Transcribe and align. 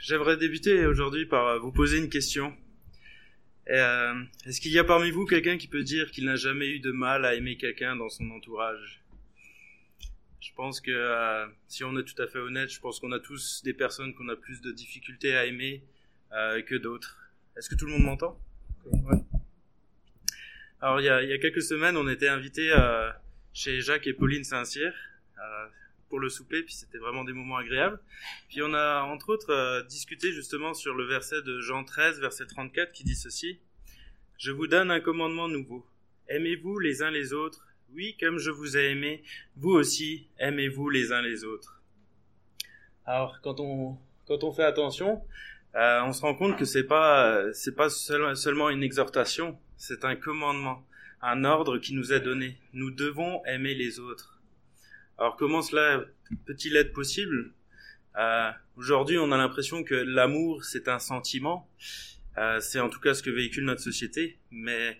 j'aimerais 0.00 0.36
débuter 0.36 0.86
aujourd'hui 0.86 1.26
par 1.26 1.46
euh, 1.46 1.58
vous 1.58 1.72
poser 1.72 1.98
une 1.98 2.08
question. 2.08 2.56
Euh, 3.68 4.24
Est-ce 4.46 4.60
qu'il 4.60 4.72
y 4.72 4.78
a 4.78 4.84
parmi 4.84 5.10
vous 5.10 5.26
quelqu'un 5.26 5.56
qui 5.56 5.68
peut 5.68 5.84
dire 5.84 6.10
qu'il 6.10 6.24
n'a 6.24 6.36
jamais 6.36 6.68
eu 6.68 6.80
de 6.80 6.90
mal 6.90 7.24
à 7.24 7.34
aimer 7.34 7.56
quelqu'un 7.56 7.94
dans 7.94 8.08
son 8.08 8.28
entourage? 8.30 9.02
Je 10.40 10.50
pense 10.56 10.80
que 10.80 10.90
euh, 10.90 11.46
si 11.68 11.84
on 11.84 11.96
est 11.98 12.04
tout 12.04 12.20
à 12.20 12.26
fait 12.26 12.38
honnête, 12.38 12.70
je 12.70 12.80
pense 12.80 12.98
qu'on 12.98 13.12
a 13.12 13.20
tous 13.20 13.62
des 13.62 13.74
personnes 13.74 14.14
qu'on 14.14 14.28
a 14.28 14.36
plus 14.36 14.60
de 14.60 14.72
difficultés 14.72 15.36
à 15.36 15.44
aimer 15.46 15.84
euh, 16.32 16.62
que 16.62 16.74
d'autres. 16.74 17.18
Est-ce 17.56 17.68
que 17.68 17.74
tout 17.74 17.86
le 17.86 17.92
monde 17.92 18.04
m'entend? 18.04 18.40
Ouais. 18.86 19.18
Alors 20.80 21.00
il 21.00 21.04
y, 21.04 21.08
a, 21.10 21.22
il 21.22 21.28
y, 21.28 21.32
a, 21.32 21.38
quelques 21.38 21.62
semaines, 21.62 21.96
on 21.96 22.08
était 22.08 22.28
invité 22.28 22.72
euh, 22.72 23.10
chez 23.52 23.82
Jacques 23.82 24.06
et 24.06 24.14
Pauline 24.14 24.44
Saint-Cyr 24.44 24.94
euh, 25.38 25.66
pour 26.10 26.20
le 26.20 26.28
souper, 26.28 26.62
puis 26.62 26.74
c'était 26.74 26.98
vraiment 26.98 27.24
des 27.24 27.32
moments 27.32 27.56
agréables. 27.56 27.98
Puis 28.48 28.60
on 28.62 28.74
a 28.74 29.02
entre 29.02 29.30
autres 29.30 29.50
euh, 29.50 29.82
discuté 29.84 30.32
justement 30.32 30.74
sur 30.74 30.94
le 30.94 31.04
verset 31.04 31.40
de 31.40 31.60
Jean 31.60 31.84
13, 31.84 32.20
verset 32.20 32.46
34, 32.46 32.92
qui 32.92 33.04
dit 33.04 33.14
ceci 33.14 33.60
Je 34.36 34.50
vous 34.50 34.66
donne 34.66 34.90
un 34.90 35.00
commandement 35.00 35.48
nouveau. 35.48 35.86
Aimez-vous 36.28 36.78
les 36.80 37.02
uns 37.02 37.10
les 37.10 37.32
autres. 37.32 37.66
Oui, 37.94 38.16
comme 38.20 38.38
je 38.38 38.50
vous 38.50 38.76
ai 38.76 38.90
aimé, 38.90 39.22
vous 39.56 39.70
aussi 39.70 40.28
aimez-vous 40.38 40.90
les 40.90 41.12
uns 41.12 41.22
les 41.22 41.44
autres. 41.44 41.80
Alors 43.06 43.40
quand 43.40 43.60
on 43.60 43.96
quand 44.26 44.44
on 44.44 44.52
fait 44.52 44.64
attention, 44.64 45.22
euh, 45.76 46.02
on 46.04 46.12
se 46.12 46.22
rend 46.22 46.34
compte 46.34 46.56
que 46.58 46.64
c'est 46.64 46.84
pas 46.84 47.52
c'est 47.52 47.74
pas 47.74 47.88
seul, 47.88 48.36
seulement 48.36 48.68
une 48.68 48.82
exhortation, 48.82 49.56
c'est 49.76 50.04
un 50.04 50.16
commandement, 50.16 50.84
un 51.22 51.44
ordre 51.44 51.78
qui 51.78 51.94
nous 51.94 52.12
est 52.12 52.20
donné. 52.20 52.56
Nous 52.72 52.90
devons 52.90 53.44
aimer 53.46 53.74
les 53.74 54.00
autres. 54.00 54.39
Alors 55.20 55.36
comment 55.36 55.60
cela 55.60 56.02
peut-il 56.46 56.76
être 56.76 56.94
possible? 56.94 57.52
Euh, 58.18 58.50
Aujourd'hui, 58.76 59.18
on 59.18 59.30
a 59.32 59.36
l'impression 59.36 59.84
que 59.84 59.94
l'amour 59.94 60.64
c'est 60.64 60.88
un 60.88 60.98
sentiment. 60.98 61.68
Euh, 62.38 62.58
c'est 62.60 62.80
en 62.80 62.88
tout 62.88 63.00
cas 63.00 63.12
ce 63.12 63.22
que 63.22 63.28
véhicule 63.28 63.64
notre 63.64 63.82
société. 63.82 64.38
Mais 64.50 64.98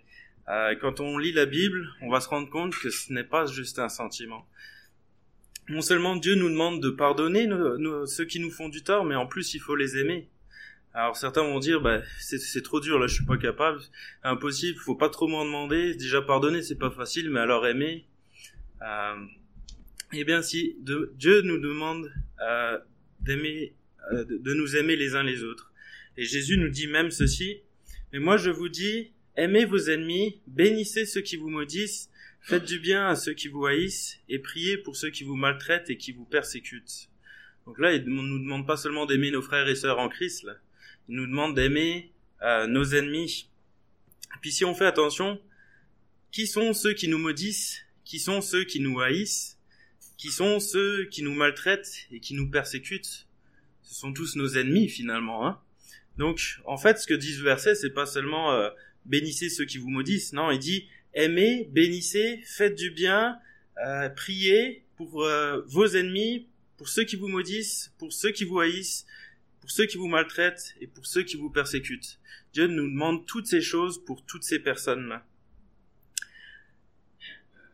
euh, 0.50 0.74
quand 0.78 1.00
on 1.00 1.16
lit 1.16 1.32
la 1.32 1.46
Bible, 1.46 1.88
on 2.02 2.10
va 2.10 2.20
se 2.20 2.28
rendre 2.28 2.50
compte 2.50 2.74
que 2.76 2.91
ce 2.91 3.14
n'est 3.14 3.24
pas 3.24 3.46
juste 3.46 3.78
un 3.78 3.88
sentiment. 3.88 4.46
Non 5.70 5.80
seulement 5.80 6.16
Dieu 6.16 6.34
nous 6.34 6.50
demande 6.50 6.82
de 6.82 6.91
pardonner 6.91 7.48
ceux 8.06 8.26
qui 8.26 8.41
nous 8.41 8.50
font 8.50 8.68
du 8.68 8.82
tort, 8.82 9.06
mais 9.06 9.14
en 9.14 9.26
plus 9.26 9.54
il 9.54 9.60
faut 9.60 9.76
les 9.76 9.96
aimer. 9.96 10.28
Alors 10.92 11.16
certains 11.16 11.44
vont 11.44 11.60
dire, 11.60 11.80
bah, 11.80 12.02
c'est 12.18 12.62
trop 12.62 12.80
dur, 12.80 12.98
là 12.98 13.06
je 13.06 13.14
suis 13.14 13.24
pas 13.24 13.38
capable, 13.38 13.80
impossible, 14.22 14.78
faut 14.80 14.96
pas 14.96 15.08
trop 15.08 15.28
m'en 15.28 15.46
demander. 15.46 15.94
Déjà 15.94 16.20
pardonner 16.20 16.60
c'est 16.60 16.78
pas 16.78 16.91
facile, 16.91 17.30
mais 17.30 17.41
alors 17.41 17.66
aimer. 17.66 18.04
Euh, 18.82 19.14
eh 20.12 20.25
bien, 20.25 20.42
si 20.42 20.77
Dieu 20.80 21.42
nous 21.42 21.58
demande 21.58 22.11
euh, 22.42 22.78
d'aimer, 23.20 23.75
euh, 24.12 24.25
de, 24.25 24.55
nous 24.55 24.77
aimer 24.77 24.97
les 24.97 25.14
uns 25.14 25.22
les 25.22 25.44
autres, 25.44 25.72
et 26.16 26.25
Jésus 26.25 26.56
nous 26.56 26.69
dit 26.69 26.86
même 26.86 27.11
ceci 27.11 27.62
mais 28.12 28.19
moi 28.19 28.36
je 28.36 28.50
vous 28.50 28.69
dis, 28.69 29.12
aimez 29.36 29.64
vos 29.64 29.78
ennemis, 29.78 30.41
bénissez 30.48 31.06
ceux 31.06 31.20
qui 31.20 31.36
vous 31.36 31.48
maudissent, 31.48 32.11
faites 32.41 32.64
du 32.64 32.81
bien 32.81 33.06
à 33.06 33.14
ceux 33.14 33.34
qui 33.34 33.47
vous 33.48 33.66
haïssent, 33.66 34.19
et 34.28 34.41
priez 34.41 34.78
pour 34.78 34.97
ceux 34.97 35.11
qui 35.11 35.22
vous 35.22 35.36
maltraitent 35.36 35.91
et 35.91 35.97
qui 35.97 36.11
vous 36.11 36.25
persécutent. 36.25 37.08
Donc 37.66 37.78
là, 37.78 37.94
il 37.94 38.03
ne 38.05 38.22
nous 38.22 38.38
demande 38.41 38.66
pas 38.66 38.77
seulement 38.77 39.06
d'aimer 39.06 39.31
nos 39.31 39.42
frères 39.42 39.69
et 39.69 39.77
sœurs 39.77 40.00
en 40.00 40.08
Christ, 40.08 40.42
là. 40.42 40.56
il 41.08 41.14
nous 41.14 41.27
demande 41.27 41.55
d'aimer 41.55 42.11
euh, 42.42 42.66
nos 42.66 42.84
ennemis. 42.84 43.48
Puis 44.41 44.50
si 44.50 44.64
on 44.64 44.75
fait 44.75 44.86
attention, 44.86 45.41
qui 46.33 46.47
sont 46.47 46.72
ceux 46.72 46.94
qui 46.94 47.08
nous 47.08 47.19
maudissent 47.19 47.83
Qui 48.05 48.19
sont 48.20 48.41
ceux 48.41 48.64
qui 48.64 48.81
nous 48.81 49.00
haïssent 49.00 49.58
Qui 50.20 50.30
sont 50.30 50.60
ceux 50.60 51.06
qui 51.06 51.22
nous 51.22 51.32
maltraitent 51.32 52.06
et 52.12 52.20
qui 52.20 52.34
nous 52.34 52.50
persécutent 52.50 53.26
Ce 53.80 53.94
sont 53.94 54.12
tous 54.12 54.36
nos 54.36 54.48
ennemis 54.48 54.86
finalement. 54.86 55.46
Hein 55.46 55.58
Donc 56.18 56.60
en 56.66 56.76
fait, 56.76 56.98
ce 56.98 57.06
que 57.06 57.14
dit 57.14 57.32
ce 57.32 57.40
verset, 57.40 57.74
c'est 57.74 57.94
pas 57.94 58.04
seulement 58.04 58.52
euh, 58.52 58.68
bénissez 59.06 59.48
ceux 59.48 59.64
qui 59.64 59.78
vous 59.78 59.88
maudissent. 59.88 60.34
Non, 60.34 60.50
il 60.50 60.58
dit 60.58 60.86
aimez, 61.14 61.70
bénissez, 61.72 62.42
faites 62.44 62.75
du 62.75 62.91
bien, 62.91 63.38
euh, 63.82 64.10
priez 64.10 64.84
pour 64.98 65.25
euh, 65.25 65.62
vos 65.66 65.86
ennemis, 65.86 66.48
pour 66.76 66.91
ceux 66.91 67.04
qui 67.04 67.16
vous 67.16 67.28
maudissent, 67.28 67.94
pour 67.97 68.12
ceux 68.12 68.31
qui 68.31 68.44
vous 68.44 68.60
haïssent, 68.60 69.06
pour 69.62 69.70
ceux 69.70 69.87
qui 69.87 69.97
vous 69.97 70.08
maltraitent 70.08 70.75
et 70.82 70.87
pour 70.87 71.06
ceux 71.06 71.22
qui 71.22 71.38
vous 71.38 71.48
persécutent. 71.48 72.20
Dieu 72.52 72.66
nous 72.66 72.91
demande 72.91 73.25
toutes 73.25 73.47
ces 73.47 73.62
choses 73.62 74.04
pour 74.04 74.22
toutes 74.26 74.44
ces 74.44 74.58
personnes-là. 74.58 75.26
Euh, 77.22 77.69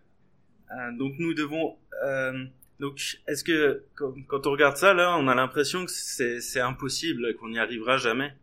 donc 0.93 1.15
nous 1.19 1.35
devons. 1.35 1.77
Euh, 2.05 2.45
donc 2.81 3.19
est-ce 3.27 3.43
que 3.43 3.85
quand 3.95 4.47
on 4.47 4.51
regarde 4.51 4.77
ça 4.77 4.93
là, 4.93 5.17
on 5.19 5.29
a 5.29 5.35
l'impression 5.35 5.87
que 5.87 5.91
c'est 5.91 6.61
impossible, 6.61 7.35
qu'on 7.37 7.49
n'y 7.49 7.59
arrivera 7.59 7.97
jamais. 7.97 8.35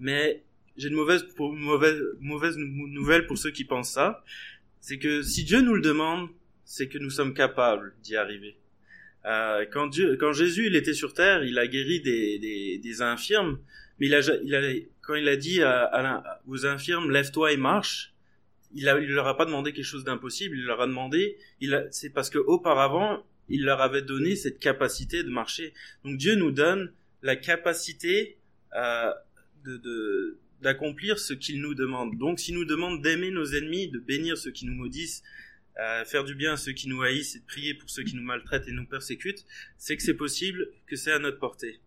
Mais 0.00 0.42
j'ai 0.76 0.88
une 0.88 0.94
mauvaise, 0.94 1.24
mauvaise, 1.38 2.02
mauvaise 2.20 2.56
nouvelle 2.56 3.26
pour 3.26 3.38
ceux 3.38 3.50
qui 3.50 3.64
pensent 3.64 3.92
ça. 3.92 4.24
C'est 4.80 4.98
que 4.98 5.22
si 5.22 5.44
Dieu 5.44 5.60
nous 5.60 5.74
le 5.74 5.80
demande, 5.80 6.28
c'est 6.64 6.88
que 6.88 6.98
nous 6.98 7.10
sommes 7.10 7.32
capables 7.34 7.94
d'y 8.02 8.16
arriver. 8.16 8.56
Euh, 9.24 9.64
quand 9.72 9.86
Dieu, 9.88 10.16
quand 10.16 10.32
Jésus 10.32 10.66
il 10.66 10.76
était 10.76 10.94
sur 10.94 11.14
terre, 11.14 11.44
il 11.44 11.58
a 11.58 11.66
guéri 11.66 12.00
des, 12.00 12.38
des, 12.38 12.78
des 12.78 13.02
infirmes, 13.02 13.58
mais 13.98 14.06
il 14.06 14.14
a, 14.14 14.20
il 14.44 14.54
a, 14.54 14.60
quand 15.00 15.14
il 15.14 15.28
a 15.28 15.36
dit 15.36 15.62
à, 15.62 15.84
à, 15.84 16.40
aux 16.46 16.66
infirmes 16.66 17.10
lève-toi 17.10 17.52
et 17.52 17.56
marche, 17.56 18.12
il, 18.74 18.88
a, 18.88 18.98
il 18.98 19.10
leur 19.10 19.26
a 19.26 19.36
pas 19.36 19.46
demandé 19.46 19.72
quelque 19.72 19.84
chose 19.84 20.04
d'impossible, 20.04 20.56
il 20.56 20.64
leur 20.64 20.80
a 20.80 20.86
demandé, 20.86 21.38
il 21.60 21.86
c'est 21.90 22.10
parce 22.10 22.30
que 22.30 22.38
auparavant 22.38 23.24
il 23.48 23.64
leur 23.64 23.80
avait 23.80 24.02
donné 24.02 24.36
cette 24.36 24.58
capacité 24.58 25.22
de 25.22 25.28
marcher. 25.28 25.72
Donc 26.04 26.18
Dieu 26.18 26.34
nous 26.34 26.50
donne 26.50 26.92
la 27.22 27.36
capacité 27.36 28.38
euh, 28.74 29.12
de, 29.64 30.38
d'accomplir 30.62 31.18
ce 31.18 31.32
qu'il 31.32 31.60
nous 31.60 31.74
demande. 31.74 32.16
Donc 32.18 32.40
s'il 32.40 32.54
nous 32.54 32.64
demande 32.64 33.02
d'aimer 33.02 33.30
nos 33.30 33.46
ennemis, 33.46 33.88
de 33.88 33.98
bénir 33.98 34.36
ceux 34.36 34.50
qui 34.50 34.66
nous 34.66 34.74
maudissent, 34.74 35.22
euh, 35.78 36.04
faire 36.04 36.24
du 36.24 36.34
bien 36.34 36.54
à 36.54 36.56
ceux 36.56 36.72
qui 36.72 36.88
nous 36.88 37.02
haïssent 37.02 37.36
et 37.36 37.40
de 37.40 37.44
prier 37.44 37.74
pour 37.74 37.90
ceux 37.90 38.02
qui 38.02 38.16
nous 38.16 38.22
maltraitent 38.22 38.66
et 38.66 38.72
nous 38.72 38.86
persécutent, 38.86 39.44
c'est 39.76 39.96
que 39.96 40.02
c'est 40.02 40.14
possible, 40.14 40.68
que 40.86 40.96
c'est 40.96 41.12
à 41.12 41.18
notre 41.18 41.38
portée. 41.38 41.80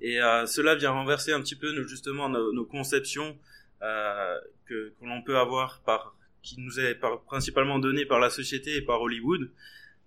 Et 0.00 0.20
euh, 0.20 0.46
cela 0.46 0.74
vient 0.74 0.90
renverser 0.90 1.32
un 1.32 1.40
petit 1.40 1.56
peu 1.56 1.72
nos, 1.72 1.84
justement 1.84 2.28
nos, 2.28 2.64
conceptions 2.64 3.38
que, 3.82 4.94
que 4.98 5.04
l'on 5.04 5.22
peut 5.22 5.38
avoir 5.38 5.80
par 5.82 6.14
qui 6.42 6.60
nous 6.60 6.78
est 6.80 6.94
par, 6.94 7.22
principalement 7.22 7.78
donné 7.78 8.04
par 8.04 8.20
la 8.20 8.30
société 8.30 8.76
et 8.76 8.82
par 8.82 9.00
Hollywood, 9.00 9.50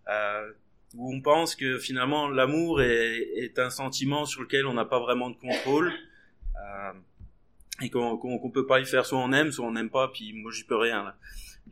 euh, 0.08 0.52
où 0.96 1.14
on 1.14 1.22
pense 1.22 1.56
que 1.56 1.80
finalement 1.80 2.28
l'amour 2.28 2.82
est, 2.82 3.18
est, 3.38 3.60
un 3.60 3.70
sentiment 3.70 4.26
sur 4.26 4.42
lequel 4.42 4.68
on 4.68 4.74
n'a 4.74 4.86
pas 4.86 5.00
vraiment 5.00 5.30
de 5.30 5.38
contrôle. 5.38 5.92
Euh, 6.56 6.94
et 7.82 7.90
qu'on 7.90 8.18
qu 8.18 8.52
peut 8.54 8.66
pas 8.66 8.80
y 8.80 8.86
faire 8.86 9.06
soit 9.06 9.20
on 9.20 9.34
aime 9.34 9.52
soit 9.52 9.66
on 9.66 9.74
n'aime 9.74 9.90
pas 9.90 10.08
puis 10.08 10.32
moi 10.32 10.50
j'y 10.50 10.64
peux 10.64 10.78
rien 10.78 11.04
là. 11.04 11.18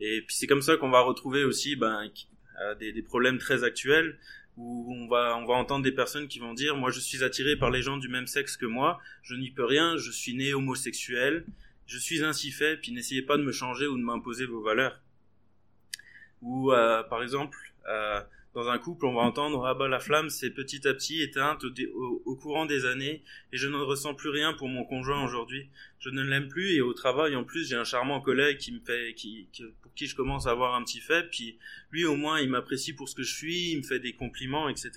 et 0.00 0.20
puis 0.20 0.36
c'est 0.36 0.46
comme 0.46 0.60
ça 0.60 0.76
qu'on 0.76 0.90
va 0.90 1.00
retrouver 1.00 1.44
aussi 1.44 1.76
ben 1.76 2.10
euh, 2.60 2.74
des, 2.74 2.92
des, 2.92 3.00
problèmes 3.00 3.38
très 3.38 3.64
actuels 3.64 4.18
où 4.58 4.94
on 4.94 5.08
va 5.08 5.34
on 5.38 5.46
va 5.46 5.54
entendre 5.54 5.82
des 5.82 5.92
personnes 5.92 6.28
qui 6.28 6.40
vont 6.40 6.52
dire 6.52 6.76
moi 6.76 6.90
je 6.90 7.00
suis 7.00 7.24
attiré 7.24 7.56
par 7.56 7.70
les 7.70 7.80
gens 7.80 7.96
du 7.96 8.08
même 8.08 8.26
sexe 8.26 8.58
que 8.58 8.66
moi 8.66 9.00
je 9.22 9.34
n'y 9.34 9.48
peux 9.48 9.64
rien 9.64 9.96
je 9.96 10.10
suis 10.10 10.34
né 10.34 10.52
homosexuel 10.52 11.46
je 11.86 11.98
suis 11.98 12.22
ainsi 12.22 12.50
fait 12.50 12.76
puis 12.76 12.92
n'essayez 12.92 13.22
pas 13.22 13.36
de 13.36 13.42
me 13.42 13.52
changer 13.52 13.86
ou 13.86 13.96
de 13.96 14.02
m'imposer 14.02 14.46
vos 14.46 14.62
valeurs 14.62 15.00
ou 16.42 16.72
euh, 16.72 17.02
par 17.04 17.22
exemple 17.22 17.58
euh, 17.88 18.20
dans 18.54 18.68
un 18.68 18.78
couple, 18.78 19.06
on 19.06 19.14
va 19.14 19.22
entendre 19.22 19.66
ah 19.66 19.74
bah 19.74 19.88
la 19.88 19.98
flamme 19.98 20.30
s'est 20.30 20.50
petit 20.50 20.86
à 20.86 20.94
petit 20.94 21.20
éteinte 21.22 21.64
au, 21.64 22.36
courant 22.36 22.66
des 22.66 22.86
années 22.86 23.24
et 23.52 23.56
je 23.56 23.66
ne 23.66 23.76
ressens 23.76 24.14
plus 24.14 24.28
rien 24.28 24.52
pour 24.52 24.68
mon 24.68 24.84
conjoint 24.84 25.24
aujourd'hui. 25.24 25.68
Je 25.98 26.08
ne 26.10 26.22
l'aime 26.22 26.46
plus 26.46 26.74
et 26.74 26.80
au 26.80 26.94
travail 26.94 27.34
en 27.34 27.42
plus 27.42 27.68
j'ai 27.68 27.74
un 27.74 27.84
charmant 27.84 28.20
collègue 28.20 28.58
qui 28.58 28.70
me 28.70 28.78
fait 28.78 29.14
qui, 29.14 29.48
pour 29.82 29.92
qui 29.94 30.06
je 30.06 30.14
commence 30.14 30.46
à 30.46 30.52
avoir 30.52 30.76
un 30.76 30.84
petit 30.84 31.00
fait 31.00 31.28
puis 31.28 31.58
lui 31.90 32.04
au 32.04 32.14
moins 32.14 32.40
il 32.40 32.48
m'apprécie 32.48 32.92
pour 32.92 33.08
ce 33.08 33.16
que 33.16 33.24
je 33.24 33.34
suis, 33.34 33.72
il 33.72 33.78
me 33.78 33.82
fait 33.82 33.98
des 33.98 34.12
compliments 34.12 34.68
etc. 34.68 34.92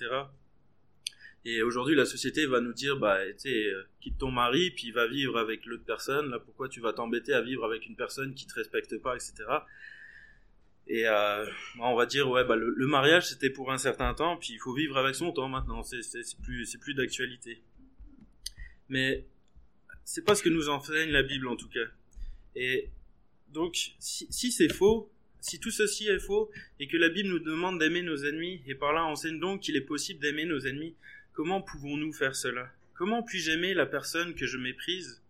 Et 1.50 1.62
aujourd'hui 1.62 1.96
la 1.96 2.04
société 2.04 2.44
va 2.44 2.60
nous 2.60 2.74
dire 2.74 2.98
bah 2.98 3.20
tu 3.40 3.48
euh, 3.48 3.82
quitte 4.02 4.18
ton 4.18 4.30
mari 4.30 4.70
puis 4.70 4.90
va 4.90 5.06
vivre 5.06 5.38
avec 5.38 5.64
l'autre 5.64 5.84
personne 5.86 6.28
là 6.28 6.38
pourquoi 6.38 6.68
tu 6.68 6.78
vas 6.78 6.92
t'embêter 6.92 7.32
à 7.32 7.40
vivre 7.40 7.64
avec 7.64 7.86
une 7.86 7.96
personne 7.96 8.34
qui 8.34 8.46
te 8.46 8.52
respecte 8.52 8.98
pas 8.98 9.14
etc. 9.14 9.32
Et 10.88 11.08
euh, 11.08 11.46
on 11.80 11.96
va 11.96 12.04
dire 12.04 12.28
ouais 12.28 12.44
bah 12.44 12.54
le, 12.54 12.86
mariage 12.86 13.30
c'était 13.30 13.48
pour 13.48 13.72
un 13.72 13.78
certain 13.78 14.12
temps, 14.12 14.36
puis 14.36 14.52
il 14.52 14.58
faut 14.58 14.74
vivre 14.74 14.98
avec 14.98 15.14
son 15.14 15.32
temps 15.32 15.48
maintenant. 15.48 15.82
C'est 15.82 16.02
plus 16.42 16.76
plus 16.76 16.92
d'actualité. 16.92 17.62
Mais 18.90 19.24
c'est 20.04 20.26
pas 20.26 20.34
ce 20.34 20.42
que 20.42 20.50
nous 20.50 20.68
enseigne 20.68 21.10
la 21.12 21.22
Bible 21.22 21.48
en 21.48 21.56
tout 21.56 21.68
cas. 21.70 21.88
Et 22.56 22.90
donc 23.54 23.74
si 23.98 24.52
c'est 24.52 24.70
faux, 24.70 25.10
si 25.40 25.60
tout 25.60 25.70
ceci 25.70 26.08
est 26.08 26.18
faux 26.18 26.50
et 26.78 26.88
que 26.88 26.98
la 26.98 27.08
Bible 27.08 27.30
nous 27.30 27.38
demande 27.38 27.78
d'aimer 27.78 28.02
nos 28.02 28.18
ennemis 28.18 28.60
et 28.66 28.74
par 28.74 28.92
là 28.92 29.04
enseigne 29.04 29.40
donc 29.40 29.62
qu'il 29.62 29.76
est 29.76 29.86
possible 29.86 30.20
d'aimer 30.20 30.44
nos 30.44 30.60
ennemis, 30.60 30.94
comment 31.38 31.62
pouvons-nous 31.62 32.12
faire 32.12 32.34
cela? 32.34 32.68
Comment 32.94 33.22
puis-je 33.22 33.52
aimer 33.52 33.72
la 33.72 33.86
personne 33.86 34.34
que 34.34 34.44
je 34.44 34.58
méprise, 34.58 35.22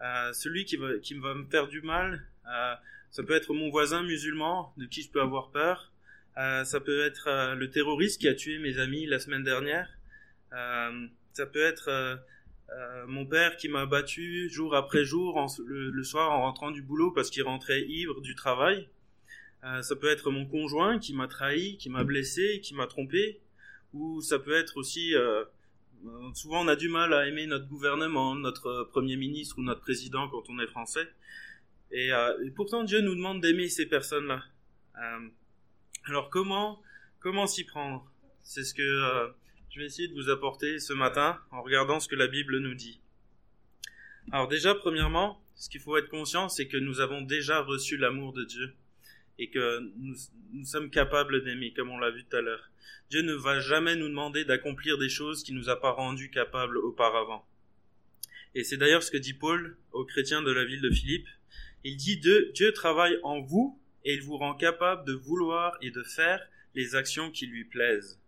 euh, 0.00 0.32
celui 0.32 0.64
qui 0.64 0.78
va 0.78 0.88
va 0.88 1.34
me 1.34 1.44
faire 1.44 1.68
du 1.68 1.82
mal? 1.82 2.26
Euh, 2.48 2.74
ça 3.10 3.22
peut 3.22 3.34
être 3.34 3.52
mon 3.52 3.68
voisin 3.68 4.02
musulman 4.02 4.72
de 4.78 4.86
qui 4.86 5.02
je 5.02 5.10
peux 5.10 5.20
avoir 5.20 5.50
peur. 5.50 5.92
Euh, 6.38 6.64
ça 6.64 6.80
peut 6.80 7.04
être 7.04 7.54
le 7.54 7.70
terroriste 7.70 8.18
qui 8.18 8.28
a 8.28 8.34
tué 8.34 8.58
mes 8.60 8.78
amis 8.78 9.04
la 9.04 9.18
semaine 9.18 9.44
dernière. 9.44 9.90
Ça 11.34 11.44
peut 11.44 11.62
être 11.62 12.18
mon 13.06 13.26
père 13.26 13.58
qui 13.58 13.68
m'a 13.68 13.84
battu 13.84 14.48
jour 14.48 14.74
après 14.74 15.04
jour 15.04 15.46
le, 15.66 16.02
soir 16.02 16.30
en 16.30 16.40
rentrant 16.44 16.70
du 16.70 16.80
boulot 16.80 17.10
parce 17.10 17.28
qu'il 17.28 17.42
rentrait 17.42 17.82
ivre 17.82 18.22
du 18.22 18.34
travail. 18.34 18.88
Ça 19.82 19.96
peut 19.96 20.10
être 20.10 20.30
mon 20.30 20.46
conjoint 20.46 20.98
qui 20.98 21.12
m'a 21.12 21.28
trahi, 21.28 21.76
qui 21.76 21.90
m'a 21.90 22.04
blessé, 22.04 22.60
qui 22.62 22.74
m'a 22.74 22.86
trompé. 22.86 23.41
Ou 23.92 24.20
ça 24.20 24.38
peut 24.38 24.54
être 24.54 24.76
aussi... 24.76 25.14
souvent 26.34 26.64
on 26.64 26.68
a 26.68 26.76
du 26.76 26.88
mal 26.88 27.12
à 27.12 27.26
aimer 27.26 27.46
notre 27.46 27.66
gouvernement, 27.68 28.34
notre 28.34 28.84
premier 28.90 29.16
ministre 29.16 29.58
ou 29.58 29.62
notre 29.62 29.80
président 29.80 30.28
quand 30.28 30.48
on 30.48 30.58
est 30.58 30.66
français. 30.66 31.08
Et, 31.90 32.08
et 32.08 32.50
pourtant 32.50 32.84
Dieu 32.84 33.00
nous 33.00 33.14
demande 33.14 33.40
d'aimer 33.40 33.68
ces 33.68 33.86
personnes-là. 33.86 34.42
alors 36.04 36.30
comment 36.30 36.82
comment 37.20 37.46
s'y 37.46 37.64
prendre? 37.64 38.10
C'est 38.42 38.64
ce 38.64 38.74
que 38.74 39.32
je 39.70 39.80
vais 39.80 39.86
essayer 39.86 40.08
de 40.08 40.14
vous 40.14 40.28
apporter 40.28 40.78
ce 40.78 40.92
matin 40.92 41.38
en 41.50 41.62
regardant 41.62 41.98
ce 41.98 42.08
que 42.08 42.16
la 42.16 42.26
Bible 42.26 42.58
nous 42.58 42.74
dit. 42.74 43.00
Alors 44.30 44.46
déjà, 44.48 44.74
premièrement, 44.74 45.42
ce 45.54 45.68
qu'il 45.68 45.80
faut 45.80 45.96
être 45.96 46.08
conscient, 46.08 46.48
c'est 46.48 46.68
que 46.68 46.76
nous 46.76 47.00
avons 47.00 47.22
déjà 47.22 47.62
reçu 47.62 47.96
l'amour 47.96 48.32
de 48.32 48.44
Dieu 48.44 48.74
et 49.38 49.50
que 49.50 49.80
nous, 49.96 50.64
sommes 50.64 50.90
capables 50.90 51.44
d'aimer, 51.44 51.72
comme 51.72 51.90
on 51.90 51.98
l'a 51.98 52.10
vu 52.10 52.24
tout 52.24 52.36
à 52.36 52.40
l'heure. 52.40 52.70
Dieu 53.10 53.22
ne 53.22 53.34
va 53.34 53.60
jamais 53.60 53.96
nous 53.96 54.08
demander 54.08 54.44
d'accomplir 54.44 54.98
des 54.98 55.08
choses 55.08 55.42
qui 55.42 55.52
nous 55.52 55.68
a 55.68 55.80
pas 55.80 55.92
rendus 55.92 56.30
capables 56.30 56.78
auparavant. 56.78 57.46
Et 58.54 58.64
c'est 58.64 58.76
d'ailleurs 58.76 59.02
ce 59.02 59.10
que 59.10 59.16
dit 59.16 59.34
Paul 59.34 59.76
aux 59.92 60.04
chrétiens 60.04 60.42
de 60.42 60.52
la 60.52 60.64
ville 60.64 60.82
de 60.82 60.90
Philippe. 60.90 61.28
Il 61.84 61.96
dit 61.96 62.18
Dieu 62.18 62.72
travaille 62.72 63.18
en 63.22 63.40
vous 63.40 63.78
et 64.04 64.14
il 64.14 64.22
vous 64.22 64.36
rend 64.36 64.54
capable 64.54 65.06
de 65.06 65.12
vouloir 65.12 65.76
et 65.80 65.90
de 65.90 66.02
faire 66.02 66.40
les 66.74 66.94
actions 66.94 67.30
qui 67.30 67.46
lui 67.46 67.64
plaisent. 67.64 68.20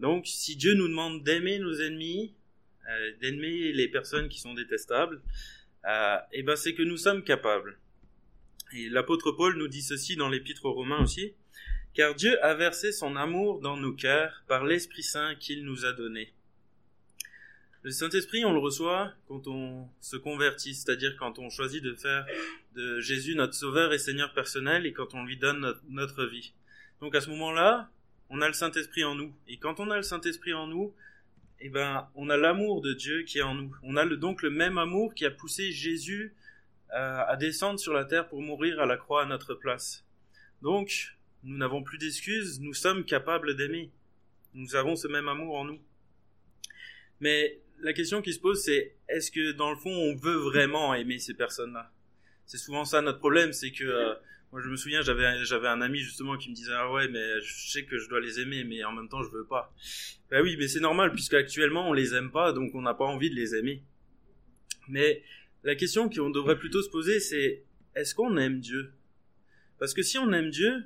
Donc, 0.00 0.26
si 0.26 0.56
Dieu 0.56 0.74
nous 0.74 0.88
demande 0.88 1.22
d'aimer 1.22 1.58
nos 1.58 1.74
ennemis, 1.74 2.34
euh, 2.90 3.12
d'aimer 3.20 3.72
les 3.72 3.88
personnes 3.88 4.28
qui 4.28 4.40
sont 4.40 4.54
détestables, 4.54 5.22
euh, 5.84 6.16
eh 6.32 6.42
ben 6.42 6.56
c'est 6.56 6.74
que 6.74 6.82
nous 6.82 6.96
sommes 6.96 7.22
capables. 7.22 7.78
Et 8.74 8.88
l'apôtre 8.88 9.32
Paul 9.32 9.56
nous 9.56 9.68
dit 9.68 9.82
ceci 9.82 10.16
dans 10.16 10.28
l'épître 10.28 10.64
aux 10.64 10.72
Romains 10.72 11.02
aussi, 11.02 11.34
car 11.94 12.14
Dieu 12.14 12.42
a 12.42 12.54
versé 12.54 12.90
son 12.92 13.16
amour 13.16 13.60
dans 13.60 13.76
nos 13.76 13.92
cœurs 13.92 14.42
par 14.48 14.64
l'Esprit 14.64 15.02
Saint 15.02 15.34
qu'il 15.34 15.64
nous 15.64 15.84
a 15.84 15.92
donné. 15.92 16.32
Le 17.82 17.90
Saint-Esprit, 17.90 18.44
on 18.44 18.52
le 18.52 18.60
reçoit 18.60 19.12
quand 19.26 19.48
on 19.48 19.88
se 20.00 20.16
convertit, 20.16 20.74
c'est-à-dire 20.74 21.16
quand 21.18 21.40
on 21.40 21.50
choisit 21.50 21.82
de 21.82 21.94
faire 21.94 22.24
de 22.76 23.00
Jésus 23.00 23.34
notre 23.34 23.54
Sauveur 23.54 23.92
et 23.92 23.98
Seigneur 23.98 24.32
personnel 24.32 24.86
et 24.86 24.92
quand 24.92 25.14
on 25.14 25.24
lui 25.24 25.36
donne 25.36 25.74
notre, 25.88 26.24
vie. 26.24 26.52
Donc 27.00 27.16
à 27.16 27.20
ce 27.20 27.28
moment-là, 27.30 27.90
on 28.30 28.40
a 28.40 28.46
le 28.46 28.54
Saint-Esprit 28.54 29.02
en 29.02 29.16
nous. 29.16 29.34
Et 29.48 29.58
quand 29.58 29.80
on 29.80 29.90
a 29.90 29.96
le 29.96 30.04
Saint-Esprit 30.04 30.54
en 30.54 30.68
nous, 30.68 30.94
eh 31.60 31.68
ben, 31.68 32.08
on 32.14 32.30
a 32.30 32.36
l'amour 32.36 32.82
de 32.82 32.92
Dieu 32.92 33.22
qui 33.24 33.38
est 33.38 33.42
en 33.42 33.54
nous. 33.54 33.74
On 33.82 33.96
a 33.96 34.06
donc 34.06 34.42
le 34.42 34.50
même 34.50 34.78
amour 34.78 35.12
qui 35.14 35.26
a 35.26 35.30
poussé 35.30 35.72
Jésus 35.72 36.32
à 36.92 37.36
descendre 37.36 37.78
sur 37.80 37.92
la 37.92 38.04
terre 38.04 38.28
pour 38.28 38.42
mourir 38.42 38.80
à 38.80 38.86
la 38.86 38.96
croix 38.96 39.22
à 39.22 39.26
notre 39.26 39.54
place. 39.54 40.04
Donc, 40.60 41.16
nous 41.42 41.56
n'avons 41.56 41.82
plus 41.82 41.98
d'excuses, 41.98 42.60
nous 42.60 42.74
sommes 42.74 43.04
capables 43.04 43.56
d'aimer. 43.56 43.90
Nous 44.54 44.76
avons 44.76 44.96
ce 44.96 45.08
même 45.08 45.28
amour 45.28 45.56
en 45.56 45.64
nous. 45.64 45.80
Mais 47.20 47.60
la 47.80 47.92
question 47.92 48.22
qui 48.22 48.32
se 48.32 48.40
pose, 48.40 48.62
c'est 48.62 48.94
est-ce 49.08 49.30
que 49.30 49.52
dans 49.52 49.70
le 49.70 49.76
fond, 49.76 49.90
on 49.90 50.14
veut 50.14 50.36
vraiment 50.36 50.94
aimer 50.94 51.18
ces 51.18 51.34
personnes-là? 51.34 51.90
C'est 52.46 52.58
souvent 52.58 52.84
ça 52.84 53.00
notre 53.00 53.18
problème, 53.18 53.52
c'est 53.52 53.72
que 53.72 53.84
euh, 53.84 54.14
moi, 54.52 54.60
je 54.60 54.68
me 54.68 54.76
souviens, 54.76 55.02
j'avais 55.02 55.44
j'avais 55.44 55.68
un 55.68 55.80
ami 55.80 55.98
justement 55.98 56.36
qui 56.36 56.50
me 56.50 56.54
disait 56.54 56.72
ah 56.74 56.92
ouais, 56.92 57.08
mais 57.08 57.40
je 57.40 57.70
sais 57.70 57.84
que 57.84 57.98
je 57.98 58.08
dois 58.08 58.20
les 58.20 58.40
aimer, 58.40 58.64
mais 58.64 58.84
en 58.84 58.92
même 58.92 59.08
temps, 59.08 59.22
je 59.22 59.30
veux 59.30 59.46
pas. 59.46 59.74
Ben 60.30 60.42
oui, 60.42 60.56
mais 60.58 60.68
c'est 60.68 60.80
normal 60.80 61.12
puisque 61.12 61.34
actuellement 61.34 61.88
on 61.88 61.92
les 61.92 62.14
aime 62.14 62.30
pas, 62.30 62.52
donc 62.52 62.74
on 62.74 62.82
n'a 62.82 62.94
pas 62.94 63.06
envie 63.06 63.30
de 63.30 63.34
les 63.34 63.54
aimer. 63.54 63.82
Mais 64.88 65.22
la 65.64 65.74
question 65.74 66.08
qu'on 66.08 66.30
devrait 66.30 66.58
plutôt 66.58 66.82
se 66.82 66.90
poser, 66.90 67.20
c'est 67.20 67.64
est-ce 67.94 68.14
qu'on 68.14 68.36
aime 68.36 68.60
Dieu? 68.60 68.92
Parce 69.78 69.94
que 69.94 70.02
si 70.02 70.18
on 70.18 70.32
aime 70.32 70.50
Dieu, 70.50 70.84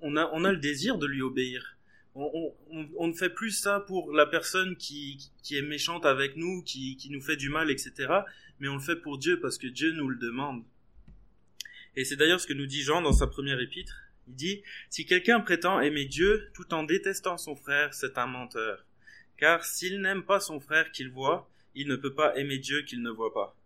on 0.00 0.16
a 0.16 0.30
on 0.32 0.44
a 0.44 0.52
le 0.52 0.58
désir 0.58 0.98
de 0.98 1.06
lui 1.06 1.22
obéir. 1.22 1.76
On, 2.14 2.52
on, 2.98 3.06
ne 3.06 3.12
fait 3.12 3.30
plus 3.30 3.52
ça 3.52 3.80
pour 3.86 4.12
la 4.12 4.26
personne 4.26 4.76
qui, 4.76 5.30
qui 5.44 5.56
est 5.56 5.62
méchante 5.62 6.04
avec 6.04 6.36
nous, 6.36 6.60
qui, 6.64 6.96
qui 6.96 7.08
nous 7.08 7.20
fait 7.20 7.36
du 7.36 7.50
mal, 7.50 7.70
etc. 7.70 8.08
Mais 8.58 8.66
on 8.66 8.74
le 8.74 8.80
fait 8.80 8.96
pour 8.96 9.16
Dieu 9.16 9.38
parce 9.38 9.58
que 9.58 9.68
Dieu 9.68 9.92
nous 9.92 10.08
le 10.08 10.16
demande. 10.16 10.64
Et 11.94 12.04
c'est 12.04 12.16
d'ailleurs 12.16 12.40
ce 12.40 12.48
que 12.48 12.52
nous 12.52 12.66
dit 12.66 12.82
Jean 12.82 13.00
dans 13.00 13.12
sa 13.12 13.28
première 13.28 13.60
épître. 13.60 13.94
Il 14.26 14.34
dit, 14.34 14.62
Si 14.90 15.06
quelqu'un 15.06 15.40
prétend 15.40 15.80
aimer 15.80 16.04
Dieu 16.04 16.50
tout 16.52 16.74
en 16.74 16.82
détestant 16.82 17.38
son 17.38 17.54
frère, 17.54 17.94
c'est 17.94 18.18
un 18.18 18.26
menteur. 18.26 18.84
Car 19.36 19.64
s'il 19.64 20.00
n'aime 20.00 20.24
pas 20.24 20.40
son 20.40 20.60
frère 20.60 20.90
qu'il 20.90 21.10
voit, 21.10 21.48
il 21.74 21.86
ne 21.86 21.96
peut 21.96 22.14
pas 22.14 22.36
aimer 22.36 22.58
Dieu 22.58 22.82
qu'il 22.82 23.02
ne 23.02 23.10
voit 23.10 23.32
pas. 23.32 23.56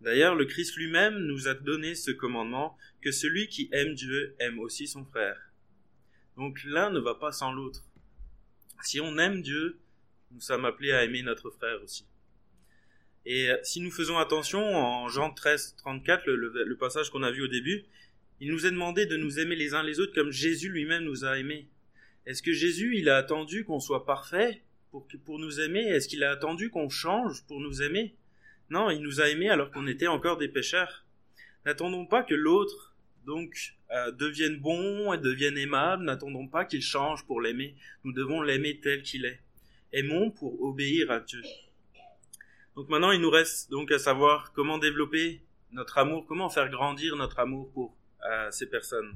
D'ailleurs, 0.00 0.34
le 0.34 0.44
Christ 0.44 0.76
lui-même 0.76 1.18
nous 1.18 1.48
a 1.48 1.54
donné 1.54 1.94
ce 1.94 2.10
commandement, 2.10 2.76
que 3.00 3.10
celui 3.10 3.48
qui 3.48 3.68
aime 3.72 3.94
Dieu 3.94 4.34
aime 4.38 4.58
aussi 4.58 4.86
son 4.86 5.04
frère. 5.04 5.38
Donc 6.36 6.62
l'un 6.64 6.90
ne 6.90 6.98
va 6.98 7.14
pas 7.14 7.32
sans 7.32 7.52
l'autre. 7.52 7.84
Si 8.82 9.00
on 9.00 9.18
aime 9.18 9.42
Dieu, 9.42 9.78
nous 10.32 10.40
sommes 10.40 10.64
appelés 10.64 10.92
à 10.92 11.04
aimer 11.04 11.22
notre 11.22 11.50
frère 11.50 11.82
aussi. 11.82 12.06
Et 13.26 13.50
euh, 13.50 13.56
si 13.62 13.80
nous 13.80 13.90
faisons 13.90 14.18
attention, 14.18 14.60
en 14.60 15.08
Jean 15.08 15.30
13, 15.32 15.76
34, 15.78 16.26
le, 16.26 16.64
le, 16.64 16.76
passage 16.76 17.10
qu'on 17.10 17.22
a 17.22 17.30
vu 17.30 17.42
au 17.42 17.48
début, 17.48 17.84
il 18.40 18.50
nous 18.50 18.66
est 18.66 18.70
demandé 18.70 19.06
de 19.06 19.16
nous 19.16 19.38
aimer 19.38 19.56
les 19.56 19.74
uns 19.74 19.82
les 19.82 20.00
autres 20.00 20.14
comme 20.14 20.30
Jésus 20.30 20.68
lui-même 20.68 21.04
nous 21.04 21.24
a 21.24 21.38
aimés. 21.38 21.68
Est-ce 22.26 22.42
que 22.42 22.52
Jésus, 22.52 22.96
il 22.96 23.08
a 23.08 23.16
attendu 23.16 23.64
qu'on 23.64 23.80
soit 23.80 24.04
parfait 24.04 24.62
pour, 24.90 25.06
pour 25.24 25.38
nous 25.38 25.60
aimer? 25.60 25.80
Est-ce 25.80 26.08
qu'il 26.08 26.24
a 26.24 26.30
attendu 26.30 26.68
qu'on 26.68 26.88
change 26.88 27.44
pour 27.46 27.60
nous 27.60 27.82
aimer? 27.82 28.14
Non, 28.70 28.90
il 28.90 29.00
nous 29.00 29.20
a 29.20 29.28
aimés 29.28 29.50
alors 29.50 29.70
qu'on 29.70 29.86
était 29.86 30.06
encore 30.06 30.36
des 30.36 30.48
pécheurs. 30.48 31.04
N'attendons 31.66 32.06
pas 32.06 32.22
que 32.22 32.34
l'autre, 32.34 32.94
donc, 33.26 33.74
euh, 33.90 34.10
devienne 34.12 34.58
bon 34.58 35.12
et 35.12 35.18
devienne 35.18 35.56
aimable. 35.56 36.04
N'attendons 36.04 36.48
pas 36.48 36.64
qu'il 36.64 36.82
change 36.82 37.26
pour 37.26 37.40
l'aimer. 37.40 37.74
Nous 38.04 38.12
devons 38.12 38.42
l'aimer 38.42 38.80
tel 38.80 39.02
qu'il 39.02 39.24
est. 39.24 39.40
Aimons 39.92 40.30
pour 40.30 40.62
obéir 40.62 41.10
à 41.10 41.20
Dieu. 41.20 41.42
Donc 42.76 42.88
maintenant, 42.88 43.12
il 43.12 43.20
nous 43.20 43.30
reste 43.30 43.70
donc 43.70 43.92
à 43.92 43.98
savoir 43.98 44.52
comment 44.52 44.78
développer 44.78 45.42
notre 45.70 45.98
amour, 45.98 46.26
comment 46.26 46.50
faire 46.50 46.68
grandir 46.68 47.16
notre 47.16 47.38
amour 47.38 47.70
pour 47.72 47.96
euh, 48.28 48.50
ces 48.50 48.68
personnes. 48.68 49.14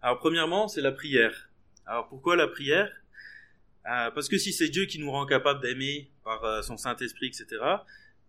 Alors 0.00 0.18
premièrement, 0.18 0.68
c'est 0.68 0.80
la 0.80 0.92
prière. 0.92 1.50
Alors 1.84 2.08
pourquoi 2.08 2.36
la 2.36 2.48
prière? 2.48 2.90
Euh, 3.86 4.10
Parce 4.10 4.28
que 4.28 4.38
si 4.38 4.52
c'est 4.52 4.68
Dieu 4.68 4.86
qui 4.86 4.98
nous 4.98 5.10
rend 5.10 5.26
capable 5.26 5.60
d'aimer 5.60 6.10
euh, 6.44 6.62
son 6.62 6.76
Saint-Esprit, 6.76 7.28
etc., 7.28 7.46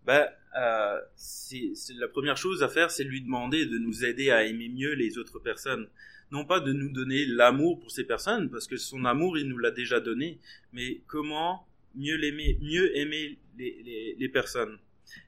ben, 0.06 0.28
euh, 0.58 1.00
c'est 1.16 1.74
la 1.96 2.08
première 2.08 2.38
chose 2.38 2.64
à 2.64 2.70
faire, 2.70 2.90
c'est 2.90 3.04
lui 3.04 3.22
demander 3.22 3.66
de 3.66 3.78
nous 3.78 4.06
aider 4.06 4.32
à 4.32 4.46
aimer 4.46 4.70
mieux 4.70 4.94
les 4.94 5.18
autres 5.18 5.40
personnes. 5.40 5.88
Non 6.32 6.46
pas 6.46 6.60
de 6.60 6.72
nous 6.74 6.90
donner 6.90 7.26
l'amour 7.26 7.80
pour 7.80 7.92
ces 7.92 8.06
personnes, 8.06 8.50
parce 8.50 8.68
que 8.68 8.78
son 8.78 9.06
amour, 9.06 9.38
il 9.38 9.48
nous 9.48 9.58
l'a 9.58 9.72
déjà 9.72 10.00
donné, 10.00 10.40
mais 10.74 11.02
comment 11.08 11.68
mieux 11.96 12.16
l'aimer, 12.16 12.58
mieux 12.62 12.96
aimer 12.98 13.38
les, 13.58 14.16
les, 14.18 14.30
personnes. 14.30 14.78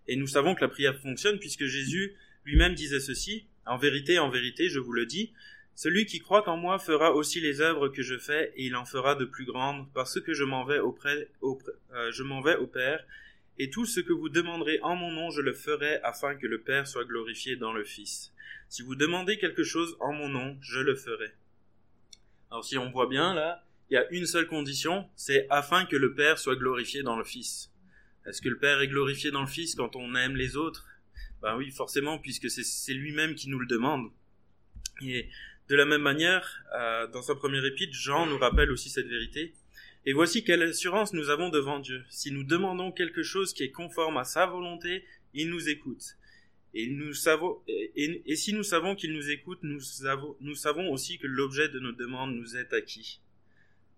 Et 0.07 0.15
nous 0.15 0.27
savons 0.27 0.55
que 0.55 0.61
la 0.61 0.67
prière 0.67 0.97
fonctionne 0.99 1.39
puisque 1.39 1.65
Jésus 1.65 2.15
lui-même 2.45 2.75
disait 2.75 2.99
ceci, 2.99 3.45
en 3.65 3.77
vérité, 3.77 4.19
en 4.19 4.29
vérité, 4.29 4.69
je 4.69 4.79
vous 4.79 4.93
le 4.93 5.05
dis, 5.05 5.33
celui 5.75 6.05
qui 6.05 6.19
croit 6.19 6.47
en 6.49 6.57
moi 6.57 6.79
fera 6.79 7.13
aussi 7.13 7.39
les 7.39 7.61
œuvres 7.61 7.87
que 7.87 8.03
je 8.03 8.17
fais 8.17 8.53
et 8.55 8.65
il 8.65 8.75
en 8.75 8.85
fera 8.85 9.15
de 9.15 9.25
plus 9.25 9.45
grandes 9.45 9.91
parce 9.93 10.19
que 10.19 10.33
je 10.33 10.43
m'en 10.43 10.65
vais 10.65 10.79
auprès, 10.79 11.29
euh, 11.43 12.11
je 12.11 12.23
m'en 12.23 12.41
vais 12.41 12.55
au 12.55 12.67
Père 12.67 13.03
et 13.57 13.69
tout 13.69 13.85
ce 13.85 13.99
que 13.99 14.13
vous 14.13 14.29
demanderez 14.29 14.79
en 14.81 14.95
mon 14.95 15.11
nom 15.11 15.31
je 15.31 15.41
le 15.41 15.53
ferai 15.53 15.99
afin 16.03 16.35
que 16.35 16.47
le 16.47 16.61
Père 16.61 16.87
soit 16.87 17.05
glorifié 17.05 17.55
dans 17.55 17.73
le 17.73 17.83
Fils. 17.83 18.33
Si 18.69 18.83
vous 18.83 18.95
demandez 18.95 19.37
quelque 19.37 19.63
chose 19.63 19.97
en 19.99 20.13
mon 20.13 20.29
nom, 20.29 20.57
je 20.61 20.79
le 20.79 20.95
ferai. 20.95 21.33
Alors 22.49 22.65
si 22.65 22.77
on 22.77 22.91
voit 22.91 23.07
bien 23.07 23.33
là, 23.33 23.63
il 23.89 23.95
y 23.95 23.97
a 23.97 24.09
une 24.11 24.25
seule 24.25 24.47
condition, 24.47 25.09
c'est 25.15 25.47
afin 25.49 25.85
que 25.85 25.97
le 25.97 26.13
Père 26.13 26.39
soit 26.39 26.55
glorifié 26.55 27.03
dans 27.03 27.17
le 27.17 27.25
Fils. 27.25 27.71
Est-ce 28.25 28.41
que 28.41 28.49
le 28.49 28.57
Père 28.57 28.79
est 28.81 28.87
glorifié 28.87 29.31
dans 29.31 29.41
le 29.41 29.47
Fils 29.47 29.75
quand 29.75 29.95
on 29.95 30.15
aime 30.15 30.35
les 30.35 30.55
autres? 30.55 30.87
Ben 31.41 31.57
oui, 31.57 31.71
forcément, 31.71 32.19
puisque 32.19 32.49
c'est 32.49 32.93
lui-même 32.93 33.35
qui 33.35 33.49
nous 33.49 33.59
le 33.59 33.65
demande. 33.65 34.11
De 35.71 35.77
la 35.77 35.85
même 35.85 36.01
manière, 36.01 36.65
euh, 36.75 37.07
dans 37.07 37.21
sa 37.21 37.33
première 37.33 37.63
épître, 37.63 37.93
Jean 37.93 38.25
nous 38.25 38.37
rappelle 38.37 38.71
aussi 38.71 38.89
cette 38.89 39.07
vérité. 39.07 39.53
Et 40.05 40.11
voici 40.11 40.43
quelle 40.43 40.63
assurance 40.63 41.13
nous 41.13 41.29
avons 41.29 41.47
devant 41.47 41.79
Dieu. 41.79 42.03
Si 42.09 42.29
nous 42.29 42.43
demandons 42.43 42.91
quelque 42.91 43.23
chose 43.23 43.53
qui 43.53 43.63
est 43.63 43.71
conforme 43.71 44.17
à 44.17 44.25
sa 44.25 44.45
volonté, 44.45 45.05
il 45.33 45.49
nous 45.49 45.69
écoute. 45.69 46.17
Et, 46.73 46.89
si 48.35 48.51
nous 48.51 48.63
savons 48.63 48.95
qu'il 48.95 49.13
nous 49.13 49.29
écoute, 49.29 49.59
nous, 49.61 49.79
nous 50.41 50.55
savons 50.55 50.91
aussi 50.91 51.19
que 51.19 51.27
l'objet 51.27 51.69
de 51.69 51.79
nos 51.79 51.93
demandes 51.93 52.35
nous 52.35 52.57
est 52.57 52.73
acquis. 52.73 53.21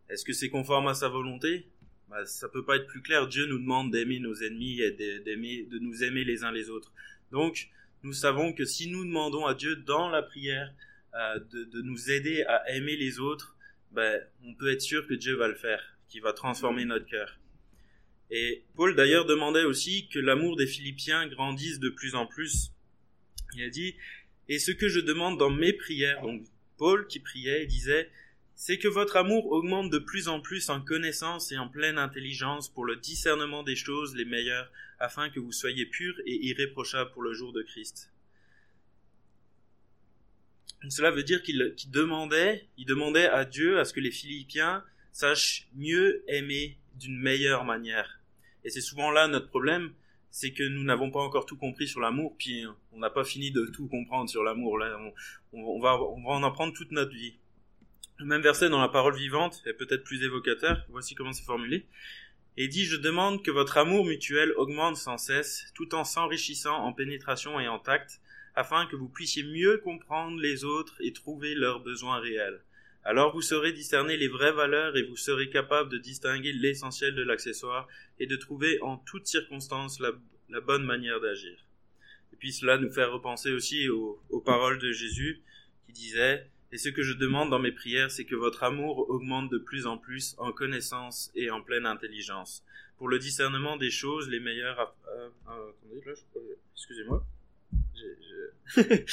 Est-ce 0.09 0.25
que 0.25 0.33
c'est 0.33 0.49
conforme 0.49 0.87
à 0.87 0.93
sa 0.93 1.09
volonté? 1.09 1.65
Bah, 2.07 2.23
Ça 2.27 2.49
peut 2.49 2.63
pas 2.63 2.75
être 2.75 2.85
plus 2.85 3.01
clair. 3.01 3.27
Dieu 3.27 3.47
nous 3.47 3.57
demande 3.57 3.89
d'aimer 3.89 4.19
nos 4.19 4.35
ennemis 4.35 4.79
et 4.79 4.91
d'aimer, 4.91 5.63
de 5.63 5.79
nous 5.79 6.03
aimer 6.03 6.23
les 6.23 6.43
uns 6.43 6.51
les 6.51 6.69
autres. 6.69 6.91
Donc, 7.31 7.69
nous 8.03 8.13
savons 8.13 8.53
que 8.53 8.63
si 8.63 8.91
nous 8.91 9.05
demandons 9.05 9.47
à 9.47 9.55
Dieu 9.55 9.75
dans 9.75 10.09
la 10.09 10.21
prière 10.21 10.71
euh, 11.15 11.39
de, 11.51 11.81
nous 11.81 12.11
aider 12.11 12.43
à 12.43 12.71
aimer 12.75 12.95
les 12.95 13.19
autres, 13.19 13.55
bah, 13.91 14.13
on 14.43 14.53
peut 14.55 14.71
être 14.71 14.81
sûr 14.81 15.07
que 15.07 15.13
Dieu 15.13 15.35
va 15.35 15.47
le 15.47 15.55
faire, 15.55 15.97
qu'il 16.09 16.21
va 16.21 16.33
transformer 16.33 16.85
notre 16.85 17.05
cœur. 17.05 17.39
Et 18.31 18.63
Paul 18.75 18.95
d'ailleurs 18.95 19.25
demandait 19.25 19.63
aussi 19.63 20.07
que 20.09 20.19
l'amour 20.19 20.55
des 20.55 20.65
Philippiens 20.65 21.27
grandisse 21.27 21.79
de 21.79 21.89
plus 21.89 22.15
en 22.15 22.25
plus. 22.25 22.71
Il 23.55 23.63
a 23.63 23.69
dit, 23.69 23.95
et 24.49 24.57
ce 24.57 24.71
que 24.71 24.87
je 24.87 24.99
demande 24.99 25.37
dans 25.37 25.51
mes 25.51 25.73
prières, 25.73 26.21
donc 26.21 26.43
Paul 26.77 27.05
qui 27.07 27.19
priait 27.19 27.67
disait, 27.67 28.09
c'est 28.55 28.77
que 28.77 28.87
votre 28.87 29.17
amour 29.17 29.51
augmente 29.51 29.91
de 29.91 29.99
plus 29.99 30.27
en 30.27 30.39
plus 30.39 30.69
en 30.69 30.81
connaissance 30.81 31.51
et 31.51 31.57
en 31.57 31.67
pleine 31.67 31.97
intelligence 31.97 32.69
pour 32.69 32.85
le 32.85 32.95
discernement 32.95 33.61
des 33.61 33.75
choses 33.75 34.15
les 34.15 34.25
meilleures, 34.25 34.71
afin 34.99 35.29
que 35.29 35.39
vous 35.39 35.51
soyez 35.51 35.85
purs 35.85 36.19
et 36.25 36.47
irréprochables 36.47 37.11
pour 37.11 37.23
le 37.23 37.33
jour 37.33 37.51
de 37.51 37.61
Christ. 37.61 38.12
Cela 40.89 41.11
veut 41.11 41.23
dire 41.23 41.41
qu'il 41.43 41.75
demandait, 41.87 42.67
il 42.77 42.85
demandait 42.85 43.27
à 43.27 43.45
Dieu 43.45 43.79
à 43.79 43.85
ce 43.85 43.93
que 43.93 43.99
les 43.99 44.11
Philippiens 44.11 44.83
sachent 45.11 45.67
mieux 45.75 46.23
aimer 46.27 46.77
d'une 46.95 47.17
meilleure 47.17 47.63
manière. 47.63 48.19
Et 48.65 48.69
c'est 48.69 48.81
souvent 48.81 49.11
là 49.11 49.27
notre 49.27 49.47
problème, 49.47 49.93
c'est 50.31 50.51
que 50.51 50.63
nous 50.63 50.83
n'avons 50.83 51.11
pas 51.11 51.21
encore 51.21 51.45
tout 51.45 51.57
compris 51.57 51.87
sur 51.87 51.99
l'amour, 51.99 52.35
puis 52.37 52.65
on 52.91 52.97
n'a 52.97 53.09
pas 53.09 53.23
fini 53.23 53.51
de 53.51 53.65
tout 53.67 53.87
comprendre 53.87 54.29
sur 54.29 54.43
l'amour. 54.43 54.77
Là, 54.77 54.97
on, 55.53 55.79
va, 55.79 56.01
on 56.01 56.23
va 56.23 56.31
en 56.31 56.43
apprendre 56.43 56.73
toute 56.73 56.91
notre 56.91 57.13
vie. 57.13 57.35
Le 58.17 58.25
même 58.25 58.41
verset 58.41 58.69
dans 58.69 58.81
la 58.81 58.89
parole 58.89 59.15
vivante 59.15 59.61
est 59.65 59.73
peut-être 59.73 60.03
plus 60.03 60.23
évocateur. 60.23 60.85
Voici 60.89 61.13
comment 61.13 61.33
c'est 61.33 61.43
formulé. 61.43 61.85
Et 62.57 62.67
dit, 62.67 62.85
je 62.85 62.95
demande 62.95 63.43
que 63.43 63.51
votre 63.51 63.77
amour 63.77 64.05
mutuel 64.05 64.53
augmente 64.57 64.97
sans 64.97 65.17
cesse, 65.17 65.71
tout 65.73 65.95
en 65.95 66.03
s'enrichissant 66.03 66.75
en 66.75 66.93
pénétration 66.93 67.59
et 67.59 67.67
en 67.67 67.79
tact, 67.79 68.21
afin 68.55 68.85
que 68.85 68.95
vous 68.95 69.09
puissiez 69.09 69.43
mieux 69.43 69.77
comprendre 69.79 70.39
les 70.39 70.63
autres 70.63 70.95
et 70.99 71.13
trouver 71.13 71.55
leurs 71.55 71.79
besoins 71.79 72.19
réels. 72.19 72.61
Alors 73.05 73.33
vous 73.33 73.41
saurez 73.41 73.73
discerner 73.73 74.15
les 74.15 74.29
vraies 74.29 74.53
valeurs 74.53 74.95
et 74.95 75.03
vous 75.03 75.17
serez 75.17 75.49
capable 75.49 75.91
de 75.91 75.97
distinguer 75.97 76.53
l'essentiel 76.53 77.15
de 77.15 77.23
l'accessoire 77.23 77.87
et 78.19 78.27
de 78.27 78.35
trouver 78.37 78.81
en 78.81 78.97
toutes 78.97 79.27
circonstances 79.27 79.99
la, 79.99 80.11
bonne 80.61 80.85
manière 80.85 81.19
d'agir. 81.19 81.57
Et 82.31 82.35
puis 82.37 82.53
cela 82.53 82.77
nous 82.77 82.91
fait 82.91 83.03
repenser 83.03 83.51
aussi 83.51 83.89
aux, 83.89 84.21
paroles 84.45 84.79
de 84.79 84.91
Jésus 84.91 85.41
qui 85.85 85.93
disait 85.93 86.47
et 86.71 86.77
ce 86.77 86.89
que 86.89 87.03
je 87.03 87.13
demande 87.13 87.49
dans 87.49 87.59
mes 87.59 87.71
prières, 87.71 88.09
c'est 88.09 88.25
que 88.25 88.35
votre 88.35 88.63
amour 88.63 89.09
augmente 89.09 89.51
de 89.51 89.59
plus 89.59 89.85
en 89.85 89.97
plus 89.97 90.35
en 90.39 90.51
connaissance 90.51 91.31
et 91.35 91.51
en 91.51 91.61
pleine 91.61 91.85
intelligence, 91.85 92.65
pour 92.97 93.09
le 93.09 93.19
discernement 93.19 93.77
des 93.77 93.91
choses 93.91 94.27
les 94.27 94.39
meilleures. 94.39 94.95
Euh, 95.07 95.29
euh, 95.49 95.69
attendez, 95.69 96.17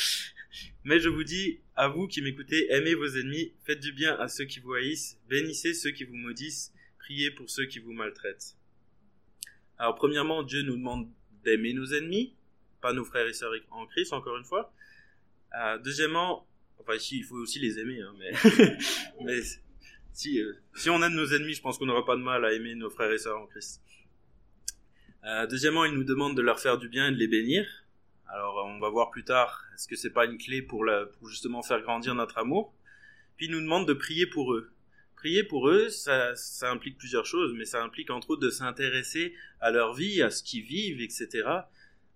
Mais 0.84 0.98
je 1.00 1.08
vous 1.08 1.24
dis, 1.24 1.60
à 1.76 1.88
vous 1.88 2.08
qui 2.08 2.22
m'écoutez, 2.22 2.72
aimez 2.72 2.94
vos 2.94 3.06
ennemis, 3.06 3.52
faites 3.64 3.80
du 3.80 3.92
bien 3.92 4.14
à 4.18 4.28
ceux 4.28 4.44
qui 4.44 4.60
vous 4.60 4.72
haïssent, 4.72 5.18
bénissez 5.28 5.74
ceux 5.74 5.90
qui 5.90 6.04
vous 6.04 6.16
maudissent, 6.16 6.72
priez 6.98 7.30
pour 7.30 7.50
ceux 7.50 7.66
qui 7.66 7.78
vous 7.78 7.92
maltraitent. 7.92 8.56
Alors, 9.78 9.94
premièrement, 9.94 10.42
Dieu 10.42 10.62
nous 10.62 10.76
demande 10.76 11.10
d'aimer 11.44 11.74
nos 11.74 11.86
ennemis, 11.92 12.34
pas 12.80 12.92
nos 12.92 13.04
frères 13.04 13.26
et 13.26 13.32
sœurs 13.32 13.52
en 13.70 13.86
Christ, 13.86 14.12
encore 14.12 14.36
une 14.36 14.44
fois. 14.44 14.72
Euh, 15.54 15.78
deuxièmement, 15.78 16.46
Enfin, 16.80 16.94
ici, 16.94 17.18
il 17.18 17.24
faut 17.24 17.36
aussi 17.36 17.58
les 17.58 17.78
aimer, 17.78 18.00
hein, 18.00 18.14
mais, 18.18 18.32
mais 19.24 19.40
si, 20.12 20.40
euh, 20.40 20.54
si 20.74 20.88
on 20.88 21.02
aime 21.02 21.14
nos 21.14 21.26
ennemis, 21.26 21.54
je 21.54 21.60
pense 21.60 21.78
qu'on 21.78 21.86
n'aura 21.86 22.04
pas 22.04 22.16
de 22.16 22.22
mal 22.22 22.44
à 22.44 22.52
aimer 22.52 22.74
nos 22.74 22.90
frères 22.90 23.12
et 23.12 23.18
sœurs 23.18 23.38
en 23.38 23.46
Christ. 23.46 23.82
Euh, 25.24 25.46
deuxièmement, 25.46 25.84
il 25.84 25.92
nous 25.92 26.04
demande 26.04 26.36
de 26.36 26.42
leur 26.42 26.58
faire 26.58 26.78
du 26.78 26.88
bien 26.88 27.08
et 27.08 27.12
de 27.12 27.16
les 27.16 27.28
bénir. 27.28 27.66
On 28.76 28.78
va 28.78 28.88
voir 28.88 29.10
plus 29.10 29.24
tard, 29.24 29.64
est-ce 29.74 29.88
que 29.88 29.96
c'est 29.96 30.12
pas 30.12 30.24
une 30.24 30.38
clé 30.38 30.62
pour, 30.62 30.84
justement 31.26 31.62
faire 31.62 31.80
grandir 31.82 32.14
notre 32.14 32.38
amour 32.38 32.72
Puis 33.36 33.46
il 33.46 33.52
nous 33.52 33.60
demande 33.60 33.86
de 33.86 33.94
prier 33.94 34.26
pour 34.26 34.54
eux. 34.54 34.72
Prier 35.16 35.44
pour 35.44 35.68
eux, 35.68 35.88
ça, 35.90 36.34
implique 36.62 36.96
plusieurs 36.96 37.26
choses, 37.26 37.52
mais 37.54 37.66
ça 37.66 37.82
implique 37.82 38.10
entre 38.10 38.30
autres 38.30 38.42
de 38.42 38.50
s'intéresser 38.50 39.34
à 39.60 39.70
leur 39.70 39.94
vie, 39.94 40.22
à 40.22 40.30
ce 40.30 40.42
qu'ils 40.42 40.64
vivent, 40.64 41.00
etc. 41.00 41.46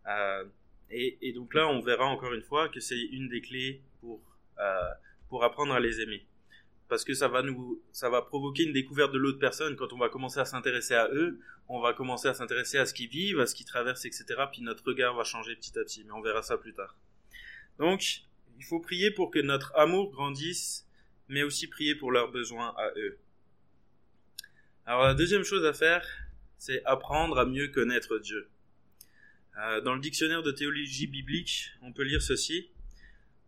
Euh, 0.07 0.45
et, 0.91 1.19
et 1.21 1.33
donc 1.33 1.55
là, 1.55 1.69
on 1.69 1.81
verra 1.81 2.07
encore 2.07 2.33
une 2.33 2.43
fois 2.43 2.69
que 2.69 2.81
c'est 2.81 2.99
une 2.99 3.29
des 3.29 3.41
clés 3.41 3.83
pour 4.01 4.21
euh, 4.59 4.91
pour 5.29 5.43
apprendre 5.43 5.75
à 5.75 5.81
les 5.81 6.01
aimer. 6.01 6.25
Parce 6.95 7.03
que 7.03 7.15
ça 7.15 7.27
va 7.27 7.43
nous, 7.43 7.83
ça 7.91 8.09
va 8.09 8.23
provoquer 8.23 8.63
une 8.63 8.73
découverte 8.73 9.11
de 9.11 9.19
l'autre 9.19 9.41
personne. 9.41 9.75
Quand 9.75 9.93
on 9.93 9.99
va 9.99 10.09
commencer 10.09 10.39
à 10.39 10.45
s'intéresser 10.45 10.95
à 10.95 11.09
eux, 11.13 11.41
on 11.67 11.81
va 11.81 11.93
commencer 11.93 12.29
à 12.29 12.35
s'intéresser 12.35 12.79
à 12.79 12.87
ce 12.87 12.95
qu'ils 12.95 13.09
vivent, 13.09 13.41
à 13.41 13.49
ce 13.49 13.57
qu'ils 13.57 13.67
traversent, 13.67 14.05
etc. 14.05 14.25
Puis 14.53 14.63
notre 14.63 14.85
regard 14.85 15.13
va 15.17 15.25
changer 15.25 15.57
petit 15.57 15.77
à 15.77 15.83
petit. 15.83 16.05
Mais 16.05 16.13
on 16.13 16.21
verra 16.21 16.43
ça 16.43 16.57
plus 16.57 16.73
tard. 16.73 16.97
Donc, 17.81 18.21
il 18.59 18.65
faut 18.65 18.79
prier 18.79 19.11
pour 19.11 19.33
que 19.33 19.41
notre 19.41 19.75
amour 19.75 20.13
grandisse, 20.13 20.87
mais 21.27 21.43
aussi 21.43 21.67
prier 21.67 21.97
pour 21.97 22.13
leurs 22.13 22.31
besoins 22.31 22.73
à 22.79 22.93
eux. 22.97 23.19
Alors 24.87 25.03
la 25.03 25.15
deuxième 25.15 25.43
chose 25.43 25.65
à 25.65 25.73
faire, 25.73 26.07
c'est 26.59 26.81
apprendre 26.85 27.41
à 27.41 27.45
mieux 27.45 27.67
connaître 27.67 28.19
Dieu. 28.19 28.49
Euh, 29.59 29.81
dans 29.81 29.95
le 29.97 30.01
dictionnaire 30.01 30.45
de 30.45 30.53
théologie 30.53 31.09
biblique, 31.09 31.71
on 31.83 31.93
peut 31.93 32.05
lire 32.05 32.23
ceci. 32.23 32.71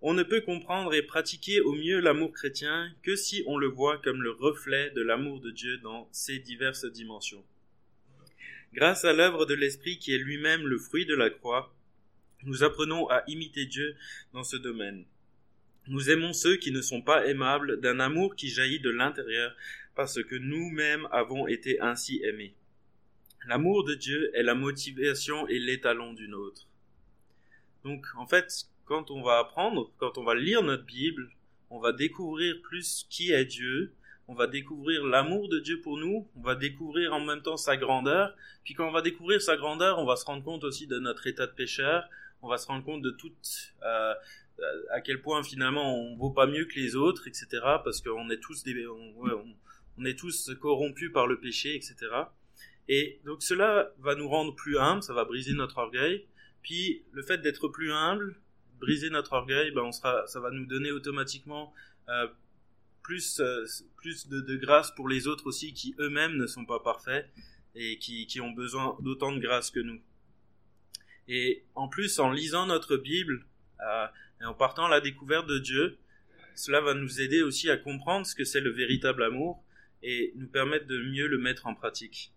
On 0.03 0.13
ne 0.13 0.23
peut 0.23 0.43
comprendre 0.43 0.95
et 0.95 1.03
pratiquer 1.03 1.61
au 1.61 1.73
mieux 1.73 2.01
l'amour 2.01 2.33
chrétien 2.33 2.93
que 3.03 3.17
si 3.17 3.43
on 3.47 3.57
le 3.57 3.67
voit 3.67 3.99
comme 3.99 4.23
le 4.23 4.31
reflet 4.31 4.91
de 4.91 5.03
l'amour 5.03 5.41
de 5.41 5.51
Dieu 5.51 5.79
dans 5.79 6.09
ses 6.13 6.39
diverses 6.39 6.85
dimensions. 6.85 7.45
Grâce 8.75 9.05
à 9.07 9.15
l'œuvre 9.15 9.47
de 9.47 9.55
l'Esprit 9.55 9.99
qui 9.99 10.15
est 10.15 10.19
lui-même 10.19 10.67
le 10.67 10.79
fruit 10.79 11.07
de 11.07 11.15
la 11.15 11.31
croix, 11.31 11.75
nous 12.43 12.63
apprenons 12.63 13.09
à 13.09 13.25
imiter 13.27 13.65
Dieu 13.65 13.97
dans 14.35 14.45
ce 14.45 14.57
domaine. 14.57 15.07
Nous 15.89 16.11
aimons 16.11 16.33
ceux 16.33 16.57
qui 16.57 16.73
ne 16.73 16.83
sont 16.83 17.01
pas 17.01 17.27
aimables 17.27 17.81
d'un 17.81 18.01
amour 18.01 18.37
qui 18.37 18.49
jaillit 18.49 18.81
de 18.81 18.91
l'intérieur 18.91 19.57
parce 19.95 20.23
que 20.23 20.35
nous-mêmes 20.35 21.09
avons 21.11 21.47
été 21.47 21.81
ainsi 21.81 22.21
aimés. 22.23 22.55
L'amour 23.47 23.85
de 23.85 23.95
Dieu 23.95 24.31
est 24.35 24.43
la 24.43 24.55
motivation 24.55 25.47
et 25.49 25.59
l'étalon 25.59 26.13
d'une 26.13 26.35
autre. 26.35 26.67
Donc, 27.85 28.05
en 28.17 28.27
fait, 28.27 28.67
quand 28.87 29.11
on 29.11 29.23
va 29.23 29.39
apprendre, 29.39 29.91
quand 29.99 30.17
on 30.17 30.25
va 30.25 30.35
lire 30.35 30.63
notre 30.63 30.85
Bible, 30.85 31.31
on 31.71 31.81
va 31.81 31.93
découvrir 31.93 32.55
plus 32.63 33.07
qui 33.11 33.33
est 33.33 33.45
Dieu, 33.45 33.93
on 34.29 34.35
va 34.35 34.47
découvrir 34.47 35.05
l'amour 35.05 35.49
de 35.49 35.59
Dieu 35.59 35.81
pour 35.81 35.99
nous, 35.99 36.29
on 36.37 36.43
va 36.43 36.55
découvrir 36.55 37.13
en 37.13 37.21
même 37.21 37.43
temps 37.43 37.57
sa 37.57 37.77
grandeur, 37.77 38.35
puis 38.65 38.75
quand 38.75 38.89
on 38.89 38.93
va 38.93 39.03
découvrir 39.03 39.43
sa 39.43 39.57
grandeur, 39.57 39.99
on 39.99 40.07
va 40.07 40.17
se 40.17 40.25
rendre 40.25 40.43
compte 40.43 40.65
aussi 40.65 40.87
de 40.87 40.99
notre 40.99 41.27
état 41.27 41.47
de 41.47 41.53
pécheur, 41.53 42.09
on 42.43 42.49
va 42.49 42.59
se 42.59 42.67
rendre 42.67 42.85
compte 42.85 43.03
de 43.03 43.11
tout, 43.11 43.33
euh, 43.83 44.15
à 44.91 45.01
quel 45.01 45.21
point 45.21 45.43
finalement 45.43 45.97
on 45.97 46.17
vaut 46.17 46.31
pas 46.31 46.47
mieux 46.47 46.65
que 46.65 46.75
les 46.77 46.97
autres, 46.97 47.29
etc., 47.29 47.47
parce 47.85 48.01
qu'on 48.01 48.31
est 48.31 48.41
tous 48.41 48.63
des, 48.63 48.87
on 48.87 50.05
est 50.05 50.19
tous 50.19 50.53
corrompus 50.61 51.13
par 51.13 51.27
le 51.27 51.39
péché, 51.41 51.75
etc. 51.75 51.97
Et 52.89 53.21
donc 53.25 53.43
cela 53.43 53.93
va 53.99 54.15
nous 54.15 54.29
rendre 54.29 54.55
plus 54.55 54.79
humbles, 54.79 55.03
ça 55.03 55.13
va 55.13 55.25
briser 55.25 55.55
notre 55.55 55.79
orgueil, 55.79 56.27
puis 56.63 57.05
le 57.13 57.23
fait 57.23 57.39
d'être 57.39 57.69
plus 57.69 57.93
humble, 57.93 58.37
briser 58.79 59.11
notre 59.11 59.33
orgueil, 59.33 59.71
ben 59.71 59.83
on 59.83 59.93
sera, 59.93 60.27
ça 60.27 60.41
va 60.41 60.51
nous 60.51 60.67
donner 60.67 60.93
automatiquement 60.93 61.73
euh, 62.09 62.29
plus, 63.03 63.41
euh, 63.41 63.65
plus 63.97 64.29
de, 64.29 64.57
grâce 64.57 64.91
pour 64.91 65.09
les 65.09 65.27
autres 65.27 65.47
aussi 65.47 65.73
qui 65.73 65.95
eux-mêmes 65.99 66.37
ne 66.37 66.47
sont 66.47 66.65
pas 66.65 66.81
parfaits 66.81 67.29
et 67.75 67.99
qui, 67.99 68.27
qui 68.27 68.41
ont 68.41 68.51
besoin 68.51 68.97
d'autant 69.01 69.33
de 69.33 69.39
grâce 69.39 69.71
que 69.71 69.81
nous. 69.81 70.01
Et 71.29 71.65
en 71.75 71.89
plus, 71.89 72.19
en 72.19 72.31
lisant 72.31 72.67
notre 72.67 72.97
Bible 72.97 73.45
euh, 73.81 74.07
et 74.41 74.45
en 74.45 74.55
partant 74.55 74.87
à 74.87 74.89
la 74.89 75.01
découverte 75.01 75.47
de 75.47 75.59
Dieu, 75.59 75.99
cela 76.55 76.81
va 76.81 76.95
nous 76.95 77.21
aider 77.21 77.43
aussi 77.43 77.71
à 77.71 77.77
comprendre 77.77 78.27
ce 78.27 78.35
que 78.35 78.45
c'est 78.45 78.61
le 78.61 78.71
véritable 78.71 79.23
amour 79.23 79.63
et 80.03 80.33
nous 80.37 80.49
permettre 80.49 80.87
de 80.87 80.99
mieux 80.99 81.27
le 81.27 81.39
mettre 81.39 81.67
en 81.67 81.75
pratique. 81.75 82.33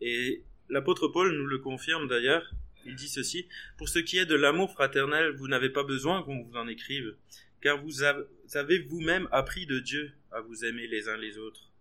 Et 0.00 0.42
l'apôtre 0.68 1.08
Paul 1.08 1.32
nous 1.36 1.46
le 1.46 1.58
confirme 1.58 2.08
d'ailleurs 2.08 2.52
il 2.86 2.96
dit 2.96 3.08
ceci, 3.08 3.48
Pour 3.76 3.88
ce 3.88 3.98
qui 3.98 4.18
est 4.18 4.26
de 4.26 4.34
l'amour 4.34 4.72
fraternel, 4.72 5.34
vous 5.36 5.48
n'avez 5.48 5.70
pas 5.70 5.84
besoin 5.84 6.22
qu'on 6.22 6.42
vous 6.42 6.56
en 6.56 6.68
écrive, 6.68 7.16
car 7.60 7.82
vous 7.82 8.02
avez 8.02 8.78
vous-même 8.78 9.28
appris 9.32 9.66
de 9.66 9.78
Dieu 9.78 10.12
à 10.32 10.40
vous 10.40 10.64
aimer 10.64 10.86
les 10.86 11.08
uns 11.08 11.16
les 11.16 11.38
autres. 11.38 11.72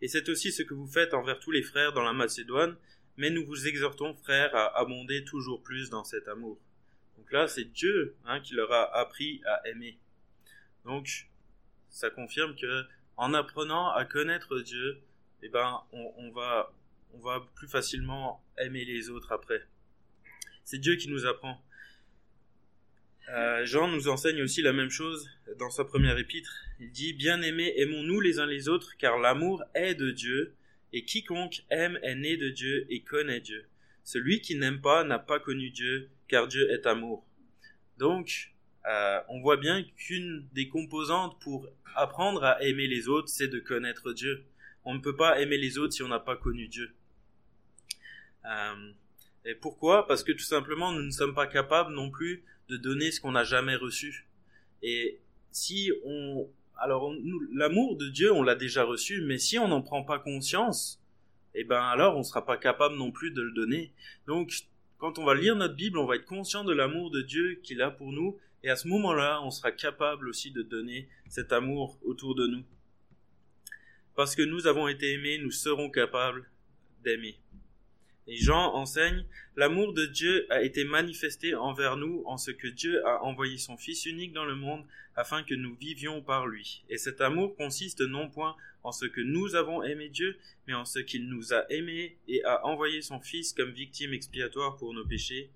Et 0.00 0.08
c'est 0.08 0.28
aussi 0.28 0.52
ce 0.52 0.62
que 0.62 0.74
vous 0.74 0.86
faites 0.86 1.14
envers 1.14 1.38
tous 1.38 1.50
les 1.50 1.62
frères 1.62 1.92
dans 1.92 2.04
la 2.04 2.12
Macédoine, 2.12 2.76
mais 3.16 3.30
nous 3.30 3.46
vous 3.46 3.66
exhortons, 3.66 4.14
frères, 4.14 4.54
à 4.54 4.78
abonder 4.78 5.24
toujours 5.24 5.62
plus 5.62 5.90
dans 5.90 6.04
cet 6.04 6.28
amour. 6.28 6.58
Donc 7.16 7.32
là, 7.32 7.48
c'est 7.48 7.64
Dieu 7.64 8.14
hein, 8.24 8.40
qui 8.40 8.54
leur 8.54 8.70
a 8.72 8.98
appris 8.98 9.40
à 9.46 9.66
aimer. 9.68 9.98
Donc, 10.84 11.28
ça 11.88 12.10
confirme 12.10 12.54
que 12.56 12.84
en 13.16 13.32
apprenant 13.32 13.90
à 13.90 14.04
connaître 14.04 14.60
Dieu, 14.60 15.00
eh 15.42 15.48
ben, 15.48 15.82
on, 15.92 16.30
va, 16.30 16.72
on 17.14 17.18
va 17.18 17.46
plus 17.54 17.68
facilement 17.68 18.42
aimer 18.58 18.84
les 18.84 19.08
autres 19.10 19.32
après. 19.32 19.66
C'est 20.66 20.78
Dieu 20.78 20.96
qui 20.96 21.08
nous 21.08 21.26
apprend. 21.26 21.62
Euh, 23.28 23.64
Jean 23.64 23.86
nous 23.86 24.08
enseigne 24.08 24.42
aussi 24.42 24.62
la 24.62 24.72
même 24.72 24.90
chose 24.90 25.30
dans 25.60 25.70
sa 25.70 25.84
première 25.84 26.18
épître. 26.18 26.52
Il 26.80 26.90
dit 26.90 27.12
Bien-aimés, 27.12 27.72
aimons-nous 27.76 28.20
les 28.20 28.40
uns 28.40 28.46
les 28.46 28.68
autres, 28.68 28.96
car 28.98 29.16
l'amour 29.16 29.62
est 29.76 29.94
de 29.94 30.10
Dieu, 30.10 30.56
et 30.92 31.04
quiconque 31.04 31.62
aime 31.70 32.00
est 32.02 32.16
né 32.16 32.36
de 32.36 32.48
Dieu 32.48 32.84
et 32.90 33.04
connaît 33.04 33.40
Dieu. 33.40 33.64
Celui 34.02 34.40
qui 34.40 34.56
n'aime 34.56 34.80
pas 34.80 35.04
n'a 35.04 35.20
pas 35.20 35.38
connu 35.38 35.70
Dieu, 35.70 36.10
car 36.26 36.48
Dieu 36.48 36.68
est 36.72 36.86
amour. 36.86 37.24
Donc, 37.98 38.52
euh, 38.88 39.20
on 39.28 39.40
voit 39.40 39.58
bien 39.58 39.84
qu'une 39.96 40.48
des 40.52 40.66
composantes 40.66 41.40
pour 41.40 41.68
apprendre 41.94 42.42
à 42.42 42.60
aimer 42.64 42.88
les 42.88 43.06
autres, 43.06 43.28
c'est 43.28 43.46
de 43.46 43.60
connaître 43.60 44.12
Dieu. 44.12 44.44
On 44.84 44.94
ne 44.94 45.00
peut 45.00 45.14
pas 45.14 45.40
aimer 45.40 45.58
les 45.58 45.78
autres 45.78 45.92
si 45.92 46.02
on 46.02 46.08
n'a 46.08 46.18
pas 46.18 46.36
connu 46.36 46.66
Dieu. 46.66 46.92
Euh, 48.44 48.92
et 49.46 49.54
pourquoi? 49.54 50.06
Parce 50.08 50.24
que 50.24 50.32
tout 50.32 50.40
simplement, 50.40 50.90
nous 50.90 51.04
ne 51.04 51.10
sommes 51.10 51.34
pas 51.34 51.46
capables 51.46 51.94
non 51.94 52.10
plus 52.10 52.42
de 52.68 52.76
donner 52.76 53.12
ce 53.12 53.20
qu'on 53.20 53.32
n'a 53.32 53.44
jamais 53.44 53.76
reçu. 53.76 54.26
Et 54.82 55.20
si 55.52 55.92
on, 56.04 56.48
alors 56.76 57.14
l'amour 57.54 57.96
de 57.96 58.08
Dieu, 58.08 58.32
on 58.32 58.42
l'a 58.42 58.56
déjà 58.56 58.82
reçu, 58.82 59.22
mais 59.22 59.38
si 59.38 59.56
on 59.58 59.68
n'en 59.68 59.82
prend 59.82 60.02
pas 60.02 60.18
conscience, 60.18 61.00
eh 61.54 61.62
ben 61.62 61.80
alors 61.80 62.16
on 62.16 62.18
ne 62.18 62.24
sera 62.24 62.44
pas 62.44 62.56
capable 62.56 62.96
non 62.96 63.12
plus 63.12 63.30
de 63.30 63.40
le 63.40 63.52
donner. 63.52 63.92
Donc, 64.26 64.52
quand 64.98 65.18
on 65.20 65.24
va 65.24 65.34
lire 65.34 65.54
notre 65.54 65.76
Bible, 65.76 65.98
on 65.98 66.06
va 66.06 66.16
être 66.16 66.26
conscient 66.26 66.64
de 66.64 66.72
l'amour 66.72 67.12
de 67.12 67.22
Dieu 67.22 67.60
qu'il 67.62 67.80
a 67.82 67.90
pour 67.90 68.12
nous, 68.12 68.36
et 68.64 68.68
à 68.68 68.74
ce 68.74 68.88
moment-là, 68.88 69.40
on 69.44 69.52
sera 69.52 69.70
capable 69.70 70.28
aussi 70.28 70.50
de 70.50 70.62
donner 70.62 71.08
cet 71.28 71.52
amour 71.52 71.98
autour 72.04 72.34
de 72.34 72.48
nous. 72.48 72.64
Parce 74.16 74.34
que 74.34 74.42
nous 74.42 74.66
avons 74.66 74.88
été 74.88 75.12
aimés, 75.12 75.38
nous 75.38 75.52
serons 75.52 75.88
capables 75.88 76.48
d'aimer. 77.04 77.38
Et 78.28 78.36
Jean 78.36 78.74
enseigne, 78.74 79.24
l'amour 79.54 79.92
de 79.92 80.04
Dieu 80.04 80.46
a 80.50 80.62
été 80.62 80.84
manifesté 80.84 81.54
envers 81.54 81.96
nous 81.96 82.22
en 82.26 82.36
ce 82.36 82.50
que 82.50 82.66
Dieu 82.66 83.06
a 83.06 83.22
envoyé 83.22 83.56
son 83.56 83.76
Fils 83.76 84.04
unique 84.04 84.32
dans 84.32 84.44
le 84.44 84.56
monde 84.56 84.84
afin 85.14 85.44
que 85.44 85.54
nous 85.54 85.76
vivions 85.76 86.22
par 86.22 86.46
lui. 86.46 86.82
Et 86.88 86.98
cet 86.98 87.20
amour 87.20 87.54
consiste 87.56 88.00
non 88.00 88.28
point 88.28 88.56
en 88.82 88.90
ce 88.90 89.06
que 89.06 89.20
nous 89.20 89.54
avons 89.54 89.82
aimé 89.82 90.08
Dieu, 90.08 90.36
mais 90.66 90.74
en 90.74 90.84
ce 90.84 90.98
qu'il 90.98 91.28
nous 91.28 91.52
a 91.52 91.70
aimés 91.70 92.16
et 92.26 92.42
a 92.44 92.66
envoyé 92.66 93.00
son 93.00 93.20
Fils 93.20 93.52
comme 93.52 93.70
victime 93.70 94.12
expiatoire 94.12 94.76
pour 94.76 94.92
nos 94.92 95.04
péchés. 95.04 95.50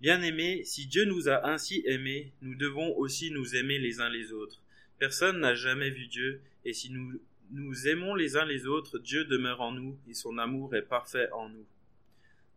Bien-aimés, 0.00 0.64
si 0.64 0.86
Dieu 0.86 1.04
nous 1.04 1.28
a 1.28 1.46
ainsi 1.46 1.82
aimés, 1.86 2.32
nous 2.40 2.54
devons 2.54 2.96
aussi 2.96 3.30
nous 3.30 3.54
aimer 3.54 3.78
les 3.78 4.00
uns 4.00 4.08
les 4.08 4.32
autres. 4.32 4.62
Personne 4.98 5.40
n'a 5.40 5.54
jamais 5.54 5.90
vu 5.90 6.06
Dieu, 6.06 6.40
et 6.64 6.72
si 6.72 6.90
nous 6.90 7.20
nous 7.50 7.88
aimons 7.88 8.14
les 8.14 8.36
uns 8.36 8.44
les 8.44 8.66
autres, 8.66 8.98
Dieu 8.98 9.24
demeure 9.24 9.60
en 9.60 9.72
nous, 9.72 9.98
et 10.08 10.14
son 10.14 10.38
amour 10.38 10.74
est 10.74 10.82
parfait 10.82 11.30
en 11.32 11.48
nous. 11.48 11.66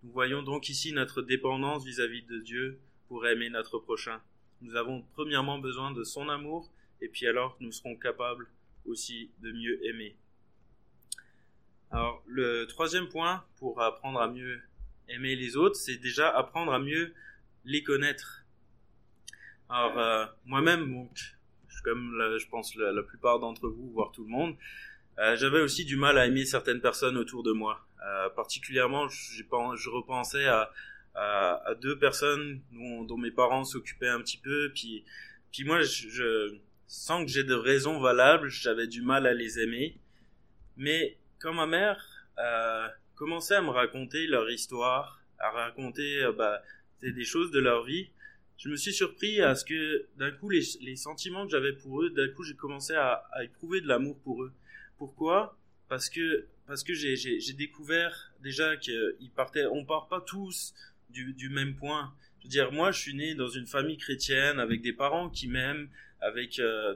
Nous 0.03 0.11
voyons 0.11 0.41
donc 0.41 0.67
ici 0.67 0.93
notre 0.93 1.21
dépendance 1.21 1.85
vis-à-vis 1.85 2.23
de 2.23 2.39
Dieu 2.39 2.79
pour 3.07 3.27
aimer 3.27 3.51
notre 3.51 3.77
prochain. 3.77 4.19
Nous 4.61 4.75
avons 4.75 5.03
premièrement 5.13 5.59
besoin 5.59 5.91
de 5.91 6.03
son 6.03 6.27
amour, 6.27 6.71
et 7.01 7.07
puis 7.07 7.27
alors 7.27 7.55
nous 7.59 7.71
serons 7.71 7.95
capables 7.95 8.47
aussi 8.85 9.29
de 9.41 9.51
mieux 9.51 9.85
aimer. 9.85 10.15
Alors 11.91 12.23
le 12.25 12.65
troisième 12.65 13.09
point 13.09 13.45
pour 13.57 13.79
apprendre 13.79 14.19
à 14.19 14.27
mieux 14.27 14.59
aimer 15.07 15.35
les 15.35 15.55
autres, 15.55 15.75
c'est 15.75 15.97
déjà 15.97 16.29
apprendre 16.29 16.73
à 16.73 16.79
mieux 16.79 17.13
les 17.65 17.83
connaître. 17.83 18.43
Alors 19.69 19.99
euh, 19.99 20.25
moi-même, 20.45 21.09
comme 21.83 22.37
je 22.39 22.47
pense 22.49 22.75
la, 22.75 23.03
plupart 23.03 23.39
d'entre 23.39 23.67
vous, 23.67 23.91
voire 23.91 24.11
tout 24.11 24.23
le 24.23 24.29
monde, 24.29 24.55
euh, 25.21 25.35
j'avais 25.35 25.61
aussi 25.61 25.85
du 25.85 25.97
mal 25.97 26.17
à 26.17 26.25
aimer 26.25 26.45
certaines 26.45 26.81
personnes 26.81 27.15
autour 27.15 27.43
de 27.43 27.51
moi. 27.51 27.85
Euh, 28.03 28.29
particulièrement, 28.29 29.07
je 29.07 29.89
repensais 29.89 30.47
à, 30.47 30.71
deux 31.81 31.99
personnes 31.99 32.61
dont, 32.71 33.17
mes 33.17 33.29
parents 33.29 33.63
s'occupaient 33.63 34.07
un 34.07 34.19
petit 34.21 34.37
peu, 34.37 34.71
puis, 34.73 35.03
moi, 35.63 35.81
je, 35.83 36.09
je 36.09 36.55
sans 36.87 37.23
que 37.23 37.31
j'ai 37.31 37.43
de 37.43 37.53
raisons 37.53 37.99
valables, 37.99 38.49
j'avais 38.49 38.87
du 38.87 39.01
mal 39.01 39.27
à 39.27 39.33
les 39.33 39.59
aimer. 39.59 39.95
Mais 40.75 41.17
quand 41.39 41.53
ma 41.53 41.67
mère 41.67 42.03
euh, 42.39 42.87
commençait 43.15 43.55
à 43.55 43.61
me 43.61 43.69
raconter 43.69 44.25
leur 44.25 44.49
histoire, 44.49 45.21
à 45.37 45.51
raconter 45.51 46.27
bah, 46.37 46.61
des 47.01 47.23
choses 47.23 47.51
de 47.51 47.59
leur 47.59 47.83
vie, 47.83 48.09
je 48.57 48.69
me 48.69 48.75
suis 48.75 48.93
surpris 48.93 49.41
à 49.41 49.55
ce 49.55 49.65
que 49.65 50.07
d'un 50.17 50.31
coup 50.31 50.49
les, 50.49 50.95
sentiments 50.95 51.45
que 51.45 51.51
j'avais 51.51 51.73
pour 51.73 52.01
eux, 52.01 52.09
d'un 52.09 52.27
coup 52.29 52.43
j'ai 52.43 52.55
commencé 52.55 52.93
à 52.95 53.23
éprouver 53.43 53.81
de 53.81 53.87
l'amour 53.87 54.19
pour 54.23 54.43
eux. 54.43 54.51
Pourquoi? 55.01 55.57
Parce 55.89 56.11
que 56.11 56.45
parce 56.67 56.83
que 56.83 56.93
j'ai 56.93 57.53
découvert 57.53 58.31
déjà 58.39 58.77
qu'ils 58.77 59.31
partaient, 59.35 59.65
on 59.65 59.83
part 59.83 60.07
pas 60.07 60.21
tous 60.21 60.75
du, 61.09 61.49
même 61.49 61.75
point. 61.75 62.13
Je 62.37 62.43
veux 62.43 62.51
dire, 62.51 62.71
moi, 62.71 62.91
je 62.91 62.99
suis 62.99 63.15
né 63.15 63.33
dans 63.33 63.47
une 63.47 63.65
famille 63.65 63.97
chrétienne 63.97 64.59
avec 64.59 64.83
des 64.83 64.93
parents 64.93 65.31
qui 65.31 65.47
m'aiment, 65.47 65.89
avec, 66.19 66.59
euh, 66.59 66.93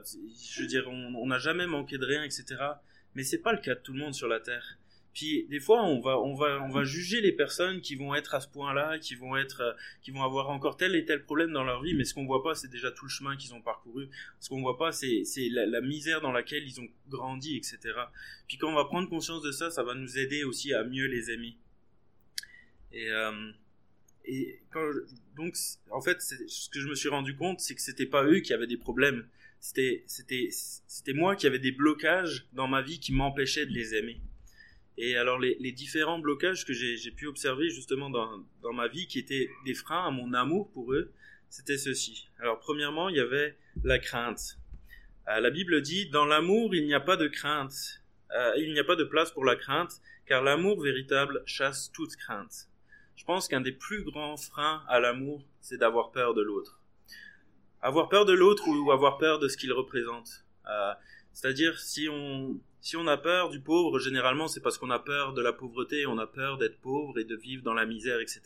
je 0.48 0.60
veux 0.60 0.68
dire, 0.68 0.88
on 0.88 1.26
n'a 1.26 1.40
jamais 1.40 1.66
manqué 1.66 1.98
de 1.98 2.04
rien, 2.06 2.22
etc. 2.22 2.44
Mais 3.16 3.24
c'est 3.24 3.42
pas 3.42 3.52
le 3.52 3.58
cas 3.58 3.74
de 3.74 3.80
tout 3.80 3.92
le 3.92 3.98
monde 3.98 4.14
sur 4.14 4.28
la 4.28 4.38
terre. 4.38 4.78
Puis 5.16 5.46
des 5.48 5.60
fois, 5.60 5.82
on 5.82 5.98
va, 5.98 6.18
on 6.20 6.34
va, 6.34 6.60
on 6.62 6.68
va 6.68 6.84
juger 6.84 7.22
les 7.22 7.32
personnes 7.32 7.80
qui 7.80 7.94
vont 7.94 8.14
être 8.14 8.34
à 8.34 8.40
ce 8.42 8.48
point-là, 8.48 8.98
qui 8.98 9.14
vont 9.14 9.34
être, 9.34 9.62
euh, 9.62 9.72
qui 10.02 10.10
vont 10.10 10.22
avoir 10.22 10.50
encore 10.50 10.76
tel 10.76 10.94
et 10.94 11.06
tel 11.06 11.24
problème 11.24 11.52
dans 11.52 11.64
leur 11.64 11.82
vie. 11.82 11.94
Mais 11.94 12.04
ce 12.04 12.12
qu'on 12.12 12.26
voit 12.26 12.42
pas, 12.42 12.54
c'est 12.54 12.68
déjà 12.68 12.90
tout 12.90 13.06
le 13.06 13.10
chemin 13.10 13.34
qu'ils 13.34 13.54
ont 13.54 13.62
parcouru. 13.62 14.10
Ce 14.40 14.50
qu'on 14.50 14.60
voit 14.60 14.76
pas, 14.76 14.92
c'est, 14.92 15.24
c'est 15.24 15.48
la, 15.48 15.80
misère 15.80 16.20
dans 16.20 16.32
laquelle 16.32 16.64
ils 16.68 16.78
ont 16.82 16.88
grandi, 17.08 17.56
etc. 17.56 17.78
Puis 18.46 18.58
quand 18.58 18.68
on 18.68 18.74
va 18.74 18.84
prendre 18.84 19.08
conscience 19.08 19.40
de 19.40 19.52
ça, 19.52 19.70
ça 19.70 19.82
va 19.82 19.94
nous 19.94 20.18
aider 20.18 20.44
aussi 20.44 20.74
à 20.74 20.84
mieux 20.84 21.06
les 21.06 21.30
aimer. 21.30 21.56
Et 22.92 23.08
euh, 23.08 23.52
et 24.26 24.60
donc 25.34 25.56
en 25.92 26.02
fait, 26.02 26.20
ce 26.20 26.68
que 26.68 26.78
je 26.78 26.88
me 26.88 26.94
suis 26.94 27.08
rendu 27.08 27.34
compte, 27.36 27.60
c'est 27.60 27.74
que 27.74 27.80
c'était 27.80 28.04
pas 28.04 28.22
eux 28.26 28.40
qui 28.40 28.52
avaient 28.52 28.66
des 28.66 28.76
problèmes. 28.76 29.26
C'était, 29.60 30.04
c'était, 30.06 30.50
c'était 30.50 31.14
moi 31.14 31.36
qui 31.36 31.46
avais 31.46 31.58
des 31.58 31.72
blocages 31.72 32.46
dans 32.52 32.68
ma 32.68 32.82
vie 32.82 33.00
qui 33.00 33.14
m'empêchaient 33.14 33.64
de 33.64 33.72
les 33.72 33.94
aimer. 33.94 34.20
Et 34.98 35.16
alors 35.16 35.38
les, 35.38 35.72
différents 35.72 36.18
blocages 36.18 36.64
que 36.64 36.72
j'ai 36.72 37.10
pu 37.10 37.26
observer 37.26 37.68
justement 37.68 38.08
dans, 38.08 38.44
dans 38.62 38.72
ma 38.72 38.88
vie, 38.88 39.06
qui 39.06 39.18
étaient 39.18 39.50
des 39.64 39.74
freins 39.74 40.06
à 40.06 40.10
mon 40.10 40.32
amour 40.32 40.70
pour 40.72 40.92
eux, 40.92 41.12
c'était 41.50 41.78
ceci. 41.78 42.28
Alors 42.38 42.58
premièrement, 42.58 43.08
il 43.08 43.16
y 43.16 43.20
avait 43.20 43.56
la 43.84 43.98
crainte. 43.98 44.58
Euh, 45.28 45.40
la 45.40 45.50
Bible 45.50 45.82
dit, 45.82 46.08
dans 46.08 46.24
l'amour, 46.24 46.74
il 46.74 46.86
n'y 46.86 46.94
a 46.94 47.00
pas 47.00 47.16
de 47.16 47.26
crainte. 47.26 48.02
Euh, 48.32 48.52
il 48.58 48.72
n'y 48.72 48.78
a 48.78 48.84
pas 48.84 48.96
de 48.96 49.04
place 49.04 49.30
pour 49.30 49.44
la 49.44 49.56
crainte, 49.56 50.00
car 50.26 50.42
l'amour 50.42 50.80
véritable 50.80 51.42
chasse 51.46 51.90
toute 51.92 52.16
crainte. 52.16 52.68
Je 53.16 53.24
pense 53.24 53.48
qu'un 53.48 53.60
des 53.60 53.72
plus 53.72 54.02
grands 54.04 54.36
freins 54.36 54.84
à 54.88 55.00
l'amour, 55.00 55.42
c'est 55.60 55.78
d'avoir 55.78 56.12
peur 56.12 56.34
de 56.34 56.42
l'autre. 56.42 56.80
Avoir 57.80 58.08
peur 58.08 58.24
de 58.24 58.32
l'autre 58.32 58.68
ou 58.68 58.90
avoir 58.90 59.18
peur 59.18 59.38
de 59.38 59.48
ce 59.48 59.56
qu'il 59.56 59.72
représente. 59.72 60.44
Euh, 60.68 60.92
C'est-à-dire, 61.32 61.78
si 61.78 62.08
on, 62.10 62.60
si 62.86 62.96
on 62.96 63.08
a 63.08 63.16
peur 63.16 63.50
du 63.50 63.58
pauvre, 63.58 63.98
généralement 63.98 64.46
c'est 64.46 64.60
parce 64.60 64.78
qu'on 64.78 64.90
a 64.90 65.00
peur 65.00 65.34
de 65.34 65.42
la 65.42 65.52
pauvreté, 65.52 66.06
on 66.06 66.18
a 66.18 66.26
peur 66.28 66.56
d'être 66.56 66.78
pauvre 66.78 67.18
et 67.18 67.24
de 67.24 67.34
vivre 67.34 67.64
dans 67.64 67.74
la 67.74 67.84
misère, 67.84 68.20
etc. 68.20 68.42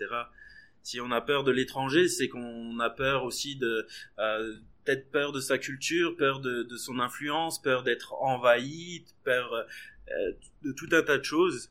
Si 0.83 0.98
on 0.98 1.11
a 1.11 1.20
peur 1.20 1.44
de 1.44 1.50
l'étranger, 1.50 2.09
c'est 2.09 2.31
qu'on 2.31 2.81
a 2.81 2.88
peur 2.88 3.24
aussi 3.24 3.57
de 3.57 3.87
euh, 4.18 4.55
peut-être 4.83 5.11
peur 5.11 5.33
de 5.33 5.40
sa 5.40 5.59
culture, 5.59 6.16
peur 6.16 6.40
de, 6.40 6.66
son 6.79 7.00
influence, 7.00 7.61
peur 7.61 7.83
d'être 7.83 8.14
envahi, 8.14 9.05
peur 9.24 9.53
euh, 9.53 10.33
de 10.62 10.72
tout 10.72 10.88
un 10.92 11.03
tas 11.03 11.18
de 11.18 11.24
choses. 11.24 11.70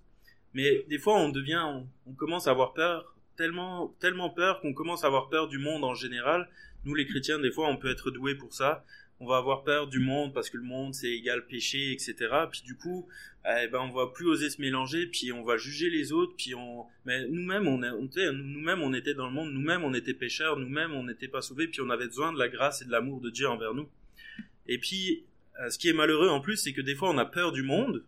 Mais 0.53 0.85
des 0.89 0.99
fois, 0.99 1.17
on 1.17 1.29
devient, 1.29 1.63
on, 1.65 1.87
on 2.05 2.13
commence 2.13 2.47
à 2.47 2.51
avoir 2.51 2.75
peur, 2.75 3.15
tellement, 3.35 3.95
tellement 3.99 4.29
peur 4.29 4.61
qu'on 4.61 4.75
commence 4.75 5.03
à 5.03 5.07
avoir 5.07 5.29
peur 5.29 5.47
du 5.47 5.57
monde 5.57 5.83
en 5.83 5.95
général. 5.95 6.47
Nous, 6.85 6.93
les 6.93 7.07
chrétiens, 7.07 7.39
des 7.39 7.49
fois, 7.49 7.67
on 7.67 7.77
peut 7.77 7.89
être 7.89 8.11
doués 8.11 8.35
pour 8.35 8.53
ça 8.53 8.85
on 9.19 9.27
va 9.27 9.37
avoir 9.37 9.63
peur 9.63 9.87
du 9.87 9.99
monde 9.99 10.33
parce 10.33 10.49
que 10.49 10.57
le 10.57 10.63
monde 10.63 10.93
c'est 10.93 11.11
égal 11.11 11.45
péché, 11.45 11.91
etc. 11.91 12.15
Puis 12.51 12.61
du 12.63 12.75
coup, 12.75 13.07
eh 13.45 13.67
ben 13.67 13.79
on 13.79 13.89
va 13.89 14.07
plus 14.07 14.27
oser 14.27 14.49
se 14.49 14.61
mélanger, 14.61 15.07
puis 15.07 15.31
on 15.31 15.43
va 15.43 15.57
juger 15.57 15.89
les 15.89 16.11
autres, 16.11 16.33
puis 16.37 16.55
on, 16.55 16.85
mais 17.05 17.27
nous-mêmes 17.27 17.67
on, 17.67 18.05
était, 18.05 18.31
nous-mêmes 18.31 18.81
on 18.81 18.93
était 18.93 19.13
dans 19.13 19.27
le 19.27 19.33
monde, 19.33 19.51
nous-mêmes 19.51 19.83
on 19.83 19.93
était 19.93 20.13
pécheurs, 20.13 20.57
nous-mêmes 20.57 20.93
on 20.93 21.03
n'était 21.03 21.27
pas 21.27 21.41
sauvés, 21.41 21.67
puis 21.67 21.81
on 21.81 21.89
avait 21.89 22.07
besoin 22.07 22.31
de 22.33 22.39
la 22.39 22.49
grâce 22.49 22.81
et 22.81 22.85
de 22.85 22.91
l'amour 22.91 23.21
de 23.21 23.29
Dieu 23.29 23.47
envers 23.47 23.73
nous. 23.73 23.89
Et 24.67 24.77
puis, 24.77 25.25
euh, 25.59 25.69
ce 25.69 25.79
qui 25.79 25.89
est 25.89 25.93
malheureux 25.93 26.29
en 26.29 26.41
plus, 26.41 26.57
c'est 26.57 26.73
que 26.73 26.81
des 26.81 26.95
fois 26.95 27.09
on 27.09 27.17
a 27.17 27.25
peur 27.25 27.51
du 27.51 27.63
monde, 27.63 28.05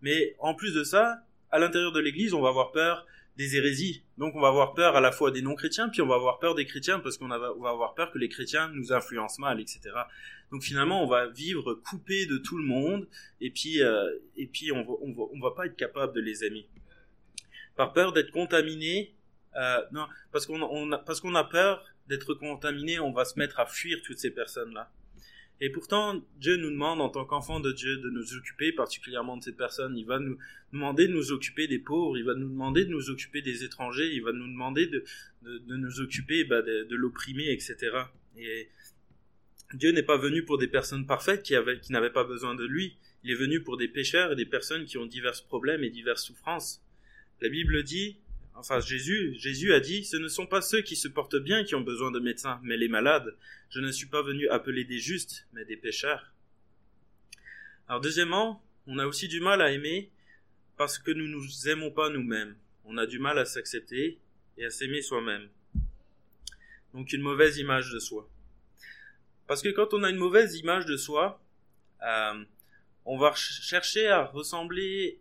mais 0.00 0.36
en 0.38 0.54
plus 0.54 0.74
de 0.74 0.84
ça, 0.84 1.24
à 1.50 1.58
l'intérieur 1.58 1.92
de 1.92 2.00
l'Église, 2.00 2.34
on 2.34 2.40
va 2.40 2.48
avoir 2.48 2.72
peur 2.72 3.06
des 3.36 3.56
hérésies. 3.56 4.04
Donc 4.18 4.34
on 4.36 4.40
va 4.40 4.48
avoir 4.48 4.74
peur 4.74 4.96
à 4.96 5.00
la 5.00 5.12
fois 5.12 5.30
des 5.30 5.42
non-chrétiens, 5.42 5.88
puis 5.88 6.02
on 6.02 6.06
va 6.06 6.14
avoir 6.14 6.38
peur 6.38 6.54
des 6.54 6.66
chrétiens 6.66 7.00
parce 7.00 7.18
qu'on 7.18 7.28
va 7.28 7.36
avoir 7.36 7.94
peur 7.94 8.12
que 8.12 8.18
les 8.18 8.28
chrétiens 8.28 8.70
nous 8.74 8.92
influencent 8.92 9.40
mal, 9.40 9.60
etc. 9.60 9.80
Donc 10.54 10.62
finalement, 10.62 11.02
on 11.02 11.08
va 11.08 11.26
vivre 11.26 11.74
coupé 11.74 12.26
de 12.26 12.38
tout 12.38 12.56
le 12.56 12.62
monde, 12.62 13.08
et 13.40 13.50
puis 13.50 13.82
euh, 13.82 14.08
et 14.36 14.46
puis 14.46 14.70
on 14.70 14.84
va, 14.84 15.48
va 15.48 15.52
pas 15.52 15.66
être 15.66 15.74
capable 15.74 16.14
de 16.14 16.20
les 16.20 16.44
aimer. 16.44 16.68
Par 17.74 17.92
peur 17.92 18.12
d'être 18.12 18.30
contaminé, 18.30 19.16
euh, 19.56 19.80
non, 19.90 20.06
parce 20.30 20.46
qu'on 20.46 20.62
on 20.62 20.92
a, 20.92 20.98
parce 20.98 21.24
a 21.24 21.44
peur 21.44 21.84
d'être 22.06 22.34
contaminé, 22.34 23.00
on 23.00 23.10
va 23.10 23.24
se 23.24 23.36
mettre 23.36 23.58
à 23.58 23.66
fuir 23.66 23.98
toutes 24.04 24.20
ces 24.20 24.30
personnes-là. 24.30 24.92
Et 25.60 25.70
pourtant, 25.70 26.22
Dieu 26.36 26.56
nous 26.56 26.70
demande, 26.70 27.00
en 27.00 27.08
tant 27.08 27.24
qu'enfants 27.24 27.58
de 27.58 27.72
Dieu, 27.72 27.96
de 27.96 28.10
nous 28.10 28.36
occuper 28.36 28.70
particulièrement 28.70 29.36
de 29.36 29.42
ces 29.42 29.56
personnes. 29.56 29.98
Il 29.98 30.06
va 30.06 30.20
nous 30.20 30.38
demander 30.72 31.08
de 31.08 31.12
nous 31.14 31.32
occuper 31.32 31.66
des 31.66 31.80
pauvres, 31.80 32.16
il 32.16 32.24
va 32.24 32.34
nous 32.34 32.48
demander 32.48 32.84
de 32.84 32.90
nous 32.90 33.10
occuper 33.10 33.42
des 33.42 33.64
étrangers, 33.64 34.08
il 34.12 34.22
va 34.22 34.30
nous 34.30 34.46
demander 34.46 34.86
de, 34.86 35.04
de, 35.42 35.58
de 35.58 35.76
nous 35.76 36.00
occuper 36.00 36.44
bah, 36.44 36.62
de, 36.62 36.84
de 36.84 36.94
l'opprimé, 36.94 37.50
etc. 37.50 37.90
Et 38.36 38.68
Dieu 39.74 39.90
n'est 39.90 40.04
pas 40.04 40.16
venu 40.16 40.44
pour 40.44 40.56
des 40.56 40.68
personnes 40.68 41.04
parfaites 41.04 41.42
qui, 41.42 41.56
avaient, 41.56 41.80
qui 41.80 41.92
n'avaient 41.92 42.12
pas 42.12 42.22
besoin 42.22 42.54
de 42.54 42.64
lui. 42.64 42.96
Il 43.24 43.32
est 43.32 43.36
venu 43.36 43.60
pour 43.60 43.76
des 43.76 43.88
pécheurs 43.88 44.32
et 44.32 44.36
des 44.36 44.46
personnes 44.46 44.84
qui 44.84 44.98
ont 44.98 45.06
divers 45.06 45.42
problèmes 45.48 45.82
et 45.82 45.90
diverses 45.90 46.24
souffrances. 46.24 46.80
La 47.40 47.48
Bible 47.48 47.82
dit, 47.82 48.16
enfin 48.54 48.78
Jésus, 48.78 49.34
Jésus 49.36 49.74
a 49.74 49.80
dit, 49.80 50.04
ce 50.04 50.16
ne 50.16 50.28
sont 50.28 50.46
pas 50.46 50.62
ceux 50.62 50.82
qui 50.82 50.94
se 50.94 51.08
portent 51.08 51.42
bien 51.42 51.64
qui 51.64 51.74
ont 51.74 51.80
besoin 51.80 52.12
de 52.12 52.20
médecins, 52.20 52.60
mais 52.62 52.76
les 52.76 52.86
malades. 52.86 53.34
Je 53.68 53.80
ne 53.80 53.90
suis 53.90 54.06
pas 54.06 54.22
venu 54.22 54.48
appeler 54.48 54.84
des 54.84 54.98
justes, 54.98 55.48
mais 55.52 55.64
des 55.64 55.76
pécheurs. 55.76 56.32
Alors 57.88 58.00
deuxièmement, 58.00 58.62
on 58.86 58.98
a 58.98 59.06
aussi 59.06 59.26
du 59.26 59.40
mal 59.40 59.60
à 59.60 59.72
aimer 59.72 60.10
parce 60.76 60.98
que 60.98 61.10
nous 61.10 61.26
nous 61.26 61.68
aimons 61.68 61.90
pas 61.90 62.10
nous-mêmes. 62.10 62.54
on 62.84 62.96
a 62.96 63.06
du 63.06 63.18
mal 63.18 63.38
à 63.38 63.44
s'accepter 63.44 64.18
et 64.56 64.64
à 64.64 64.70
s'aimer 64.70 65.02
soi-même. 65.02 65.48
Donc 66.92 67.12
une 67.12 67.22
mauvaise 67.22 67.58
image 67.58 67.90
de 67.90 67.98
soi. 67.98 68.28
Parce 69.46 69.62
que 69.62 69.68
quand 69.68 69.94
on 69.94 70.02
a 70.02 70.10
une 70.10 70.16
mauvaise 70.16 70.56
image 70.56 70.86
de 70.86 70.96
soi, 70.96 71.40
euh, 72.02 72.44
on 73.04 73.18
va 73.18 73.34
chercher 73.34 74.08
à 74.08 74.24
ressembler 74.24 75.18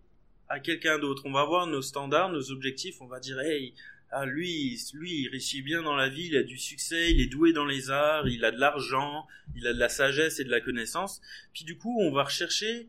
à 0.49 0.59
quelqu'un 0.59 0.99
d'autre. 0.99 1.23
On 1.25 1.31
va 1.31 1.41
avoir 1.41 1.67
nos 1.67 1.81
standards, 1.81 2.29
nos 2.29 2.51
objectifs. 2.51 3.01
On 3.01 3.07
va 3.07 3.19
dire, 3.19 3.39
hey, 3.39 3.73
ah, 4.11 4.25
lui, 4.25 4.79
lui, 4.93 5.21
il 5.23 5.29
réussit 5.29 5.63
bien 5.63 5.81
dans 5.81 5.95
la 5.95 6.07
vie, 6.07 6.27
il 6.27 6.37
a 6.37 6.43
du 6.43 6.59
succès, 6.59 7.11
il 7.11 7.19
est 7.19 7.27
doué 7.27 7.51
dans 7.51 7.65
les 7.65 7.89
arts, 7.89 8.27
il 8.27 8.45
a 8.45 8.51
de 8.51 8.59
l'argent, 8.59 9.25
il 9.55 9.65
a 9.65 9.73
de 9.73 9.79
la 9.79 9.89
sagesse 9.89 10.39
et 10.39 10.43
de 10.43 10.51
la 10.51 10.61
connaissance. 10.61 11.19
Puis 11.51 11.63
du 11.63 11.77
coup, 11.77 11.99
on 11.99 12.11
va 12.11 12.25
rechercher 12.25 12.87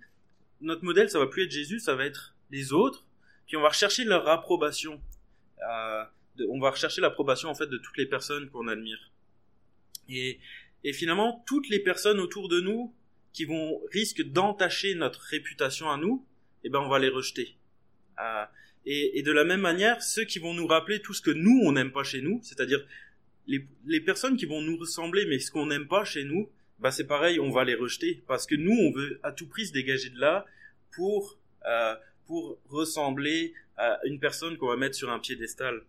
notre 0.61 0.85
modèle, 0.85 1.09
ça 1.09 1.19
va 1.19 1.27
plus 1.27 1.45
être 1.45 1.51
Jésus, 1.51 1.81
ça 1.81 1.95
va 1.95 2.05
être 2.05 2.35
les 2.51 2.75
autres. 2.75 3.07
Puis 3.47 3.57
on 3.57 3.63
va 3.63 3.69
rechercher 3.69 4.05
leur 4.05 4.29
approbation. 4.29 5.01
Euh, 5.67 6.05
on 6.51 6.61
va 6.61 6.71
rechercher 6.71 7.01
l'approbation 7.01 7.49
en 7.49 7.55
fait 7.55 7.69
de 7.69 7.79
toutes 7.79 7.97
les 7.97 8.07
personnes 8.07 8.51
qu'on 8.51 8.69
admire. 8.69 9.11
Et, 10.11 10.39
et 10.85 10.93
finalement, 10.93 11.43
toutes 11.47 11.69
les 11.71 11.81
personnes 11.81 12.21
autour 12.21 12.49
de 12.49 12.61
nous 12.61 12.95
qui 13.33 13.47
vont 13.47 13.81
risquent 13.91 14.23
d'entacher 14.23 14.95
notre 14.95 15.21
réputation 15.21 15.91
à 15.91 15.97
nous, 15.97 16.25
eh 16.63 16.69
ben 16.69 16.81
on 16.81 16.89
va 16.89 16.99
les 16.99 17.09
rejeter. 17.09 17.57
Euh, 18.21 18.45
et, 18.87 19.23
de 19.23 19.33
la 19.33 19.45
même 19.45 19.63
manière, 19.63 20.03
ceux 20.03 20.25
qui 20.25 20.39
vont 20.39 20.53
nous 20.53 20.67
rappeler 20.67 21.01
tout 21.01 21.15
ce 21.15 21.23
que 21.23 21.31
nous 21.31 21.63
on 21.65 21.73
n'aime 21.73 21.91
pas 21.91 22.05
chez 22.05 22.21
nous, 22.21 22.39
c'est-à-dire 22.43 22.87
les, 23.47 23.67
les, 23.87 24.01
personnes 24.01 24.37
qui 24.37 24.47
vont 24.47 24.61
nous 24.61 24.77
ressembler 24.77 25.27
mais 25.27 25.39
ce 25.39 25.51
qu'on 25.51 25.67
n'aime 25.67 25.89
pas 25.89 26.05
chez 26.05 26.25
nous, 26.25 26.51
bah 26.79 26.91
c'est 26.91 27.07
pareil, 27.07 27.41
on 27.41 27.51
va 27.51 27.65
les 27.65 27.75
rejeter 27.75 28.23
parce 28.27 28.47
que 28.47 28.55
nous 28.55 28.73
on 28.73 28.93
veut 28.93 29.19
à 29.23 29.33
tout 29.33 29.49
prix 29.49 29.67
se 29.67 29.73
dégager 29.73 30.11
de 30.11 30.21
là 30.21 30.45
pour 30.93 31.39
euh, 31.67 31.95
pour 32.27 32.59
ressembler 32.69 33.55
à 33.77 33.99
une 34.05 34.21
personne 34.21 34.57
qu'on 34.59 34.69
va 34.69 34.77
mettre 34.77 34.95
sur 34.95 35.11
un 35.11 35.19
piédestal. 35.19 35.83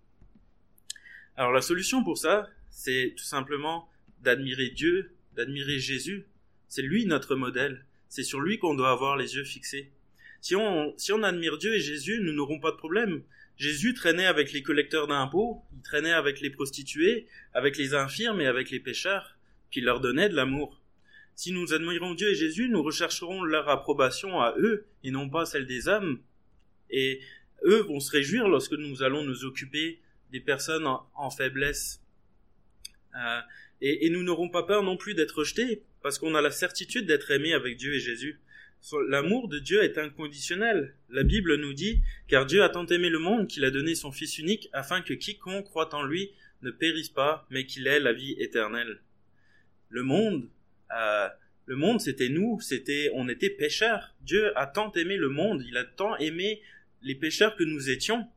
Alors 1.35 1.51
la 1.51 1.61
solution 1.61 2.03
pour 2.03 2.17
ça, 2.17 2.49
c'est 2.69 3.13
tout 3.17 3.23
simplement 3.23 3.89
d'admirer 4.21 4.69
Dieu, 4.69 5.11
d'admirer 5.35 5.79
Jésus. 5.79 6.25
C'est 6.67 6.81
lui 6.81 7.05
notre 7.05 7.35
modèle. 7.35 7.85
C'est 8.09 8.23
sur 8.23 8.39
lui 8.39 8.57
qu'on 8.57 8.75
doit 8.75 8.91
avoir 8.91 9.17
les 9.17 9.35
yeux 9.35 9.43
fixés. 9.43 9.91
Si 10.41 10.55
on, 10.55 10.93
si 10.97 11.11
on 11.11 11.23
admire 11.23 11.57
Dieu 11.57 11.73
et 11.75 11.79
Jésus, 11.79 12.19
nous 12.21 12.33
n'aurons 12.33 12.59
pas 12.59 12.71
de 12.71 12.77
problème. 12.77 13.23
Jésus 13.57 13.93
traînait 13.93 14.25
avec 14.25 14.51
les 14.51 14.61
collecteurs 14.61 15.07
d'impôts, 15.07 15.63
il 15.73 15.81
traînait 15.81 16.11
avec 16.11 16.41
les 16.41 16.49
prostituées, 16.49 17.27
avec 17.53 17.77
les 17.77 17.93
infirmes 17.93 18.41
et 18.41 18.47
avec 18.47 18.69
les 18.69 18.79
pécheurs, 18.79 19.37
puis 19.69 19.79
il 19.79 19.85
leur 19.85 20.01
donnait 20.01 20.29
de 20.29 20.35
l'amour. 20.35 20.81
Si 21.35 21.51
nous 21.51 21.73
admirons 21.73 22.13
Dieu 22.13 22.31
et 22.31 22.35
Jésus, 22.35 22.69
nous 22.69 22.83
rechercherons 22.83 23.43
leur 23.43 23.69
approbation 23.69 24.41
à 24.41 24.55
eux 24.57 24.87
et 25.03 25.11
non 25.11 25.29
pas 25.29 25.45
celle 25.45 25.65
des 25.65 25.87
hommes. 25.87 26.19
Et 26.89 27.19
eux 27.65 27.81
vont 27.81 27.99
se 27.99 28.11
réjouir 28.11 28.47
lorsque 28.47 28.73
nous 28.73 29.03
allons 29.03 29.23
nous 29.23 29.43
occuper 29.43 29.99
des 30.31 30.39
personnes 30.39 30.87
en, 30.87 31.29
faiblesse. 31.29 32.01
Euh, 33.17 33.41
et, 33.81 34.09
nous 34.09 34.23
n'aurons 34.23 34.49
pas 34.49 34.63
peur 34.63 34.83
non 34.83 34.97
plus 34.97 35.13
d'être 35.13 35.39
rejetés, 35.39 35.83
parce 36.01 36.17
qu'on 36.17 36.35
a 36.35 36.41
la 36.41 36.51
certitude 36.51 37.05
d'être 37.05 37.31
aimés 37.31 37.53
avec 37.53 37.77
Dieu 37.77 37.93
et 37.93 37.99
Jésus. 37.99 38.39
L'amour 39.09 39.47
de 39.47 39.59
Dieu 39.59 39.83
est 39.83 39.97
inconditionnel. 39.97 40.95
La 41.09 41.23
Bible 41.23 41.55
nous 41.55 41.73
dit, 41.73 42.01
car 42.27 42.45
Dieu 42.45 42.63
a 42.63 42.69
tant 42.69 42.85
aimé 42.85 43.09
le 43.09 43.19
monde 43.19 43.47
qu'il 43.47 43.65
a 43.65 43.71
donné 43.71 43.95
son 43.95 44.11
Fils 44.11 44.37
unique, 44.37 44.69
afin 44.73 45.01
que 45.01 45.13
quiconque 45.13 45.65
croit 45.65 45.93
en 45.93 46.03
lui 46.03 46.31
ne 46.61 46.71
périsse 46.71 47.09
pas, 47.09 47.45
mais 47.49 47.65
qu'il 47.65 47.87
ait 47.87 47.99
la 47.99 48.13
vie 48.13 48.35
éternelle. 48.39 49.01
Le 49.89 50.03
monde, 50.03 50.47
euh, 50.95 51.27
le 51.65 51.75
monde 51.75 51.99
c'était 51.99 52.29
nous, 52.29 52.59
c'était, 52.61 53.11
on 53.13 53.27
était 53.27 53.49
pécheurs. 53.49 54.15
Dieu 54.21 54.57
a 54.57 54.67
tant 54.67 54.91
aimé 54.93 55.17
le 55.17 55.29
monde, 55.29 55.63
il 55.67 55.77
a 55.77 55.83
tant 55.83 56.15
aimé 56.17 56.61
les 57.01 57.15
pécheurs 57.15 57.55
que 57.55 57.63
nous 57.63 57.89
étions, 57.89 58.27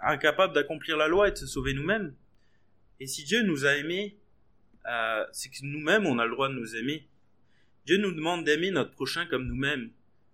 incapables 0.00 0.54
d'accomplir 0.54 0.96
la 0.96 1.08
loi 1.08 1.28
et 1.28 1.32
de 1.32 1.36
se 1.36 1.46
sauver 1.46 1.72
nous-mêmes. 1.72 2.14
Et 3.00 3.06
si 3.06 3.24
Dieu 3.24 3.42
nous 3.42 3.64
a 3.64 3.76
aimés, 3.76 4.16
euh, 4.86 5.24
c'est 5.32 5.48
que 5.48 5.56
nous-mêmes, 5.62 6.06
on 6.06 6.18
a 6.18 6.24
le 6.24 6.30
droit 6.30 6.48
de 6.48 6.54
nous 6.54 6.76
aimer. 6.76 7.06
Dieu 7.86 7.98
nous 7.98 8.12
demande 8.12 8.44
d'aimer 8.44 8.70
notre 8.70 8.92
prochain 8.92 9.26
comme 9.26 9.46
nous-mêmes. 9.46 9.90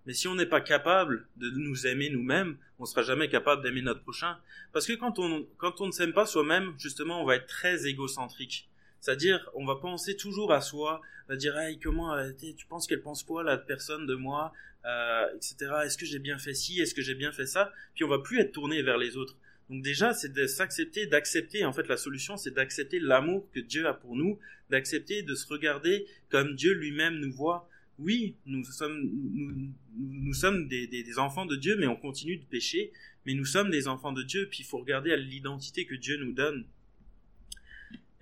Mais 0.07 0.15
si 0.15 0.29
on 0.29 0.35
n'est 0.35 0.47
pas 0.47 0.61
capable 0.61 1.27
de 1.37 1.51
nous 1.51 1.87
aimer 1.87 2.11
nous-mêmes, 2.11 2.57
on 2.79 2.85
ne 2.85 2.89
sera 2.89 3.03
jamais 3.03 3.29
capable 3.29 3.63
d'aimer 3.63 3.83
notre 3.83 4.03
prochain. 4.03 4.39
Parce 4.73 4.87
que 4.87 4.95
quand 4.95 5.19
on, 5.19 5.47
quand 5.59 5.81
on 5.81 5.87
ne 5.87 5.93
s'aime 5.93 6.13
pas 6.13 6.27
soi-même, 6.27 6.75
justement, 6.79 7.23
on 7.23 7.25
va 7.25 7.37
être 7.37 7.47
très 7.47 7.87
égocentrique. 7.87 8.69
C'est-à-dire, 9.01 9.49
on 9.55 9.67
va 9.67 9.77
penser 9.77 10.17
toujours 10.17 10.53
à 10.53 10.61
soi, 10.61 11.01
on 11.29 11.33
va 11.33 11.37
dire, 11.37 11.57
hey, 11.59 11.79
comment, 11.79 12.15
euh, 12.15 12.31
tu 12.33 12.67
penses 12.67 12.87
qu'elle 12.87 13.03
pense 13.03 13.23
quoi, 13.23 13.43
la 13.43 13.57
personne 13.57 14.07
de 14.07 14.15
moi, 14.15 14.53
euh, 14.85 15.27
etc. 15.37 15.73
Est-ce 15.85 15.99
que 15.99 16.07
j'ai 16.07 16.19
bien 16.19 16.39
fait 16.39 16.55
ci, 16.55 16.81
est-ce 16.81 16.95
que 16.95 17.03
j'ai 17.03 17.15
bien 17.15 17.33
fait 17.33 17.47
ça? 17.47 17.73
Puis 17.95 18.05
on 18.05 18.09
va 18.09 18.19
plus 18.19 18.41
être 18.41 18.53
tourné 18.53 18.83
vers 18.83 18.99
les 18.99 19.17
autres. 19.17 19.37
Donc 19.71 19.83
déjà, 19.83 20.13
c'est 20.13 20.33
de 20.33 20.47
s'accepter, 20.49 21.07
d'accepter. 21.07 21.65
En 21.65 21.73
fait, 21.73 21.87
la 21.87 21.97
solution, 21.97 22.37
c'est 22.37 22.51
d'accepter 22.51 22.99
l'amour 22.99 23.49
que 23.55 23.61
Dieu 23.61 23.87
a 23.87 23.95
pour 23.95 24.17
nous, 24.17 24.37
d'accepter 24.69 25.23
de 25.23 25.35
se 25.37 25.47
regarder 25.47 26.07
comme 26.29 26.57
Dieu 26.57 26.73
lui-même 26.75 27.15
nous 27.21 27.33
voit. 27.33 27.69
Oui, 28.01 28.35
nous 28.47 28.65
sommes, 28.65 29.11
nous, 29.33 29.73
nous 29.97 30.35
sommes 30.35 30.67
des, 30.67 30.89
des, 30.89 31.19
enfants 31.21 31.47
de 31.47 31.55
Dieu, 31.55 31.77
mais 31.79 31.87
on 31.87 31.95
continue 31.95 32.37
de 32.37 32.45
pécher. 32.45 32.93
Mais 33.27 33.35
nous 33.35 33.45
sommes 33.45 33.71
des 33.71 33.87
enfants 33.87 34.13
de 34.13 34.25
Dieu, 34.25 34.49
puis 34.51 34.61
il 34.61 34.67
faut 34.67 34.79
regarder 34.79 35.13
à 35.13 35.17
l'identité 35.17 35.87
que 35.87 35.95
Dieu 35.95 36.17
nous 36.17 36.33
donne. 36.33 36.67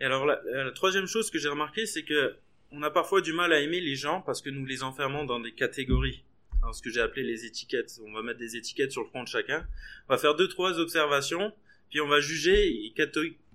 Et 0.00 0.04
alors, 0.04 0.26
la, 0.26 0.42
la 0.52 0.70
troisième 0.72 1.06
chose 1.06 1.30
que 1.30 1.38
j'ai 1.38 1.48
remarqué, 1.48 1.87
c'est 1.87 2.02
que 2.02 2.37
on 2.72 2.82
a 2.82 2.90
parfois 2.90 3.22
du 3.22 3.32
mal 3.32 3.54
à 3.54 3.61
aimer 3.61 3.80
les 3.80 3.96
gens 3.96 4.20
parce 4.20 4.42
que 4.42 4.50
nous 4.50 4.66
les 4.66 4.82
enfermons 4.82 5.24
dans 5.24 5.40
des 5.40 5.52
catégories 5.52 6.22
ce 6.72 6.82
que 6.82 6.90
j'ai 6.90 7.00
appelé 7.00 7.22
les 7.22 7.44
étiquettes. 7.44 8.00
On 8.06 8.12
va 8.12 8.22
mettre 8.22 8.38
des 8.38 8.56
étiquettes 8.56 8.92
sur 8.92 9.02
le 9.02 9.08
front 9.08 9.22
de 9.22 9.28
chacun. 9.28 9.66
On 10.08 10.14
va 10.14 10.18
faire 10.18 10.34
deux, 10.34 10.48
trois 10.48 10.78
observations, 10.78 11.52
puis 11.90 12.00
on 12.00 12.08
va 12.08 12.20
juger 12.20 12.68
et 12.68 12.94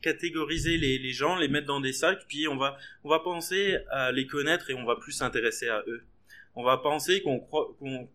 catégoriser 0.02 0.78
les, 0.78 1.14
gens, 1.14 1.38
les 1.38 1.48
mettre 1.48 1.68
dans 1.68 1.82
des 1.82 1.94
sacs, 1.94 2.26
puis 2.28 2.48
on 2.48 2.58
va, 2.58 2.78
on 3.04 3.10
va 3.10 3.20
penser 3.20 3.78
à 3.90 4.12
les 4.12 4.26
connaître 4.28 4.70
et 4.70 4.74
on 4.74 4.86
va 4.86 4.96
plus 4.96 5.12
s'intéresser 5.12 5.68
à 5.70 5.84
eux. 5.88 6.04
On 6.56 6.64
va 6.64 6.78
penser 6.78 7.22
qu'on 7.22 7.40
croit, 7.40 7.76
qu'on, 7.80 8.10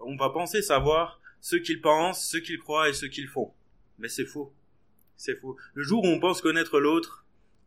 on 0.00 0.16
va 0.16 0.30
penser 0.30 0.62
savoir 0.62 1.20
ce 1.40 1.56
qu'ils 1.56 1.80
pensent, 1.80 2.28
ce 2.28 2.36
qu'ils 2.36 2.58
croient 2.58 2.88
et 2.88 2.92
ce 2.92 3.06
qu'ils 3.06 3.28
font. 3.28 3.52
Mais 3.98 4.08
c'est 4.08 4.24
faux. 4.24 4.52
C'est 5.16 5.34
faux. 5.34 5.56
Le 5.74 5.82
jour 5.82 6.04
où 6.04 6.06
on 6.06 6.20
pense 6.20 6.40
connaître 6.40 6.80
l'autre, 6.80 7.24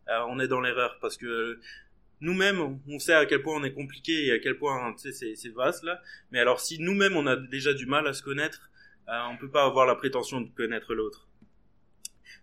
euh, 0.08 0.24
on 0.28 0.38
est 0.40 0.48
dans 0.48 0.60
l'erreur 0.60 0.98
parce 1.00 1.16
que 1.16 1.60
nous-mêmes, 2.24 2.80
on 2.88 2.98
sait 2.98 3.14
à 3.14 3.26
quel 3.26 3.42
point 3.42 3.54
on 3.60 3.64
est 3.64 3.72
compliqué 3.72 4.26
et 4.26 4.32
à 4.32 4.38
quel 4.38 4.58
point 4.58 4.94
c'est 4.96 5.54
vaste 5.54 5.84
là. 5.84 6.02
Mais 6.32 6.40
alors 6.40 6.60
si 6.60 6.78
nous-mêmes 6.78 7.16
on 7.16 7.26
a 7.26 7.36
déjà 7.36 7.74
du 7.74 7.86
mal 7.86 8.06
à 8.06 8.12
se 8.12 8.22
connaître, 8.22 8.70
euh, 9.08 9.20
on 9.30 9.36
peut 9.36 9.50
pas 9.50 9.64
avoir 9.64 9.86
la 9.86 9.94
prétention 9.94 10.40
de 10.40 10.48
connaître 10.48 10.94
l'autre. 10.94 11.28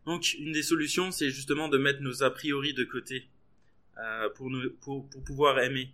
Donc 0.05 0.33
une 0.35 0.51
des 0.51 0.63
solutions, 0.63 1.11
c'est 1.11 1.29
justement 1.29 1.67
de 1.67 1.77
mettre 1.77 2.01
nos 2.01 2.23
a 2.23 2.31
priori 2.31 2.73
de 2.73 2.83
côté 2.83 3.27
euh, 3.97 4.29
pour, 4.81 5.09
pouvoir 5.25 5.59
aimer. 5.59 5.89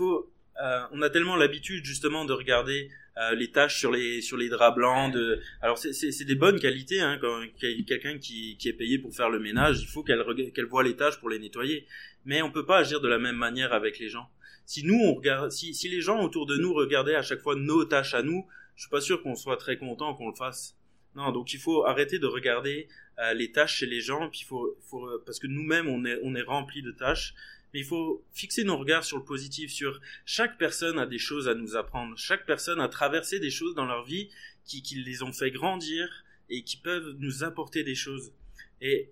Euh, 0.00 0.82
on 0.92 1.02
a 1.02 1.10
tellement 1.10 1.36
l'habitude 1.36 1.84
justement 1.84 2.24
de 2.24 2.32
regarder 2.32 2.90
euh, 3.16 3.34
les 3.34 3.50
tâches 3.50 3.78
sur 3.78 3.92
les 3.92 4.20
sur 4.20 4.36
les 4.36 4.48
draps 4.48 4.74
blancs. 4.74 5.12
De... 5.12 5.40
Alors 5.60 5.78
c'est 5.78 6.24
des 6.24 6.34
bonnes 6.34 6.58
qualités. 6.58 7.00
Hein, 7.00 7.18
quand 7.20 7.42
quelqu'un 7.60 8.18
qui, 8.18 8.56
qui 8.56 8.68
est 8.68 8.72
payé 8.72 8.98
pour 8.98 9.14
faire 9.14 9.30
le 9.30 9.38
ménage, 9.38 9.82
il 9.82 9.86
faut 9.86 10.02
qu'elle 10.02 10.24
qu'elle 10.52 10.66
voit 10.66 10.82
les 10.82 10.96
tâches 10.96 11.18
pour 11.20 11.30
les 11.30 11.38
nettoyer. 11.38 11.86
Mais 12.24 12.42
on 12.42 12.50
peut 12.50 12.66
pas 12.66 12.78
agir 12.78 13.00
de 13.00 13.08
la 13.08 13.18
même 13.18 13.36
manière 13.36 13.72
avec 13.72 13.98
les 13.98 14.08
gens. 14.08 14.28
Si 14.66 14.84
nous 14.84 14.98
on 14.98 15.14
regarde, 15.14 15.52
si, 15.52 15.74
si 15.74 15.88
les 15.88 16.00
gens 16.00 16.22
autour 16.22 16.46
de 16.46 16.56
nous 16.56 16.72
regardaient 16.72 17.14
à 17.14 17.22
chaque 17.22 17.40
fois 17.40 17.54
nos 17.54 17.84
tâches 17.84 18.14
à 18.14 18.22
nous, 18.22 18.46
je 18.76 18.82
suis 18.82 18.90
pas 18.90 19.00
sûr 19.00 19.22
qu'on 19.22 19.36
soit 19.36 19.58
très 19.58 19.76
content 19.76 20.14
qu'on 20.14 20.30
le 20.30 20.34
fasse. 20.34 20.76
Non, 21.14 21.30
donc 21.30 21.52
il 21.52 21.60
faut 21.60 21.84
arrêter 21.84 22.18
de 22.18 22.26
regarder 22.26 22.88
euh, 23.20 23.34
les 23.34 23.52
tâches 23.52 23.76
chez 23.76 23.86
les 23.86 24.00
gens, 24.00 24.28
puis 24.30 24.42
faut, 24.42 24.76
faut 24.90 25.06
parce 25.24 25.38
que 25.38 25.46
nous-mêmes 25.46 25.86
on 25.88 26.04
est 26.04 26.18
on 26.24 26.34
est 26.34 26.42
rempli 26.42 26.82
de 26.82 26.90
tâches 26.90 27.34
mais 27.74 27.80
il 27.80 27.84
faut 27.84 28.24
fixer 28.32 28.62
nos 28.62 28.78
regards 28.78 29.02
sur 29.02 29.18
le 29.18 29.24
positif, 29.24 29.72
sur 29.72 30.00
chaque 30.24 30.56
personne 30.58 30.96
a 30.96 31.06
des 31.06 31.18
choses 31.18 31.48
à 31.48 31.56
nous 31.56 31.74
apprendre, 31.74 32.16
chaque 32.16 32.46
personne 32.46 32.80
a 32.80 32.86
traversé 32.88 33.40
des 33.40 33.50
choses 33.50 33.74
dans 33.74 33.84
leur 33.84 34.04
vie 34.04 34.30
qui, 34.64 34.80
qui 34.80 34.94
les 34.94 35.24
ont 35.24 35.32
fait 35.32 35.50
grandir 35.50 36.08
et 36.48 36.62
qui 36.62 36.76
peuvent 36.76 37.16
nous 37.18 37.42
apporter 37.42 37.82
des 37.82 37.96
choses. 37.96 38.32
Et 38.80 39.10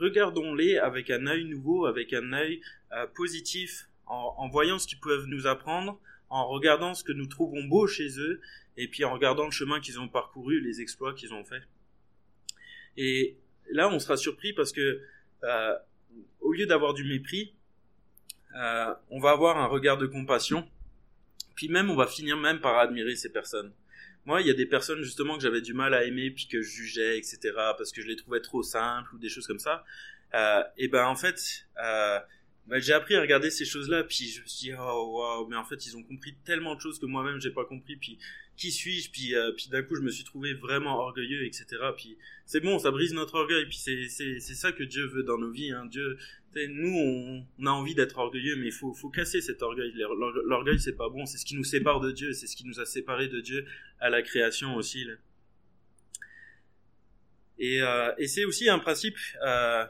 regardons-les 0.00 0.76
avec 0.78 1.08
un 1.10 1.28
œil 1.28 1.44
nouveau, 1.44 1.86
avec 1.86 2.12
un 2.12 2.32
œil 2.32 2.60
euh, 2.90 3.06
positif, 3.06 3.88
en, 4.06 4.34
en, 4.38 4.48
voyant 4.48 4.80
ce 4.80 4.88
qu'ils 4.88 5.00
peuvent 5.00 5.26
nous 5.26 5.46
apprendre, 5.46 6.00
en 6.30 6.48
regardant 6.48 6.94
ce 6.94 7.04
que 7.04 7.12
nous 7.12 7.26
trouvons 7.26 7.62
beau 7.64 7.86
chez 7.86 8.18
eux, 8.18 8.40
et 8.76 8.88
puis 8.88 9.04
en 9.04 9.12
regardant 9.12 9.44
le 9.44 9.52
chemin 9.52 9.78
qu'ils 9.80 10.00
ont 10.00 10.08
parcouru, 10.08 10.60
les 10.60 10.80
exploits 10.80 11.14
qu'ils 11.14 11.32
ont 11.32 11.44
faits. 11.44 11.62
Et 12.96 13.36
là, 13.70 13.88
on 13.88 14.00
sera 14.00 14.16
surpris 14.16 14.52
parce 14.52 14.72
que 14.72 15.00
euh, 15.44 15.76
au 16.40 16.52
lieu 16.52 16.66
d'avoir 16.66 16.94
du 16.94 17.04
mépris, 17.04 17.54
euh, 18.56 18.94
on 19.10 19.20
va 19.20 19.30
avoir 19.30 19.58
un 19.58 19.66
regard 19.66 19.98
de 19.98 20.06
compassion, 20.06 20.68
puis 21.54 21.68
même 21.68 21.90
on 21.90 21.96
va 21.96 22.06
finir 22.06 22.36
même 22.36 22.60
par 22.60 22.78
admirer 22.78 23.16
ces 23.16 23.30
personnes. 23.30 23.72
Moi, 24.24 24.40
il 24.40 24.46
y 24.46 24.50
a 24.50 24.54
des 24.54 24.66
personnes 24.66 25.02
justement 25.02 25.36
que 25.36 25.42
j'avais 25.42 25.60
du 25.60 25.74
mal 25.74 25.94
à 25.94 26.04
aimer, 26.04 26.30
puis 26.30 26.46
que 26.46 26.62
je 26.62 26.68
jugeais, 26.68 27.18
etc., 27.18 27.38
parce 27.76 27.90
que 27.90 28.02
je 28.02 28.06
les 28.06 28.16
trouvais 28.16 28.40
trop 28.40 28.62
simples 28.62 29.14
ou 29.14 29.18
des 29.18 29.28
choses 29.28 29.46
comme 29.46 29.58
ça. 29.58 29.84
Euh, 30.34 30.62
et 30.76 30.88
ben 30.88 31.06
en 31.06 31.16
fait, 31.16 31.66
ben, 32.66 32.80
j'ai 32.80 32.92
appris 32.92 33.16
à 33.16 33.20
regarder 33.20 33.50
ces 33.50 33.64
choses-là, 33.64 34.04
puis 34.04 34.28
je 34.28 34.40
me 34.40 34.46
suis 34.46 34.68
dit 34.68 34.74
oh 34.78 35.12
waouh, 35.16 35.48
mais 35.48 35.56
en 35.56 35.64
fait 35.64 35.84
ils 35.86 35.96
ont 35.96 36.02
compris 36.02 36.34
tellement 36.44 36.74
de 36.74 36.80
choses 36.80 36.98
que 36.98 37.06
moi-même 37.06 37.40
j'ai 37.40 37.50
pas 37.50 37.64
compris, 37.64 37.96
puis 37.96 38.18
qui 38.56 38.70
suis-je 38.70 39.10
puis 39.10 39.34
euh, 39.34 39.52
d'un 39.70 39.82
coup 39.82 39.96
je 39.96 40.02
me 40.02 40.10
suis 40.10 40.24
trouvé 40.24 40.54
vraiment 40.54 40.98
orgueilleux 40.98 41.44
etc 41.44 41.66
puis 41.96 42.18
c'est 42.44 42.60
bon 42.60 42.78
ça 42.78 42.90
brise 42.90 43.12
notre 43.12 43.34
orgueil 43.34 43.66
puis 43.66 43.78
c'est 43.78 44.40
ça 44.40 44.72
que 44.72 44.82
Dieu 44.82 45.06
veut 45.06 45.22
dans 45.22 45.38
nos 45.38 45.50
vies 45.50 45.72
hein. 45.72 45.86
Dieu 45.86 46.18
nous 46.54 47.44
on, 47.58 47.66
a 47.66 47.70
envie 47.70 47.94
d'être 47.94 48.18
orgueilleux 48.18 48.56
mais 48.56 48.66
il 48.66 48.72
faut 48.72 48.92
faut 48.92 49.08
casser 49.08 49.40
cet 49.40 49.62
orgueil 49.62 49.92
l'orgueil 49.94 50.78
c'est 50.78 50.96
pas 50.96 51.08
bon 51.08 51.24
c'est 51.24 51.38
ce 51.38 51.44
qui 51.44 51.56
nous 51.56 51.64
sépare 51.64 52.00
de 52.00 52.12
Dieu 52.12 52.32
c'est 52.34 52.46
ce 52.46 52.56
qui 52.56 52.66
nous 52.66 52.78
a 52.78 52.84
séparés 52.84 53.28
de 53.28 53.40
Dieu 53.40 53.64
à 54.00 54.10
la 54.10 54.22
création 54.22 54.76
aussi 54.76 55.06
et 57.58 57.80
euh, 57.80 58.12
et 58.18 58.26
c'est 58.26 58.44
aussi 58.44 58.68
un 58.68 58.78
principe 58.78 59.16
euh, 59.44 59.86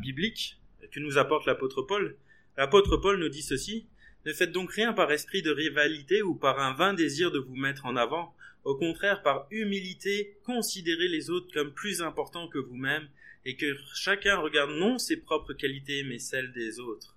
biblique 0.00 0.58
que 0.90 1.00
nous 1.00 1.18
apporte 1.18 1.46
l'apôtre 1.46 1.82
Paul 1.82 2.16
l'apôtre 2.56 2.96
Paul 2.96 3.18
nous 3.18 3.28
dit 3.28 3.42
ceci 3.42 3.86
ne 4.24 4.32
faites 4.32 4.52
donc 4.52 4.72
rien 4.72 4.92
par 4.92 5.10
esprit 5.10 5.42
de 5.42 5.50
rivalité 5.50 6.22
ou 6.22 6.34
par 6.34 6.60
un 6.60 6.74
vain 6.74 6.94
désir 6.94 7.32
de 7.32 7.40
vous 7.40 7.56
mettre 7.56 7.86
en 7.86 7.96
avant. 7.96 8.34
Au 8.64 8.76
contraire, 8.76 9.22
par 9.22 9.48
humilité, 9.50 10.36
considérez 10.44 11.08
les 11.08 11.30
autres 11.30 11.52
comme 11.52 11.72
plus 11.72 12.02
importants 12.02 12.46
que 12.46 12.58
vous-même 12.58 13.08
et 13.44 13.56
que 13.56 13.76
chacun 13.94 14.36
regarde 14.36 14.70
non 14.70 14.98
ses 14.98 15.16
propres 15.16 15.54
qualités 15.54 16.04
mais 16.04 16.20
celles 16.20 16.52
des 16.52 16.78
autres. 16.78 17.16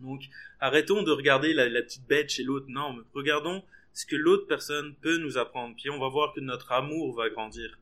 Donc, 0.00 0.22
arrêtons 0.58 1.02
de 1.02 1.12
regarder 1.12 1.54
la, 1.54 1.82
petite 1.82 2.08
bête 2.08 2.30
chez 2.30 2.42
l'autre. 2.42 2.66
Non, 2.68 2.96
regardons 3.14 3.62
ce 3.92 4.04
que 4.04 4.16
l'autre 4.16 4.48
personne 4.48 4.96
peut 4.96 5.18
nous 5.18 5.38
apprendre. 5.38 5.76
Puis 5.76 5.90
on 5.90 6.00
va 6.00 6.08
voir 6.08 6.32
que 6.34 6.40
notre 6.40 6.72
amour 6.72 7.14
va 7.14 7.28
grandir. 7.28 7.78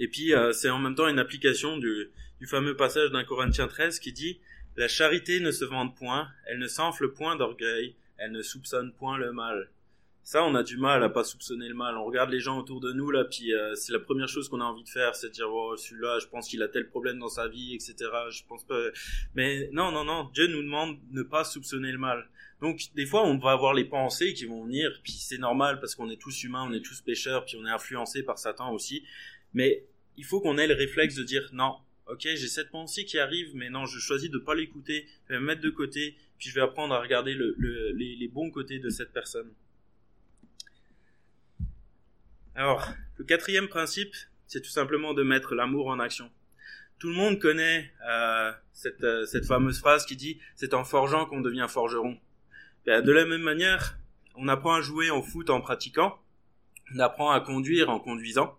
Et 0.00 0.08
puis, 0.08 0.34
euh, 0.34 0.52
c'est 0.52 0.70
en 0.70 0.80
même 0.80 0.96
temps 0.96 1.06
une 1.06 1.20
application 1.20 1.76
du, 1.76 2.10
du 2.42 2.48
fameux 2.48 2.74
passage 2.74 3.12
d'un 3.12 3.22
Corinthiens 3.22 3.68
13 3.68 4.00
qui 4.00 4.12
dit 4.12 4.40
la 4.74 4.88
charité 4.88 5.38
ne 5.38 5.52
se 5.52 5.64
vante 5.64 5.96
point, 5.96 6.28
elle 6.46 6.58
ne 6.58 6.66
s'enfle 6.66 7.12
point 7.12 7.36
d'orgueil, 7.36 7.94
elle 8.18 8.32
ne 8.32 8.42
soupçonne 8.42 8.92
point 8.94 9.16
le 9.16 9.30
mal. 9.30 9.70
Ça, 10.24 10.42
on 10.42 10.56
a 10.56 10.64
du 10.64 10.76
mal 10.76 11.04
à 11.04 11.08
pas 11.08 11.22
soupçonner 11.22 11.68
le 11.68 11.76
mal. 11.76 11.96
On 11.96 12.04
regarde 12.04 12.30
les 12.30 12.40
gens 12.40 12.58
autour 12.58 12.80
de 12.80 12.92
nous 12.92 13.12
là, 13.12 13.24
puis 13.26 13.54
euh, 13.54 13.76
c'est 13.76 13.92
la 13.92 14.00
première 14.00 14.28
chose 14.28 14.48
qu'on 14.48 14.60
a 14.60 14.64
envie 14.64 14.82
de 14.82 14.88
faire, 14.88 15.14
c'est 15.14 15.28
de 15.28 15.32
dire 15.34 15.48
oh 15.48 15.76
celui-là, 15.76 16.18
je 16.18 16.26
pense 16.26 16.48
qu'il 16.48 16.60
a 16.64 16.68
tel 16.68 16.88
problème 16.88 17.20
dans 17.20 17.28
sa 17.28 17.46
vie, 17.46 17.76
etc. 17.76 17.94
Je 18.32 18.42
pense 18.48 18.64
pas. 18.64 18.88
Mais 19.36 19.68
non, 19.72 19.92
non, 19.92 20.04
non. 20.04 20.28
Dieu 20.34 20.48
nous 20.48 20.64
demande 20.64 20.98
de 21.12 21.18
ne 21.18 21.22
pas 21.22 21.44
soupçonner 21.44 21.92
le 21.92 21.98
mal. 21.98 22.28
Donc 22.60 22.80
des 22.96 23.06
fois, 23.06 23.24
on 23.24 23.38
va 23.38 23.52
avoir 23.52 23.72
les 23.72 23.84
pensées 23.84 24.34
qui 24.34 24.46
vont 24.46 24.64
venir, 24.64 24.90
puis 25.04 25.12
c'est 25.12 25.38
normal 25.38 25.78
parce 25.78 25.94
qu'on 25.94 26.10
est 26.10 26.20
tous 26.20 26.42
humains, 26.42 26.66
on 26.68 26.72
est 26.72 26.84
tous 26.84 27.02
pécheurs, 27.02 27.44
puis 27.44 27.56
on 27.56 27.64
est 27.64 27.70
influencé 27.70 28.24
par 28.24 28.38
Satan 28.38 28.72
aussi. 28.72 29.04
Mais 29.54 29.86
il 30.16 30.24
faut 30.24 30.40
qu'on 30.40 30.58
ait 30.58 30.66
le 30.66 30.74
réflexe 30.74 31.14
de 31.14 31.22
dire 31.22 31.48
non, 31.52 31.76
ok, 32.06 32.20
j'ai 32.22 32.48
cette 32.48 32.70
pensée 32.70 33.04
qui 33.04 33.18
arrive, 33.18 33.54
mais 33.54 33.70
non, 33.70 33.86
je 33.86 33.98
choisis 33.98 34.30
de 34.30 34.38
pas 34.38 34.54
l'écouter, 34.54 35.06
je 35.28 35.34
vais 35.34 35.40
me 35.40 35.46
mettre 35.46 35.62
de 35.62 35.70
côté, 35.70 36.16
puis 36.38 36.50
je 36.50 36.54
vais 36.54 36.60
apprendre 36.60 36.94
à 36.94 37.00
regarder 37.00 37.34
le, 37.34 37.54
les, 37.94 38.16
les, 38.16 38.28
bons 38.28 38.50
côtés 38.50 38.78
de 38.78 38.90
cette 38.90 39.12
personne. 39.12 39.52
Alors, 42.54 42.88
le 43.16 43.24
quatrième 43.24 43.68
principe, 43.68 44.14
c'est 44.46 44.60
tout 44.60 44.70
simplement 44.70 45.14
de 45.14 45.22
mettre 45.22 45.54
l'amour 45.54 45.88
en 45.88 45.98
action. 45.98 46.30
Tout 46.98 47.08
le 47.08 47.14
monde 47.14 47.40
connaît 47.40 47.92
euh, 48.08 48.52
cette, 48.72 49.02
euh, 49.02 49.24
cette 49.26 49.46
fameuse 49.46 49.80
phrase 49.80 50.04
qui 50.04 50.16
dit 50.16 50.38
«c'est 50.54 50.74
en 50.74 50.84
forgeant 50.84 51.26
qu'on 51.26 51.40
devient 51.40 51.66
forgeron 51.68 52.18
ben, 52.84 53.02
De 53.02 53.12
la 53.12 53.24
même 53.24 53.42
manière, 53.42 53.98
on 54.34 54.48
apprend 54.48 54.74
à 54.74 54.80
jouer 54.82 55.10
au 55.10 55.22
foot 55.22 55.50
en 55.50 55.60
pratiquant, 55.60 56.20
on 56.94 56.98
apprend 56.98 57.30
à 57.30 57.40
conduire 57.40 57.90
en 57.90 57.98
conduisant, 57.98 58.58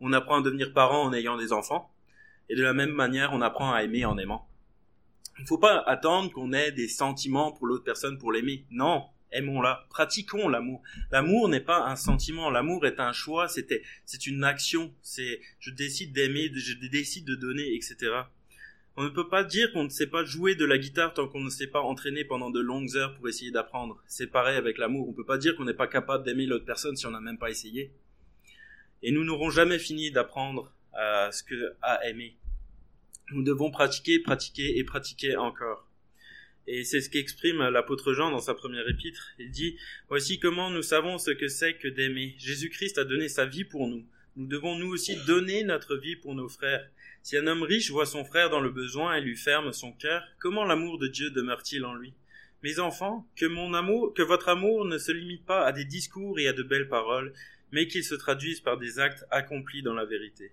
on 0.00 0.12
apprend 0.12 0.40
à 0.40 0.42
devenir 0.42 0.72
parent 0.72 1.02
en 1.02 1.12
ayant 1.12 1.36
des 1.36 1.52
enfants, 1.52 1.90
et 2.50 2.56
de 2.56 2.62
la 2.62 2.74
même 2.74 2.90
manière, 2.90 3.32
on 3.32 3.40
apprend 3.40 3.72
à 3.72 3.84
aimer 3.84 4.04
en 4.04 4.18
aimant. 4.18 4.48
Il 5.38 5.42
ne 5.42 5.46
faut 5.46 5.58
pas 5.58 5.78
attendre 5.86 6.32
qu'on 6.32 6.52
ait 6.52 6.72
des 6.72 6.88
sentiments 6.88 7.52
pour 7.52 7.66
l'autre 7.66 7.84
personne 7.84 8.18
pour 8.18 8.32
l'aimer. 8.32 8.66
Non, 8.70 9.04
aimons-la, 9.30 9.86
pratiquons 9.88 10.48
l'amour. 10.48 10.82
L'amour 11.12 11.48
n'est 11.48 11.60
pas 11.60 11.86
un 11.86 11.94
sentiment, 11.94 12.50
l'amour 12.50 12.84
est 12.86 12.98
un 12.98 13.12
choix, 13.12 13.48
c'était, 13.48 13.82
c'est 14.04 14.26
une 14.26 14.42
action, 14.42 14.92
c'est, 15.00 15.40
je 15.60 15.70
décide 15.70 16.12
d'aimer, 16.12 16.50
je 16.52 16.74
décide 16.74 17.24
de 17.24 17.36
donner, 17.36 17.72
etc. 17.74 17.96
On 18.96 19.04
ne 19.04 19.08
peut 19.08 19.28
pas 19.28 19.44
dire 19.44 19.72
qu'on 19.72 19.84
ne 19.84 19.88
sait 19.88 20.08
pas 20.08 20.24
jouer 20.24 20.56
de 20.56 20.64
la 20.64 20.76
guitare 20.76 21.14
tant 21.14 21.28
qu'on 21.28 21.40
ne 21.40 21.50
s'est 21.50 21.68
pas 21.68 21.80
entraîné 21.80 22.24
pendant 22.24 22.50
de 22.50 22.60
longues 22.60 22.96
heures 22.96 23.14
pour 23.14 23.28
essayer 23.28 23.52
d'apprendre. 23.52 24.02
C'est 24.08 24.26
pareil 24.26 24.56
avec 24.56 24.76
l'amour. 24.76 25.06
On 25.06 25.12
ne 25.12 25.16
peut 25.16 25.24
pas 25.24 25.38
dire 25.38 25.56
qu'on 25.56 25.64
n'est 25.64 25.72
pas 25.72 25.86
capable 25.86 26.24
d'aimer 26.24 26.46
l'autre 26.46 26.66
personne 26.66 26.96
si 26.96 27.06
on 27.06 27.12
n'a 27.12 27.20
même 27.20 27.38
pas 27.38 27.48
essayé. 27.48 27.92
Et 29.02 29.12
nous 29.12 29.24
n'aurons 29.24 29.50
jamais 29.50 29.78
fini 29.78 30.10
d'apprendre 30.10 30.74
à 30.92 31.30
ce 31.32 31.42
que 31.42 31.76
à 31.80 32.06
aimer. 32.08 32.36
Nous 33.32 33.42
devons 33.42 33.70
pratiquer, 33.70 34.18
pratiquer 34.18 34.78
et 34.78 34.84
pratiquer 34.84 35.36
encore. 35.36 35.88
Et 36.66 36.84
c'est 36.84 37.00
ce 37.00 37.10
qu'exprime 37.10 37.68
l'apôtre 37.68 38.12
Jean 38.12 38.30
dans 38.30 38.40
sa 38.40 38.54
première 38.54 38.88
épître. 38.88 39.30
Il 39.38 39.50
dit, 39.50 39.76
Voici 40.08 40.38
comment 40.38 40.70
nous 40.70 40.82
savons 40.82 41.18
ce 41.18 41.30
que 41.30 41.48
c'est 41.48 41.74
que 41.74 41.88
d'aimer. 41.88 42.34
Jésus-Christ 42.38 42.98
a 42.98 43.04
donné 43.04 43.28
sa 43.28 43.46
vie 43.46 43.64
pour 43.64 43.88
nous. 43.88 44.04
Nous 44.36 44.46
devons 44.46 44.76
nous 44.76 44.88
aussi 44.88 45.16
donner 45.26 45.64
notre 45.64 45.96
vie 45.96 46.16
pour 46.16 46.34
nos 46.34 46.48
frères. 46.48 46.88
Si 47.22 47.36
un 47.36 47.46
homme 47.46 47.62
riche 47.62 47.90
voit 47.90 48.06
son 48.06 48.24
frère 48.24 48.50
dans 48.50 48.60
le 48.60 48.70
besoin 48.70 49.14
et 49.14 49.20
lui 49.20 49.36
ferme 49.36 49.72
son 49.72 49.92
cœur, 49.92 50.22
comment 50.38 50.64
l'amour 50.64 50.98
de 50.98 51.08
Dieu 51.08 51.30
demeure-t-il 51.30 51.84
en 51.84 51.94
lui? 51.94 52.14
Mes 52.62 52.78
enfants, 52.78 53.26
que 53.36 53.46
mon 53.46 53.74
amour, 53.74 54.12
que 54.14 54.22
votre 54.22 54.48
amour 54.48 54.84
ne 54.84 54.98
se 54.98 55.12
limite 55.12 55.44
pas 55.44 55.64
à 55.64 55.72
des 55.72 55.84
discours 55.84 56.38
et 56.38 56.48
à 56.48 56.52
de 56.52 56.62
belles 56.62 56.88
paroles, 56.88 57.32
mais 57.72 57.86
qu'il 57.86 58.04
se 58.04 58.14
traduise 58.14 58.60
par 58.60 58.78
des 58.78 58.98
actes 58.98 59.24
accomplis 59.30 59.82
dans 59.82 59.94
la 59.94 60.04
vérité. 60.04 60.52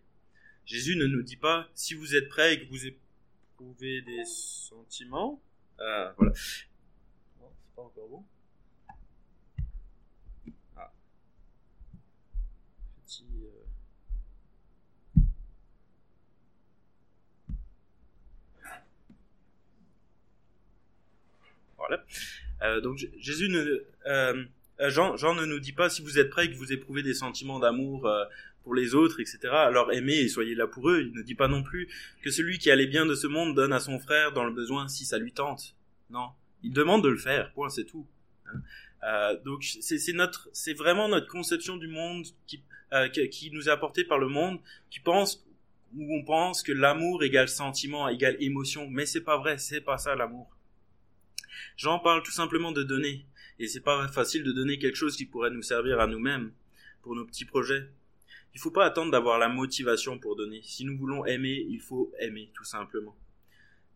Jésus 0.67 0.97
ne 0.97 1.05
nous 1.05 1.23
dit 1.23 1.37
pas 1.37 1.69
si 1.73 1.93
vous 1.93 2.13
êtes 2.13 2.27
prêt 2.27 2.55
et 2.55 2.59
que 2.59 2.69
vous 2.69 2.85
éprouvez 2.85 4.01
des 4.01 4.25
sentiments. 4.25 5.41
Euh, 5.79 6.11
voilà. 6.17 6.33
Non, 7.39 7.49
c'est 7.55 7.73
pas 7.73 7.81
encore 7.83 8.09
bon. 8.09 8.25
Ah. 10.75 10.91
Petit. 13.05 13.23
Euh... 13.45 13.63
Voilà. 21.77 22.03
Euh, 22.63 22.81
donc 22.81 22.97
Jésus 23.19 23.47
ne, 23.47 23.85
Jean, 24.89 25.15
Jean 25.15 25.33
ne 25.33 25.45
nous 25.45 25.61
dit 25.61 25.71
pas 25.71 25.89
si 25.89 26.01
vous 26.01 26.19
êtes 26.19 26.29
prêt 26.29 26.47
et 26.47 26.51
que 26.51 26.57
vous 26.57 26.73
éprouvez 26.73 27.03
des 27.03 27.13
sentiments 27.13 27.59
d'amour 27.59 28.05
pour 28.67 28.75
les 28.75 28.95
autres, 28.95 29.21
etc. 29.21 29.39
Alors 29.53 29.93
aimez 29.93 30.19
et 30.19 30.27
soyez 30.27 30.53
là 30.53 30.67
pour 30.67 30.89
eux. 30.89 30.99
Il 30.99 31.17
ne 31.17 31.21
dit 31.21 31.35
pas 31.35 31.47
non 31.47 31.63
plus 31.63 31.87
que 32.21 32.29
celui 32.29 32.59
qui 32.59 32.69
a 32.69 32.75
les 32.75 32.85
biens 32.85 33.05
de 33.05 33.15
ce 33.15 33.25
monde 33.25 33.55
donne 33.55 33.71
à 33.71 33.79
son 33.79 33.97
frère 33.97 34.33
dans 34.33 34.43
le 34.43 34.51
besoin 34.51 34.89
si 34.89 35.05
ça 35.05 35.17
lui 35.17 35.31
tente. 35.31 35.73
Non, 36.09 36.31
il 36.63 36.73
demande 36.73 37.01
de 37.01 37.07
le 37.07 37.17
faire. 37.17 37.53
Point, 37.53 37.69
c'est 37.69 37.85
tout. 37.85 38.05
Hein. 38.45 38.59
Euh, 39.05 39.39
donc 39.45 39.63
c'est 39.63 40.11
notre, 40.11 40.49
c'est 40.51 40.73
vraiment 40.73 41.07
notre 41.07 41.27
conception 41.27 41.77
du 41.77 41.87
monde 41.87 42.25
qui, 42.45 42.61
euh, 42.91 43.07
qui 43.07 43.51
nous 43.51 43.69
est 43.69 43.71
apportée 43.71 44.03
par 44.03 44.19
le 44.19 44.27
monde, 44.27 44.59
qui 44.89 44.99
pense 44.99 45.47
où 45.95 46.13
on 46.13 46.25
pense 46.25 46.61
que 46.61 46.73
l'amour 46.73 47.23
égale 47.23 47.47
sentiment 47.47 48.09
égale 48.09 48.35
émotion, 48.41 48.89
mais 48.89 49.05
c'est 49.05 49.21
pas 49.21 49.37
vrai, 49.37 49.57
c'est 49.59 49.79
pas 49.79 49.97
ça 49.97 50.13
l'amour. 50.13 50.57
J'en 51.77 51.99
parle 51.99 52.21
tout 52.21 52.33
simplement 52.33 52.73
de 52.73 52.83
donner, 52.83 53.25
et 53.59 53.67
c'est 53.67 53.79
pas 53.79 54.09
facile 54.09 54.43
de 54.43 54.51
donner 54.51 54.77
quelque 54.77 54.97
chose 54.97 55.15
qui 55.15 55.25
pourrait 55.25 55.51
nous 55.51 55.61
servir 55.61 56.01
à 56.01 56.07
nous-mêmes 56.07 56.51
pour 57.01 57.15
nos 57.15 57.23
petits 57.23 57.45
projets. 57.45 57.87
Il 58.57 58.59
faut 58.59 58.71
pas 58.71 58.85
attendre 58.85 59.11
d'avoir 59.11 59.37
la 59.37 59.49
motivation 59.49 60.17
pour 60.17 60.35
donner. 60.35 60.61
Si 60.63 60.83
nous 60.83 60.97
voulons 60.97 61.23
aimer, 61.27 61.63
il 61.69 61.79
faut 61.79 62.11
aimer, 62.17 62.49
tout 62.55 62.63
simplement. 62.63 63.15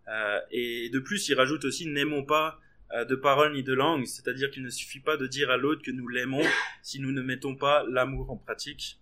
Euh, 0.08 0.40
et 0.52 0.92
de 0.92 1.00
plus, 1.00 1.30
il 1.30 1.34
rajoute 1.34 1.66
aussi 1.66 1.88
n'aimons 1.88 2.24
pas 2.24 2.60
euh, 2.94 3.04
de 3.04 3.16
parole 3.16 3.54
ni 3.54 3.64
de 3.64 3.74
langue, 3.74 4.06
c'est-à-dire 4.06 4.52
qu'il 4.52 4.62
ne 4.62 4.70
suffit 4.70 5.00
pas 5.00 5.18
de 5.18 5.26
dire 5.26 5.50
à 5.50 5.58
l'autre 5.58 5.82
que 5.82 5.90
nous 5.90 6.08
l'aimons 6.08 6.44
si 6.84 7.00
nous 7.00 7.12
ne 7.12 7.24
mettons 7.24 7.56
pas 7.56 7.84
l'amour 7.90 8.30
en 8.30 8.38
pratique. 8.38 9.00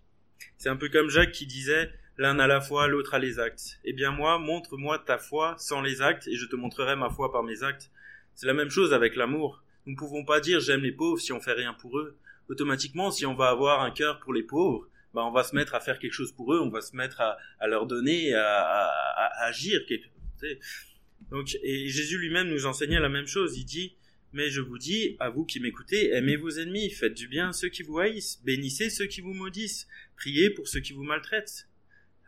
C'est 0.56 0.70
un 0.70 0.76
peu 0.76 0.88
comme 0.88 1.10
Jacques 1.10 1.32
qui 1.32 1.44
disait 1.44 1.92
l'un 2.16 2.38
à 2.38 2.46
la 2.46 2.62
foi, 2.62 2.86
l'autre 2.88 3.12
à 3.12 3.18
les 3.18 3.38
actes. 3.38 3.80
Eh 3.84 3.92
bien 3.92 4.12
moi, 4.12 4.38
montre-moi 4.38 4.98
ta 4.98 5.18
foi 5.18 5.56
sans 5.58 5.82
les 5.82 6.00
actes, 6.00 6.26
et 6.26 6.36
je 6.36 6.46
te 6.46 6.56
montrerai 6.56 6.96
ma 6.96 7.10
foi 7.10 7.30
par 7.30 7.42
mes 7.42 7.64
actes. 7.64 7.90
C'est 8.34 8.46
la 8.46 8.54
même 8.54 8.70
chose 8.70 8.94
avec 8.94 9.14
l'amour. 9.14 9.62
Nous 9.84 9.92
ne 9.92 9.98
pouvons 9.98 10.24
pas 10.24 10.40
dire 10.40 10.58
j'aime 10.58 10.80
les 10.80 10.92
pauvres 10.92 11.20
si 11.20 11.34
on 11.34 11.40
fait 11.42 11.52
rien 11.52 11.74
pour 11.74 11.98
eux. 11.98 12.16
Automatiquement, 12.48 13.10
si 13.10 13.26
on 13.26 13.34
va 13.34 13.50
avoir 13.50 13.82
un 13.82 13.90
cœur 13.90 14.20
pour 14.20 14.32
les 14.32 14.42
pauvres, 14.42 14.88
bah, 15.14 15.24
on 15.24 15.32
va 15.32 15.42
se 15.42 15.54
mettre 15.54 15.74
à 15.74 15.80
faire 15.80 15.98
quelque 15.98 16.12
chose 16.12 16.32
pour 16.32 16.54
eux, 16.54 16.60
on 16.60 16.70
va 16.70 16.80
se 16.80 16.94
mettre 16.94 17.20
à, 17.20 17.38
à 17.58 17.66
leur 17.66 17.86
donner, 17.86 18.34
à, 18.34 18.44
à, 18.44 18.86
à 19.16 19.46
agir. 19.46 19.80
Donc, 21.30 21.56
et 21.62 21.88
Jésus 21.88 22.18
lui-même 22.18 22.48
nous 22.48 22.66
enseignait 22.66 23.00
la 23.00 23.08
même 23.08 23.26
chose. 23.26 23.58
Il 23.58 23.64
dit, 23.64 23.96
mais 24.32 24.48
je 24.48 24.60
vous 24.60 24.78
dis, 24.78 25.16
à 25.18 25.28
vous 25.28 25.44
qui 25.44 25.60
m'écoutez, 25.60 26.12
aimez 26.12 26.36
vos 26.36 26.50
ennemis, 26.50 26.90
faites 26.90 27.14
du 27.14 27.28
bien 27.28 27.48
à 27.48 27.52
ceux 27.52 27.68
qui 27.68 27.82
vous 27.82 27.98
haïssent, 27.98 28.40
bénissez 28.44 28.88
ceux 28.90 29.06
qui 29.06 29.20
vous 29.20 29.34
maudissent, 29.34 29.88
priez 30.16 30.50
pour 30.50 30.68
ceux 30.68 30.80
qui 30.80 30.92
vous 30.92 31.02
maltraitent. 31.02 31.68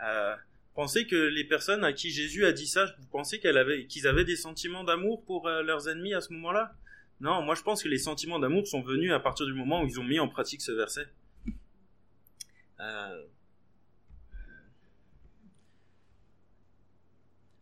Euh, 0.04 0.34
pensez 0.74 1.06
que 1.06 1.16
les 1.16 1.44
personnes 1.44 1.84
à 1.84 1.92
qui 1.92 2.10
Jésus 2.10 2.44
a 2.44 2.52
dit 2.52 2.66
ça, 2.66 2.86
vous 2.98 3.06
pensez 3.06 3.38
qu'ils 3.38 3.56
avaient, 3.56 3.86
qu'ils 3.86 4.06
avaient 4.06 4.24
des 4.24 4.36
sentiments 4.36 4.84
d'amour 4.84 5.24
pour 5.24 5.46
euh, 5.46 5.62
leurs 5.62 5.88
ennemis 5.88 6.14
à 6.14 6.20
ce 6.20 6.32
moment-là? 6.32 6.74
Non, 7.20 7.40
moi 7.42 7.54
je 7.54 7.62
pense 7.62 7.84
que 7.84 7.88
les 7.88 7.98
sentiments 7.98 8.40
d'amour 8.40 8.66
sont 8.66 8.82
venus 8.82 9.12
à 9.12 9.20
partir 9.20 9.46
du 9.46 9.52
moment 9.52 9.82
où 9.82 9.86
ils 9.86 10.00
ont 10.00 10.04
mis 10.04 10.18
en 10.18 10.28
pratique 10.28 10.60
ce 10.60 10.72
verset. 10.72 11.06
Euh, 12.80 13.22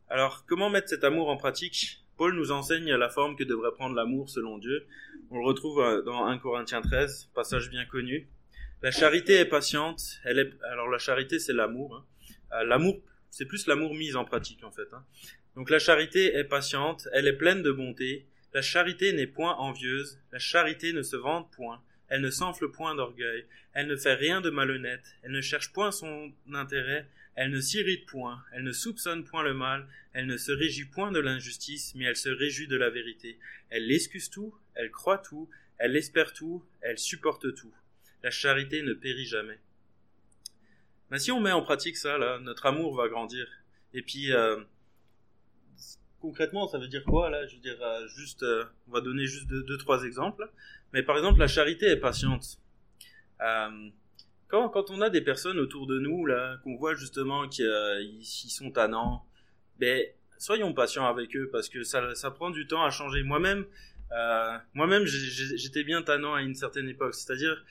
alors, 0.09 0.45
comment 0.47 0.71
mettre 0.71 0.89
cet 0.89 1.05
amour 1.05 1.29
en 1.29 1.37
pratique? 1.37 2.05
Paul 2.17 2.35
nous 2.35 2.53
enseigne 2.53 2.93
la 2.95 3.09
forme 3.09 3.37
que 3.37 3.45
devrait 3.45 3.73
prendre 3.73 3.95
l'amour 3.95 4.29
selon 4.29 4.59
Dieu. 4.59 4.87
On 5.31 5.39
le 5.39 5.47
retrouve 5.47 5.81
euh, 5.81 6.03
dans 6.03 6.27
1 6.27 6.39
Corinthiens 6.39 6.83
13, 6.83 7.31
passage 7.35 7.71
bien 7.71 7.87
connu. 7.87 8.29
La 8.83 8.91
charité 8.91 9.35
est 9.35 9.47
patiente. 9.47 10.21
Elle 10.25 10.39
est... 10.39 10.51
Alors 10.71 10.89
la 10.89 10.99
charité, 10.99 11.39
c'est 11.39 11.53
l'amour. 11.53 11.97
Hein. 11.97 12.05
Euh, 12.53 12.65
l'amour, 12.65 13.01
c'est 13.31 13.47
plus 13.47 13.67
l'amour 13.67 13.95
mis 13.95 14.17
en 14.17 14.25
pratique 14.25 14.65
en 14.65 14.71
fait. 14.71 14.93
Hein. 14.93 15.05
Donc 15.55 15.71
la 15.71 15.79
charité 15.79 16.35
est 16.37 16.45
patiente, 16.45 17.09
elle 17.13 17.27
est 17.27 17.37
pleine 17.37 17.63
de 17.63 17.73
bonté. 17.73 18.27
La 18.53 18.63
charité 18.63 19.13
n'est 19.13 19.27
point 19.27 19.55
envieuse. 19.57 20.19
La 20.33 20.39
charité 20.39 20.93
ne 20.93 21.03
se 21.03 21.17
vante 21.17 21.51
point. 21.53 21.83
Elle 22.11 22.21
ne 22.21 22.31
s'enfle 22.31 22.71
point 22.71 22.95
d'orgueil. 22.95 23.47
Elle 23.73 23.87
ne 23.87 23.97
fait 23.97 24.15
rien 24.15 24.41
de 24.41 24.51
malhonnête. 24.51 25.15
Elle 25.23 25.33
ne 25.33 25.41
cherche 25.41 25.73
point 25.73 25.91
son 25.91 26.33
intérêt. 26.53 27.07
Elle 27.37 27.53
ne 27.53 27.61
s'irrite 27.61 28.07
point, 28.07 28.43
elle 28.53 28.65
ne 28.65 28.73
soupçonne 28.73 29.25
point 29.25 29.43
le 29.43 29.55
mal, 29.55 29.89
elle 30.13 30.27
ne 30.27 30.37
se 30.37 30.53
réjouit 30.53 30.85
point 30.87 31.13
de 31.13 31.21
l'injustice, 31.21 31.95
mais 31.95 32.05
elle 32.05 32.17
se 32.17 32.29
réjouit 32.29 32.67
de 32.67 32.77
la 32.77 32.91
vérité. 32.91 33.39
Elle 33.71 33.87
l'excuse 33.87 34.29
tout, 34.29 34.55
elle 34.75 34.91
croit 34.91 35.17
tout, 35.17 35.49
elle 35.79 35.97
espère 35.97 36.35
tout, 36.35 36.63
elle 36.83 36.99
supporte 36.99 37.55
tout. 37.55 37.73
La 38.23 38.31
charité 38.31 38.83
ne 38.83 38.93
périt 38.93 39.25
jamais. 39.25 39.59
Mais 41.11 41.19
si 41.19 41.33
on 41.33 41.41
met 41.41 41.53
en 41.53 41.63
pratique 41.63 41.97
ça, 41.97 42.19
là, 42.19 42.39
notre 42.41 42.67
amour 42.67 42.95
va 42.95 43.09
grandir. 43.09 43.49
Et 43.95 44.03
puis, 44.03 44.33
euh, 44.33 44.61
concrètement, 46.21 46.69
ça 46.69 46.79
veut 46.79 46.89
dire 46.89 47.05
quoi, 47.05 47.31
là? 47.31 47.47
Je 47.47 47.57
veux 47.57 47.63
dire, 47.63 47.79
euh, 47.83 48.07
juste, 48.09 48.43
euh, 48.43 48.65
on 48.89 48.93
va 48.93 49.01
donner 49.01 49.27
juste 49.27 49.49
deux, 49.49 49.79
trois 49.79 50.05
exemples. 50.05 50.49
Mais 50.93 51.03
par 51.03 51.17
exemple, 51.17 51.39
la 51.39 51.49
charité 51.49 51.87
est 51.87 51.97
patiente. 52.01 52.59
Quand, 54.49 54.69
quand 54.69 54.91
on 54.91 55.01
a 55.01 55.11
des 55.11 55.21
personnes 55.21 55.59
autour 55.61 55.87
de 55.87 55.99
nous, 55.99 56.27
là, 56.27 56.57
qu'on 56.65 56.77
voit 56.77 56.95
justement 56.95 57.49
qu'ils 57.49 57.67
euh, 57.67 58.03
sont 58.23 58.73
tannants, 58.73 59.25
ben, 59.79 60.05
soyons 60.39 60.73
patients 60.75 61.07
avec 61.07 61.37
eux 61.37 61.49
parce 61.53 61.69
que 61.69 61.85
ça, 61.85 62.15
ça 62.17 62.31
prend 62.33 62.51
du 62.51 62.67
temps 62.67 62.83
à 62.83 62.91
changer. 62.91 63.23
Moi-même, 63.23 63.65
euh, 64.13 64.59
moi-même, 64.75 65.05
j'étais 65.07 65.85
bien 65.85 66.03
tannant 66.03 66.35
à 66.35 66.43
une 66.43 66.55
certaine 66.55 66.89
époque. 66.89 67.15
C'est-à-dire, 67.15 67.65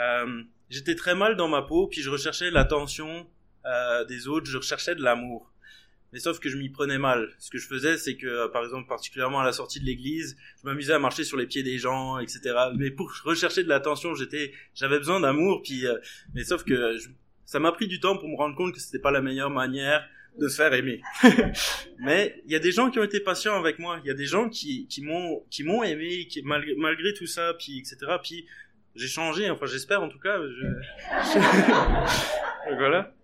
euh, 0.00 0.42
j'étais 0.70 0.94
très 0.94 1.14
mal 1.14 1.36
dans 1.36 1.48
ma 1.48 1.62
peau, 1.62 1.86
puis 1.86 2.00
je 2.00 2.10
recherchais 2.10 2.50
l'attention 2.50 3.26
euh, 3.66 4.04
des 4.06 4.26
autres, 4.28 4.46
je 4.46 4.56
recherchais 4.56 4.94
de 4.94 5.02
l'amour. 5.02 5.51
Mais 6.12 6.18
sauf 6.18 6.40
que 6.40 6.48
je 6.48 6.58
m'y 6.58 6.68
prenais 6.68 6.98
mal. 6.98 7.30
Ce 7.38 7.50
que 7.50 7.58
je 7.58 7.66
faisais, 7.66 7.96
c'est 7.96 8.16
que, 8.16 8.26
euh, 8.26 8.48
par 8.48 8.64
exemple, 8.64 8.86
particulièrement 8.86 9.40
à 9.40 9.44
la 9.44 9.52
sortie 9.52 9.80
de 9.80 9.86
l'église, 9.86 10.36
je 10.60 10.68
m'amusais 10.68 10.92
à 10.92 10.98
marcher 10.98 11.24
sur 11.24 11.38
les 11.38 11.46
pieds 11.46 11.62
des 11.62 11.78
gens, 11.78 12.18
etc. 12.18 12.54
Mais 12.76 12.90
pour 12.90 13.10
rechercher 13.24 13.64
de 13.64 13.68
l'attention, 13.68 14.14
j'étais, 14.14 14.52
j'avais 14.74 14.98
besoin 14.98 15.20
d'amour. 15.20 15.62
Puis, 15.62 15.86
euh, 15.86 15.96
mais 16.34 16.44
sauf 16.44 16.64
que 16.64 16.96
ça 17.46 17.58
m'a 17.58 17.72
pris 17.72 17.88
du 17.88 17.98
temps 17.98 18.16
pour 18.16 18.28
me 18.28 18.36
rendre 18.36 18.56
compte 18.56 18.74
que 18.74 18.80
c'était 18.80 18.98
pas 18.98 19.10
la 19.10 19.22
meilleure 19.22 19.50
manière 19.50 20.06
de 20.38 20.48
se 20.48 20.56
faire 20.56 20.72
aimer. 20.72 21.02
mais 21.98 22.42
il 22.46 22.52
y 22.52 22.56
a 22.56 22.58
des 22.58 22.72
gens 22.72 22.90
qui 22.90 22.98
ont 22.98 23.04
été 23.04 23.20
patients 23.20 23.58
avec 23.58 23.78
moi. 23.78 23.98
Il 24.04 24.08
y 24.08 24.10
a 24.10 24.14
des 24.14 24.26
gens 24.26 24.48
qui, 24.48 24.86
qui 24.88 25.02
m'ont, 25.02 25.44
qui 25.50 25.62
m'ont 25.62 25.82
aimé, 25.82 26.26
qui 26.26 26.42
malgré, 26.42 26.74
malgré 26.76 27.14
tout 27.14 27.26
ça, 27.26 27.54
puis 27.58 27.78
etc. 27.78 27.96
Puis 28.22 28.46
j'ai 28.94 29.08
changé. 29.08 29.50
Enfin, 29.50 29.66
j'espère 29.66 30.02
en 30.02 30.08
tout 30.08 30.18
cas. 30.18 30.38
Je... 30.38 30.66
voilà. 32.76 33.14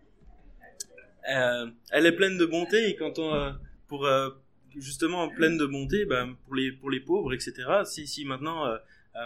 Euh, 1.28 1.66
elle 1.90 2.06
est 2.06 2.12
pleine 2.12 2.38
de 2.38 2.46
bonté 2.46 2.88
et 2.88 2.96
quand 2.96 3.18
on 3.18 3.34
euh, 3.34 3.50
pour 3.86 4.06
euh, 4.06 4.30
justement 4.76 5.28
pleine 5.28 5.58
de 5.58 5.66
bonté 5.66 6.06
ben 6.06 6.36
pour 6.44 6.54
les 6.54 6.72
pour 6.72 6.90
les 6.90 7.00
pauvres 7.00 7.34
etc 7.34 7.52
si 7.84 8.06
si 8.06 8.24
maintenant 8.24 8.78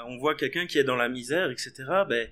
on 0.06 0.16
voit 0.16 0.34
quelqu'un 0.34 0.66
qui 0.66 0.78
est 0.78 0.84
dans 0.84 0.96
la 0.96 1.08
misère 1.08 1.50
etc 1.50 1.84
ben 2.08 2.28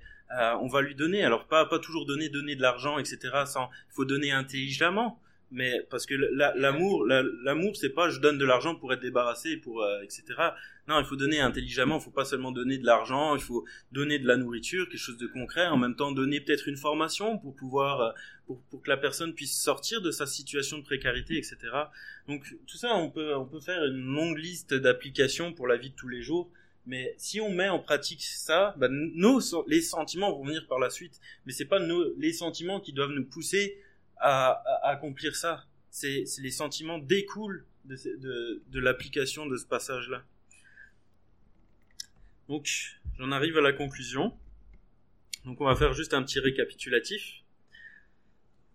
on 0.61 0.68
va 0.68 0.80
lui 0.80 0.94
donner. 0.94 1.22
Alors 1.22 1.46
pas 1.46 1.66
pas 1.66 1.78
toujours 1.78 2.06
donner 2.06 2.28
donner 2.28 2.56
de 2.56 2.62
l'argent 2.62 2.98
etc 2.98 3.18
il 3.44 3.94
faut 3.94 4.04
donner 4.04 4.33
intelligemment 4.33 5.20
mais 5.50 5.80
parce 5.90 6.06
que 6.06 6.14
l'amour 6.14 7.06
l'amour 7.06 7.76
c'est 7.76 7.90
pas 7.90 8.08
je 8.08 8.20
donne 8.20 8.38
de 8.38 8.44
l'argent 8.44 8.74
pour 8.76 8.92
être 8.92 9.00
débarrassé 9.00 9.56
pour 9.56 9.84
etc 10.02 10.52
non, 10.90 10.98
il 10.98 11.04
faut 11.04 11.14
donner 11.14 11.38
intelligemment, 11.38 11.98
il 11.98 12.02
faut 12.02 12.10
pas 12.10 12.24
seulement 12.24 12.50
donner 12.50 12.76
de 12.76 12.84
l'argent, 12.84 13.36
il 13.36 13.40
faut 13.40 13.64
donner 13.92 14.18
de 14.18 14.26
la 14.26 14.36
nourriture, 14.36 14.88
quelque 14.88 14.98
chose 14.98 15.18
de 15.18 15.28
concret, 15.28 15.68
en 15.68 15.76
même 15.76 15.94
temps 15.94 16.10
donner 16.10 16.40
peut-être 16.40 16.66
une 16.66 16.76
formation 16.76 17.38
pour 17.38 17.54
pouvoir, 17.54 18.00
euh, 18.00 18.10
pour, 18.48 18.60
pour, 18.62 18.82
que 18.82 18.90
la 18.90 18.96
personne 18.96 19.32
puisse 19.32 19.56
sortir 19.56 20.02
de 20.02 20.10
sa 20.10 20.26
situation 20.26 20.78
de 20.78 20.82
précarité, 20.82 21.36
etc. 21.36 21.58
Donc 22.26 22.44
tout 22.66 22.76
ça, 22.76 22.96
on 22.96 23.08
peut, 23.08 23.36
on 23.36 23.44
peut 23.44 23.60
faire 23.60 23.84
une 23.84 24.04
longue 24.04 24.36
liste 24.36 24.74
d'applications 24.74 25.52
pour 25.52 25.68
la 25.68 25.76
vie 25.76 25.90
de 25.90 25.94
tous 25.94 26.08
les 26.08 26.22
jours. 26.22 26.50
Mais 26.86 27.14
si 27.18 27.40
on 27.40 27.52
met 27.52 27.68
en 27.68 27.78
pratique 27.78 28.24
ça, 28.24 28.74
bah, 28.76 28.88
nos, 28.90 29.40
les 29.68 29.82
sentiments 29.82 30.32
vont 30.36 30.44
venir 30.44 30.66
par 30.66 30.80
la 30.80 30.90
suite. 30.90 31.20
Mais 31.46 31.52
c'est 31.52 31.66
pas 31.66 31.78
nos, 31.78 32.16
les 32.16 32.32
sentiments 32.32 32.80
qui 32.80 32.92
doivent 32.92 33.12
nous 33.12 33.26
pousser 33.26 33.78
à, 34.20 34.62
accomplir 34.85 35.35
ça. 35.35 35.64
C'est 35.90 36.24
les 36.38 36.50
sentiments 36.50 36.98
découlent 36.98 37.66
de 37.85 38.78
l'application 38.78 39.46
de 39.46 39.56
ce 39.56 39.66
passage-là. 39.66 40.22
Donc, 42.48 42.68
j'en 43.18 43.33
arrive 43.33 43.56
à 43.59 43.61
la 43.61 43.72
conclusion. 43.72 44.37
Donc, 45.44 45.61
on 45.61 45.64
va 45.64 45.76
faire 45.76 45.92
juste 45.94 46.14
un 46.14 46.22
petit 46.22 46.40
récapitulatif. 46.40 47.42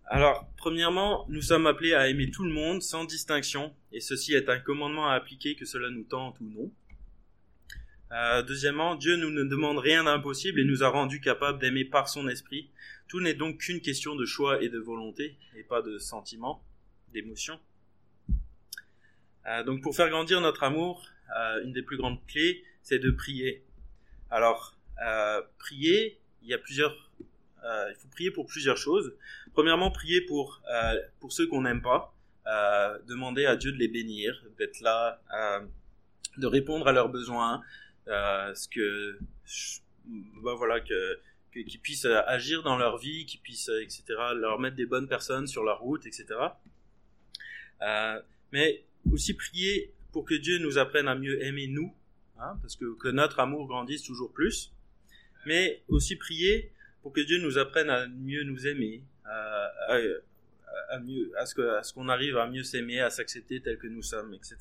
Alors, 0.07 0.47
premièrement, 0.55 1.25
nous 1.29 1.41
sommes 1.41 1.67
appelés 1.67 1.93
à 1.93 2.07
aimer 2.07 2.29
tout 2.29 2.43
le 2.43 2.51
monde 2.51 2.81
sans 2.81 3.05
distinction, 3.05 3.75
et 3.91 3.99
ceci 3.99 4.33
est 4.33 4.49
un 4.49 4.59
commandement 4.59 5.09
à 5.09 5.13
appliquer 5.15 5.55
que 5.55 5.65
cela 5.65 5.89
nous 5.89 6.03
tente 6.03 6.39
ou 6.39 6.45
non. 6.45 6.71
Euh, 8.11 8.43
deuxièmement, 8.43 8.95
Dieu 8.95 9.15
nous 9.17 9.31
ne 9.31 9.43
demande 9.43 9.79
rien 9.79 10.03
d'impossible 10.03 10.59
et 10.59 10.63
nous 10.63 10.83
a 10.83 10.89
rendus 10.89 11.19
capables 11.19 11.59
d'aimer 11.59 11.85
par 11.85 12.07
son 12.07 12.27
esprit. 12.27 12.69
Tout 13.07 13.21
n'est 13.21 13.33
donc 13.33 13.59
qu'une 13.59 13.81
question 13.81 14.15
de 14.15 14.25
choix 14.25 14.61
et 14.63 14.69
de 14.69 14.79
volonté, 14.79 15.37
et 15.55 15.63
pas 15.63 15.81
de 15.81 15.99
sentiment, 15.99 16.63
d'émotion. 17.13 17.59
Euh, 19.47 19.63
donc 19.63 19.81
pour 19.81 19.95
faire 19.95 20.09
grandir 20.09 20.41
notre 20.41 20.63
amour, 20.63 21.05
euh, 21.37 21.63
une 21.63 21.71
des 21.71 21.83
plus 21.83 21.97
grandes 21.97 22.23
clés, 22.25 22.63
c'est 22.81 22.99
de 22.99 23.11
prier. 23.11 23.63
Alors, 24.31 24.75
euh, 25.05 25.41
prier, 25.59 26.19
il 26.41 26.49
y 26.49 26.53
a 26.53 26.57
plusieurs, 26.57 27.11
il 27.63 27.95
faut 27.97 28.07
prier 28.09 28.31
pour 28.31 28.45
plusieurs 28.47 28.77
choses. 28.77 29.15
Premièrement, 29.53 29.91
prier 29.91 30.21
pour 30.21 30.61
pour 31.19 31.31
ceux 31.31 31.47
qu'on 31.47 31.61
n'aime 31.61 31.81
pas, 31.81 32.13
demander 33.07 33.45
à 33.45 33.55
Dieu 33.55 33.71
de 33.71 33.77
les 33.77 33.87
bénir, 33.87 34.43
d'être 34.57 34.81
là, 34.81 35.21
de 36.37 36.47
répondre 36.47 36.87
à 36.87 36.91
leurs 36.91 37.09
besoins, 37.09 37.63
ce 38.07 38.67
que, 38.67 39.17
bah 40.43 40.53
voilà 40.55 40.79
que 40.79 41.19
qu'ils 41.63 41.79
puissent 41.79 42.05
agir 42.05 42.63
dans 42.63 42.77
leur 42.77 42.97
vie, 42.97 43.25
qu'ils 43.25 43.39
puissent, 43.39 43.71
etc., 43.81 44.03
leur 44.35 44.59
mettre 44.59 44.75
des 44.75 44.85
bonnes 44.85 45.07
personnes 45.07 45.47
sur 45.47 45.63
leur 45.63 45.79
route, 45.79 46.05
etc. 46.05 46.25
Euh, 47.81 48.21
mais 48.51 48.83
aussi 49.11 49.33
prier 49.33 49.93
pour 50.11 50.25
que 50.25 50.35
Dieu 50.35 50.57
nous 50.59 50.77
apprenne 50.77 51.07
à 51.07 51.15
mieux 51.15 51.43
aimer 51.43 51.67
nous, 51.67 51.93
hein, 52.39 52.57
parce 52.61 52.75
que, 52.75 52.95
que 52.97 53.09
notre 53.09 53.39
amour 53.39 53.67
grandisse 53.67 54.03
toujours 54.03 54.31
plus, 54.31 54.73
mais 55.45 55.83
aussi 55.87 56.15
prier 56.15 56.71
pour 57.01 57.13
que 57.13 57.21
Dieu 57.21 57.39
nous 57.39 57.57
apprenne 57.57 57.89
à 57.89 58.07
mieux 58.07 58.43
nous 58.43 58.67
aimer, 58.67 59.03
à, 59.25 59.71
à, 60.89 60.99
mieux, 60.99 61.31
ce 61.45 61.93
qu'on 61.93 62.09
arrive 62.09 62.37
à 62.37 62.47
mieux 62.47 62.63
s'aimer, 62.63 62.99
à 62.99 63.09
s'accepter 63.09 63.61
tel 63.61 63.77
que 63.77 63.87
nous 63.87 64.01
sommes, 64.01 64.33
etc. 64.33 64.57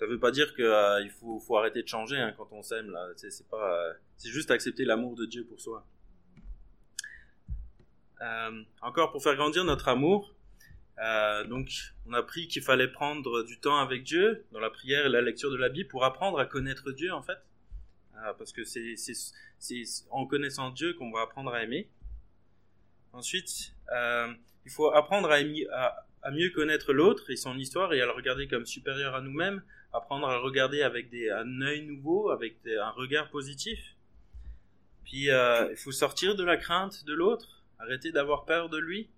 Ça 0.00 0.06
veut 0.06 0.18
pas 0.18 0.30
dire 0.30 0.54
qu'il 0.54 0.64
euh, 0.64 1.06
faut, 1.20 1.58
arrêter 1.58 1.82
de 1.82 1.86
changer 1.86 2.16
hein, 2.16 2.32
quand 2.34 2.48
on 2.52 2.62
s'aime 2.62 2.96
euh, 2.96 3.92
c'est 4.16 4.30
juste 4.30 4.50
accepter 4.50 4.86
l'amour 4.86 5.14
de 5.14 5.26
Dieu 5.26 5.44
pour 5.44 5.60
soi. 5.60 5.86
Euh, 8.22 8.62
encore 8.80 9.12
pour 9.12 9.22
faire 9.22 9.36
grandir 9.36 9.62
notre 9.64 9.88
amour, 9.88 10.34
donc, 11.48 11.70
on 12.06 12.12
a 12.12 12.18
appris 12.18 12.48
qu'il 12.48 12.62
fallait 12.62 12.88
prendre 12.88 13.42
du 13.42 13.58
temps 13.58 13.78
avec 13.78 14.02
Dieu 14.02 14.44
dans 14.52 14.60
la 14.60 14.68
prière 14.68 15.06
et 15.06 15.08
la 15.08 15.22
lecture 15.22 15.50
de 15.50 15.56
la 15.56 15.70
Bible 15.70 15.88
pour 15.88 16.04
apprendre 16.04 16.38
à 16.38 16.44
connaître 16.44 16.92
Dieu, 16.92 17.10
en 17.12 17.22
fait. 17.22 17.38
Parce 18.36 18.52
que 18.52 18.64
c'est 18.64 18.94
en 20.10 20.26
connaissant 20.26 20.70
Dieu 20.70 20.92
qu'on 20.92 21.10
va 21.10 21.22
apprendre 21.22 21.54
à 21.54 21.62
aimer. 21.62 21.88
Ensuite, 23.14 23.74
il 23.90 24.70
faut 24.70 24.92
apprendre 24.92 25.30
à, 25.30 25.38
à, 25.38 26.06
à 26.22 26.30
mieux 26.30 26.50
connaître 26.50 26.92
l'autre 26.92 27.30
et 27.30 27.36
son 27.36 27.56
histoire 27.56 27.92
et 27.92 28.00
à 28.00 28.06
le 28.06 28.12
regarder 28.12 28.48
comme 28.48 28.66
supérieur 28.66 29.14
à 29.14 29.20
nous-mêmes, 29.20 29.62
apprendre 29.92 30.28
à 30.28 30.34
le 30.34 30.42
regarder 30.42 30.82
avec 30.82 31.10
des, 31.10 31.30
un 31.30 31.60
œil 31.62 31.86
nouveau, 31.86 32.30
avec 32.30 32.56
un 32.66 32.90
regard 32.90 33.30
positif. 33.30 33.96
Puis, 35.04 35.30
euh, 35.30 35.68
il 35.70 35.76
faut 35.76 35.92
sortir 35.92 36.36
de 36.36 36.44
la 36.44 36.56
crainte 36.56 37.04
de 37.04 37.14
l'autre, 37.14 37.64
arrêter 37.78 38.12
d'avoir 38.12 38.44
peur 38.44 38.68
de 38.68 38.78
lui 38.78 39.10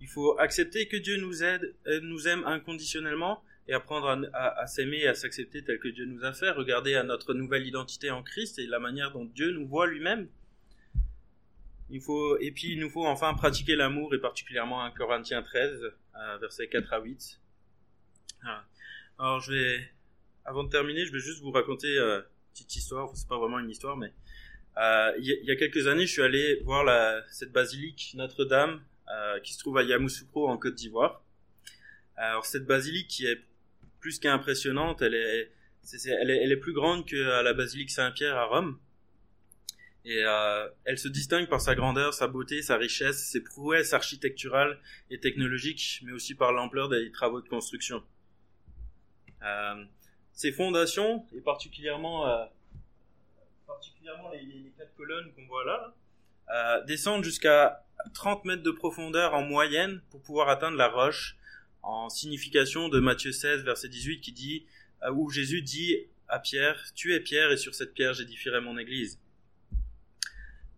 Il 0.00 0.08
faut 0.08 0.38
accepter 0.38 0.88
que 0.88 0.96
Dieu 0.96 1.18
nous 1.18 1.44
aide, 1.44 1.74
euh, 1.86 2.00
nous 2.00 2.26
aime 2.26 2.42
inconditionnellement 2.46 3.42
et 3.68 3.74
apprendre 3.74 4.08
à, 4.08 4.18
à, 4.32 4.62
à 4.62 4.66
s'aimer 4.66 5.00
et 5.00 5.08
à 5.08 5.14
s'accepter 5.14 5.62
tel 5.62 5.78
que 5.78 5.88
Dieu 5.88 6.06
nous 6.06 6.24
a 6.24 6.32
fait. 6.32 6.50
Regarder 6.50 6.94
à 6.94 7.02
notre 7.02 7.34
nouvelle 7.34 7.66
identité 7.66 8.10
en 8.10 8.22
Christ 8.22 8.58
et 8.58 8.66
la 8.66 8.78
manière 8.78 9.12
dont 9.12 9.26
Dieu 9.26 9.52
nous 9.52 9.66
voit 9.66 9.86
lui-même. 9.86 10.28
Il 11.90 12.00
faut, 12.00 12.38
et 12.38 12.52
puis 12.52 12.72
il 12.72 12.78
nous 12.78 12.88
faut 12.88 13.04
enfin 13.04 13.34
pratiquer 13.34 13.74
l'amour 13.74 14.14
et 14.14 14.18
particulièrement 14.18 14.84
1 14.84 14.92
Corinthiens 14.92 15.42
13, 15.42 15.82
euh, 15.82 16.38
versets 16.38 16.68
4 16.68 16.92
à 16.92 17.00
8. 17.00 17.40
Voilà. 18.42 18.64
Alors 19.18 19.40
je 19.40 19.52
vais, 19.52 19.90
avant 20.44 20.62
de 20.62 20.68
terminer, 20.68 21.04
je 21.04 21.12
vais 21.12 21.18
juste 21.18 21.42
vous 21.42 21.50
raconter 21.50 21.88
euh, 21.98 22.18
une 22.18 22.24
petite 22.52 22.76
histoire. 22.76 23.10
C'est 23.14 23.28
pas 23.28 23.38
vraiment 23.38 23.58
une 23.58 23.70
histoire, 23.70 23.96
mais 23.96 24.12
euh, 24.78 25.12
il 25.18 25.24
y, 25.24 25.46
y, 25.46 25.50
a 25.50 25.56
quelques 25.56 25.88
années, 25.88 26.06
je 26.06 26.12
suis 26.12 26.22
allé 26.22 26.60
voir 26.64 26.84
la, 26.84 27.24
cette 27.28 27.50
basilique 27.52 28.12
Notre-Dame 28.14 28.82
qui 29.42 29.54
se 29.54 29.58
trouve 29.58 29.76
à 29.76 29.82
Yamoussoukro 29.82 30.48
en 30.48 30.56
Côte 30.56 30.76
d'Ivoire. 30.76 31.24
Alors 32.14 32.46
cette 32.46 32.64
basilique 32.64 33.08
qui 33.08 33.26
est 33.26 33.40
plus 33.98 34.20
qu'impressionnante, 34.20 35.02
elle 35.02 35.14
est, 35.14 35.50
elle 36.06 36.30
est, 36.30 36.44
elle 36.44 36.52
est 36.52 36.56
plus 36.56 36.72
grande 36.72 37.04
que 37.04 37.16
la 37.16 37.52
basilique 37.52 37.90
Saint-Pierre 37.90 38.36
à 38.36 38.44
Rome. 38.44 38.78
Et 40.04 40.24
euh, 40.24 40.68
elle 40.84 40.98
se 40.98 41.08
distingue 41.08 41.48
par 41.48 41.60
sa 41.60 41.74
grandeur, 41.74 42.14
sa 42.14 42.26
beauté, 42.26 42.62
sa 42.62 42.76
richesse, 42.76 43.22
ses 43.28 43.42
prouesses 43.42 43.92
architecturales 43.92 44.78
et 45.10 45.20
technologiques, 45.20 46.00
mais 46.04 46.12
aussi 46.12 46.34
par 46.34 46.52
l'ampleur 46.52 46.88
des 46.88 47.10
travaux 47.10 47.40
de 47.42 47.48
construction. 47.48 48.02
Euh, 49.42 49.84
ses 50.32 50.52
fondations, 50.52 51.26
et 51.34 51.40
particulièrement, 51.40 52.26
euh, 52.26 52.46
particulièrement 53.66 54.30
les, 54.30 54.40
les, 54.40 54.72
quatre 54.78 54.94
colonnes 54.96 55.32
qu'on 55.34 55.46
voit 55.46 55.64
là, 55.64 55.94
euh, 56.52 56.84
descendent 56.84 57.24
jusqu'à 57.24 57.84
30 58.14 58.44
mètres 58.44 58.62
de 58.62 58.70
profondeur 58.70 59.34
en 59.34 59.42
moyenne 59.42 60.00
pour 60.10 60.22
pouvoir 60.22 60.48
atteindre 60.48 60.76
la 60.76 60.88
roche, 60.88 61.36
en 61.82 62.08
signification 62.08 62.88
de 62.88 63.00
Matthieu 63.00 63.32
16, 63.32 63.64
verset 63.64 63.88
18, 63.88 64.20
qui 64.20 64.32
dit, 64.32 64.66
euh, 65.02 65.12
où 65.12 65.30
Jésus 65.30 65.62
dit 65.62 65.96
à 66.28 66.38
Pierre, 66.38 66.92
Tu 66.94 67.14
es 67.14 67.20
Pierre, 67.20 67.52
et 67.52 67.56
sur 67.56 67.74
cette 67.74 67.94
pierre 67.94 68.14
j'édifierai 68.14 68.60
mon 68.60 68.78
église. 68.78 69.18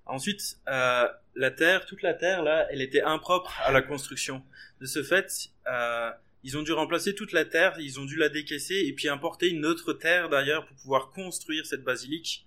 Ensuite, 0.07 0.59
euh, 0.69 1.09
la 1.35 1.51
terre, 1.51 1.87
toute 1.87 2.03
la 2.03 2.15
terre 2.15 2.43
là, 2.43 2.67
elle 2.71 2.83
était 2.83 3.03
impropre 3.03 3.61
à 3.65 3.73
la 3.73 3.83
construction. 3.83 4.43
De 4.81 4.87
ce 4.87 5.03
fait, 5.03 5.51
euh, 5.69 6.11
ils 6.45 6.59
ont 6.59 6.63
dû 6.63 6.73
remplacer 6.73 7.15
toute 7.15 7.33
la 7.33 7.45
terre, 7.45 7.77
ils 7.79 8.01
ont 8.01 8.05
dû 8.05 8.17
la 8.17 8.29
décaisser 8.29 8.85
et 8.87 8.93
puis 8.93 9.09
importer 9.09 9.49
une 9.49 9.65
autre 9.65 9.93
terre 9.93 10.29
d'ailleurs 10.29 10.67
pour 10.67 10.77
pouvoir 10.77 11.11
construire 11.11 11.67
cette 11.67 11.85
basilique. 11.85 12.45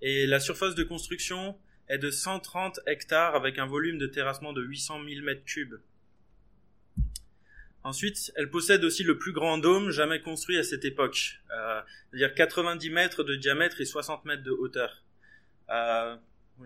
Et 0.00 0.26
la 0.26 0.40
surface 0.40 0.74
de 0.74 0.82
construction 0.82 1.56
est 1.88 1.98
de 1.98 2.10
130 2.10 2.80
hectares 2.86 3.34
avec 3.34 3.58
un 3.58 3.66
volume 3.66 3.98
de 3.98 4.06
terrassement 4.06 4.52
de 4.52 4.62
800 4.62 5.00
000 5.06 5.24
mètres 5.24 5.44
cubes. 5.44 5.76
Ensuite, 7.82 8.32
elle 8.36 8.48
possède 8.48 8.82
aussi 8.82 9.04
le 9.04 9.18
plus 9.18 9.32
grand 9.32 9.58
dôme 9.58 9.90
jamais 9.90 10.20
construit 10.20 10.56
à 10.56 10.62
cette 10.62 10.86
époque, 10.86 11.42
euh, 11.54 11.82
c'est-à-dire 12.10 12.34
90 12.34 12.88
mètres 12.88 13.24
de 13.24 13.36
diamètre 13.36 13.78
et 13.82 13.84
60 13.84 14.24
mètres 14.24 14.42
de 14.42 14.52
hauteur. 14.52 15.04
Euh, 15.68 16.16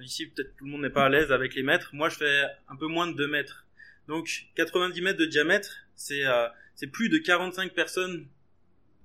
Ici, 0.00 0.26
peut-être 0.26 0.54
tout 0.56 0.64
le 0.64 0.70
monde 0.70 0.82
n'est 0.82 0.90
pas 0.90 1.06
à 1.06 1.08
l'aise 1.08 1.32
avec 1.32 1.54
les 1.54 1.62
mètres. 1.62 1.90
Moi, 1.92 2.08
je 2.08 2.16
fais 2.16 2.44
un 2.68 2.76
peu 2.76 2.86
moins 2.86 3.06
de 3.06 3.14
2 3.14 3.26
mètres. 3.26 3.66
Donc, 4.06 4.46
90 4.54 5.00
mètres 5.02 5.18
de 5.18 5.26
diamètre, 5.26 5.88
c'est 5.96 6.24
euh, 6.26 6.48
plus 6.92 7.08
de 7.08 7.18
45 7.18 7.74
personnes, 7.74 8.28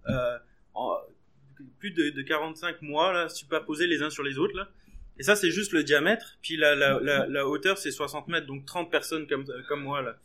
euh, 0.08 0.38
en, 0.74 0.98
plus 1.80 1.92
de, 1.92 2.10
de 2.10 2.22
45 2.22 2.82
mois 2.82 3.14
là, 3.14 3.30
superposés 3.30 3.88
les 3.88 4.02
uns 4.02 4.10
sur 4.10 4.24
les 4.24 4.38
autres 4.38 4.56
là. 4.56 4.70
Et 5.18 5.24
ça, 5.24 5.36
c'est 5.36 5.52
juste 5.52 5.74
le 5.74 5.84
diamètre. 5.84 6.38
Puis 6.42 6.58
la, 6.58 6.76
la, 6.76 7.00
la, 7.00 7.28
la 7.28 7.48
hauteur, 7.48 7.78
c'est 7.78 7.92
60 7.92 8.28
mètres, 8.28 8.48
donc 8.48 8.66
30 8.66 8.92
personnes 8.92 9.28
comme 9.28 9.46
comme 9.68 9.84
moi 9.84 10.02
là. 10.02 10.18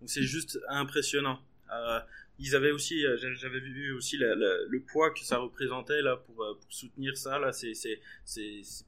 Donc 0.00 0.10
c'est 0.10 0.22
juste 0.22 0.58
impressionnant. 0.68 1.40
Euh, 1.72 2.00
ils 2.38 2.54
avaient 2.54 2.70
aussi, 2.70 3.04
euh, 3.06 3.16
j'avais 3.16 3.60
vu 3.60 3.92
aussi 3.92 4.16
le 4.18 4.78
poids 4.80 5.10
que 5.10 5.20
ça 5.20 5.38
représentait 5.38 6.02
là 6.02 6.16
pour, 6.16 6.42
euh, 6.42 6.58
soutenir 6.68 7.16
ça 7.16 7.38
là, 7.38 7.52
c'est 7.52 7.72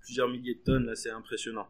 plusieurs 0.01 0.29
milliers 0.29 0.55
de 0.55 0.61
tonnes 0.61 0.87
là, 0.87 0.95
c'est 0.95 1.11
impressionnant. 1.11 1.69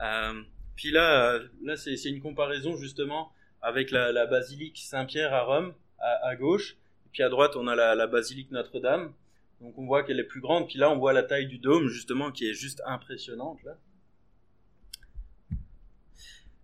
Euh, 0.00 0.42
puis 0.76 0.90
là, 0.90 1.40
là 1.62 1.76
c'est 1.76 2.02
une 2.04 2.20
comparaison 2.20 2.76
justement 2.76 3.32
avec 3.60 3.90
la, 3.90 4.26
basilique 4.26 4.78
Saint-Pierre 4.78 5.32
à 5.32 5.42
Rome 5.42 5.74
à, 5.98 6.36
gauche, 6.36 6.76
puis 7.12 7.22
à 7.22 7.28
droite 7.28 7.56
on 7.56 7.66
a 7.66 7.94
la 7.94 8.06
basilique 8.06 8.50
Notre-Dame. 8.50 9.12
Donc 9.60 9.78
on 9.78 9.86
voit 9.86 10.02
qu'elle 10.02 10.20
est 10.20 10.24
plus 10.24 10.40
grande, 10.40 10.68
puis 10.68 10.78
là 10.78 10.90
on 10.90 10.98
voit 10.98 11.12
la 11.12 11.22
taille 11.22 11.46
du 11.46 11.58
dôme 11.58 11.88
justement 11.88 12.32
qui 12.32 12.48
est 12.48 12.54
juste 12.54 12.82
impressionnante 12.86 13.62
là. 13.64 13.78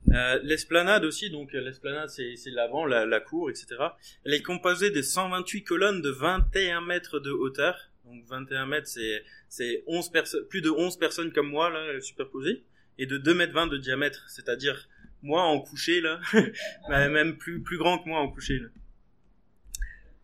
Euh, 0.09 0.41
l'esplanade 0.43 1.05
aussi, 1.05 1.31
donc 1.31 1.55
euh, 1.55 1.61
l'esplanade 1.61 2.09
c'est, 2.09 2.35
l'avant, 2.47 2.85
la, 2.87 3.07
la, 3.07 3.21
cour, 3.21 3.51
etc. 3.51 3.77
Elle 4.25 4.35
est 4.35 4.43
composée 4.43 4.91
de 4.91 5.03
128 5.03 5.63
colonnes 5.63 6.03
de 6.03 6.11
21 6.11 6.81
mètres 6.81 7.21
de 7.21 7.31
hauteur. 7.31 7.91
Donc 8.05 8.25
21 8.27 8.67
mètres, 8.67 8.89
c'est, 8.89 9.25
c'est 9.49 9.85
11 9.87 10.11
plus 10.49 10.63
de 10.63 10.71
11 10.71 10.99
personnes 10.99 11.33
comme 11.33 11.49
moi 11.49 11.71
là 11.71 12.01
superposées, 12.01 12.65
et 12.99 13.07
de 13.07 13.19
2 13.19 13.35
mètres 13.35 13.53
20 13.53 13.69
de 13.69 13.77
diamètre, 13.77 14.29
c'est-à-dire 14.29 14.89
moi 15.23 15.43
en 15.43 15.61
couché 15.61 16.01
là, 16.01 16.19
même 16.89 17.37
plus 17.37 17.63
plus 17.63 17.79
grand 17.79 17.99
que 17.99 18.09
moi 18.09 18.21
en 18.21 18.31
couché 18.31 18.59
là. 18.59 18.69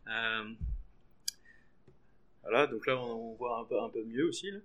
Euh, 0.09 0.53
voilà, 2.43 2.67
donc 2.67 2.87
là 2.87 2.97
on, 2.97 3.33
on 3.33 3.35
voit 3.35 3.61
un 3.61 3.65
peu 3.65 3.81
un 3.81 3.91
peu 3.91 4.03
mieux 4.05 4.27
aussi 4.27 4.51
là. 4.51 4.59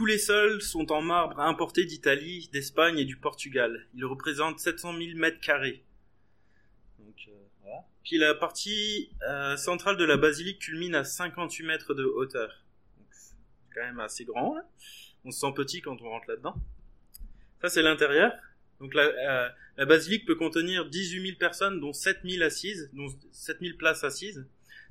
Tous 0.00 0.06
les 0.06 0.16
sols 0.16 0.62
sont 0.62 0.92
en 0.92 1.02
marbre 1.02 1.40
importé 1.40 1.84
d'Italie, 1.84 2.48
d'Espagne 2.54 2.98
et 2.98 3.04
du 3.04 3.18
Portugal. 3.18 3.86
Ils 3.92 4.06
représentent 4.06 4.58
700 4.58 4.96
000 4.96 5.18
mètres 5.18 5.40
carrés. 5.40 5.84
Euh. 6.98 7.68
Puis 8.02 8.16
la 8.16 8.34
partie 8.34 9.10
euh, 9.28 9.58
centrale 9.58 9.98
de 9.98 10.04
la 10.04 10.16
basilique 10.16 10.58
culmine 10.60 10.94
à 10.94 11.04
58 11.04 11.66
mètres 11.66 11.92
de 11.92 12.04
hauteur. 12.04 12.64
C'est 13.10 13.34
quand 13.74 13.82
même 13.82 14.00
assez 14.00 14.24
grand. 14.24 14.56
On 15.26 15.30
se 15.30 15.40
sent 15.40 15.52
petit 15.54 15.82
quand 15.82 16.00
on 16.00 16.08
rentre 16.08 16.30
là-dedans. 16.30 16.54
Ça 17.60 17.68
c'est 17.68 17.82
l'intérieur. 17.82 18.32
Donc 18.80 18.94
la, 18.94 19.02
euh, 19.02 19.48
la 19.76 19.84
basilique 19.84 20.24
peut 20.24 20.36
contenir 20.36 20.88
18 20.88 21.26
000 21.26 21.36
personnes, 21.38 21.78
dont 21.78 21.92
7 21.92 22.20
000 22.24 22.42
assises, 22.42 22.88
dont 22.94 23.08
7 23.32 23.58
000 23.60 23.76
places 23.76 24.02
assises 24.02 24.46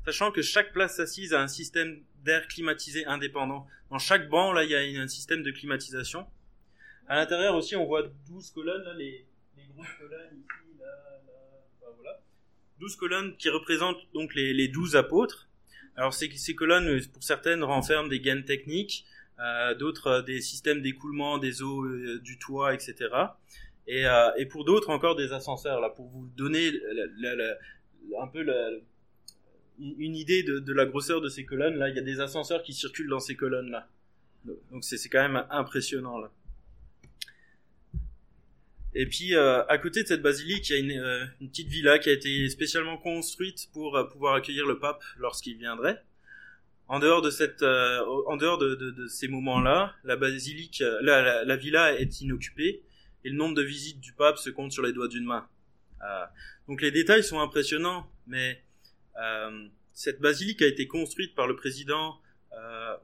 sachant 0.05 0.31
que 0.31 0.41
chaque 0.41 0.73
place 0.73 0.99
assise 0.99 1.33
a 1.33 1.41
un 1.41 1.47
système 1.47 2.01
d'air 2.23 2.47
climatisé 2.47 3.05
indépendant. 3.05 3.67
Dans 3.89 3.99
chaque 3.99 4.29
banc, 4.29 4.51
là, 4.51 4.63
il 4.63 4.71
y 4.71 4.97
a 4.97 5.01
un 5.01 5.07
système 5.07 5.43
de 5.43 5.51
climatisation. 5.51 6.25
À 7.07 7.15
l'intérieur 7.15 7.55
aussi, 7.55 7.75
on 7.75 7.85
voit 7.85 8.03
12 8.27 8.51
colonnes, 8.51 8.83
là, 8.83 8.93
les, 8.93 9.25
les 9.57 9.63
grosses 9.73 9.87
colonnes 9.99 10.37
ici, 10.37 10.77
là, 10.79 10.85
là, 10.85 11.87
voilà. 11.95 12.21
12 12.79 12.95
colonnes 12.95 13.35
qui 13.37 13.49
représentent 13.49 14.01
donc 14.13 14.35
les, 14.35 14.53
les 14.53 14.67
12 14.67 14.95
apôtres. 14.95 15.49
Alors 15.95 16.13
ces, 16.13 16.29
colonnes, 16.55 17.01
pour 17.11 17.23
certaines, 17.23 17.63
renferment 17.63 18.07
des 18.07 18.19
gaines 18.19 18.45
techniques, 18.45 19.05
euh, 19.39 19.75
d'autres 19.75 20.07
euh, 20.07 20.21
des 20.21 20.39
systèmes 20.39 20.81
d'écoulement 20.81 21.39
des 21.39 21.61
eaux 21.61 21.83
euh, 21.83 22.19
du 22.19 22.37
toit, 22.37 22.73
etc. 22.73 22.95
Et, 23.87 24.05
et 24.37 24.45
pour 24.45 24.65
d'autres 24.65 24.91
encore 24.91 25.15
des 25.15 25.33
ascenseurs, 25.33 25.81
là, 25.81 25.89
pour 25.89 26.07
vous 26.09 26.27
donner 26.37 26.71
un 28.21 28.27
peu 28.27 28.43
la, 28.43 28.69
une 29.79 30.15
idée 30.15 30.43
de, 30.43 30.73
la 30.73 30.85
grosseur 30.85 31.21
de 31.21 31.29
ces 31.29 31.45
colonnes. 31.45 31.75
Là, 31.75 31.89
il 31.89 31.95
y 31.95 31.99
a 31.99 32.03
des 32.03 32.19
ascenseurs 32.19 32.63
qui 32.63 32.73
circulent 32.73 33.09
dans 33.09 33.19
ces 33.19 33.35
colonnes 33.35 33.71
là. 33.71 33.87
Donc 34.71 34.83
c'est 34.83 35.09
quand 35.09 35.21
même 35.21 35.45
impressionnant 35.49 36.17
là. 36.17 36.31
Et 38.95 39.05
puis 39.05 39.35
euh, 39.35 39.63
à 39.67 39.77
côté 39.77 40.03
de 40.03 40.07
cette 40.07 40.21
basilique, 40.21 40.69
il 40.69 40.73
y 40.73 40.75
a 40.75 40.79
une, 40.79 40.99
euh, 40.99 41.25
petite 41.39 41.67
villa 41.67 41.99
qui 41.99 42.09
a 42.09 42.13
été 42.13 42.49
spécialement 42.49 42.97
construite 42.97 43.69
pour 43.73 43.95
euh, 43.95 44.05
pouvoir 44.05 44.35
accueillir 44.35 44.65
le 44.65 44.79
pape 44.79 45.03
lorsqu'il 45.17 45.57
viendrait. 45.57 46.03
En 46.87 46.97
dehors 46.97 47.21
de 47.21 49.07
ces 49.07 49.27
moments-là, 49.27 49.93
la 50.03 50.15
basilique, 50.15 50.83
la, 51.01 51.21
la, 51.21 51.43
la, 51.43 51.55
villa 51.55 51.93
est 51.93 52.21
inoccupée 52.21 52.81
et 53.23 53.29
le 53.29 53.35
nombre 53.35 53.53
de 53.53 53.61
visites 53.61 53.99
du 53.99 54.13
pape 54.13 54.39
se 54.39 54.49
compte 54.49 54.71
sur 54.71 54.81
les 54.81 54.91
doigts 54.91 55.07
d'une 55.07 55.25
main. 55.25 55.47
donc 56.67 56.81
les 56.81 56.89
détails 56.89 57.23
sont 57.23 57.39
impressionnants, 57.39 58.11
mais 58.25 58.63
cette 59.93 60.21
basilique 60.21 60.61
a 60.61 60.67
été 60.67 60.87
construite 60.87 61.35
par 61.35 61.47
le 61.47 61.55
président 61.55 62.19
euh, 62.53 62.95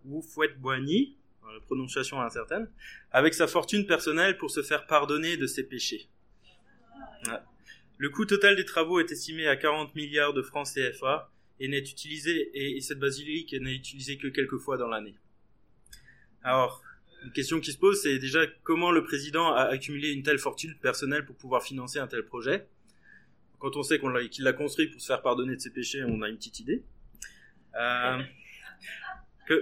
Boigny, 0.58 1.18
la 1.44 1.60
prononciation 1.62 2.22
incertaine, 2.22 2.70
avec 3.12 3.34
sa 3.34 3.48
fortune 3.48 3.86
personnelle 3.86 4.38
pour 4.38 4.52
se 4.52 4.64
faire 4.64 4.88
pardonner 4.88 5.38
de 5.38 5.48
ses 5.48 5.64
péchés. 5.64 6.08
Le 7.98 8.10
coût 8.10 8.26
total 8.26 8.56
des 8.56 8.66
travaux 8.66 9.00
est 9.00 9.12
estimé 9.12 9.48
à 9.48 9.56
40 9.56 9.96
milliards 9.96 10.34
de 10.34 10.42
francs 10.42 10.68
CFA 10.68 11.32
et 11.60 11.68
n'est 11.68 11.80
utilisé 11.80 12.52
et 12.54 12.82
cette 12.82 13.00
basilique 13.00 13.54
n'est 13.54 13.76
utilisée 13.76 14.18
que 14.18 14.28
quelques 14.28 14.58
fois 14.58 14.78
dans 14.78 14.88
l'année. 14.88 15.16
Alors, 16.44 16.84
une 17.24 17.32
question 17.32 17.60
qui 17.60 17.72
se 17.72 17.78
pose, 17.78 18.02
c'est 18.02 18.20
déjà 18.20 18.46
comment 18.64 18.92
le 18.92 19.04
président 19.04 19.54
a 19.54 19.64
accumulé 19.64 20.12
une 20.12 20.24
telle 20.24 20.38
fortune 20.38 20.76
personnelle 20.82 21.26
pour 21.26 21.36
pouvoir 21.36 21.64
financer 21.64 22.00
un 22.00 22.08
tel 22.08 22.26
projet? 22.26 22.68
Quand 23.60 23.76
on 23.76 23.84
sait 23.84 24.00
qu'il 24.30 24.44
l'a 24.44 24.54
construit 24.54 24.88
pour 24.88 25.02
se 25.02 25.08
faire 25.08 25.22
pardonner 25.22 25.56
de 25.56 25.62
ses 25.62 25.72
péchés, 25.72 26.04
on 26.04 26.22
a 26.22 26.30
une 26.30 26.38
petite 26.38 26.60
idée. 26.60 26.84
Euh, 27.76 28.22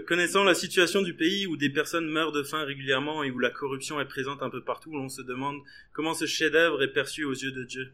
connaissant 0.07 0.43
la 0.43 0.53
situation 0.53 1.01
du 1.01 1.13
pays 1.13 1.47
où 1.47 1.57
des 1.57 1.69
personnes 1.69 2.07
meurent 2.07 2.31
de 2.31 2.43
faim 2.43 2.63
régulièrement 2.63 3.23
et 3.23 3.31
où 3.31 3.39
la 3.39 3.49
corruption 3.49 3.99
est 3.99 4.05
présente 4.05 4.41
un 4.41 4.49
peu 4.49 4.63
partout, 4.63 4.91
on 4.93 5.09
se 5.09 5.21
demande 5.21 5.59
comment 5.91 6.13
ce 6.13 6.25
chef-d'œuvre 6.25 6.83
est 6.83 6.93
perçu 6.93 7.23
aux 7.23 7.33
yeux 7.33 7.51
de 7.51 7.63
Dieu. 7.63 7.91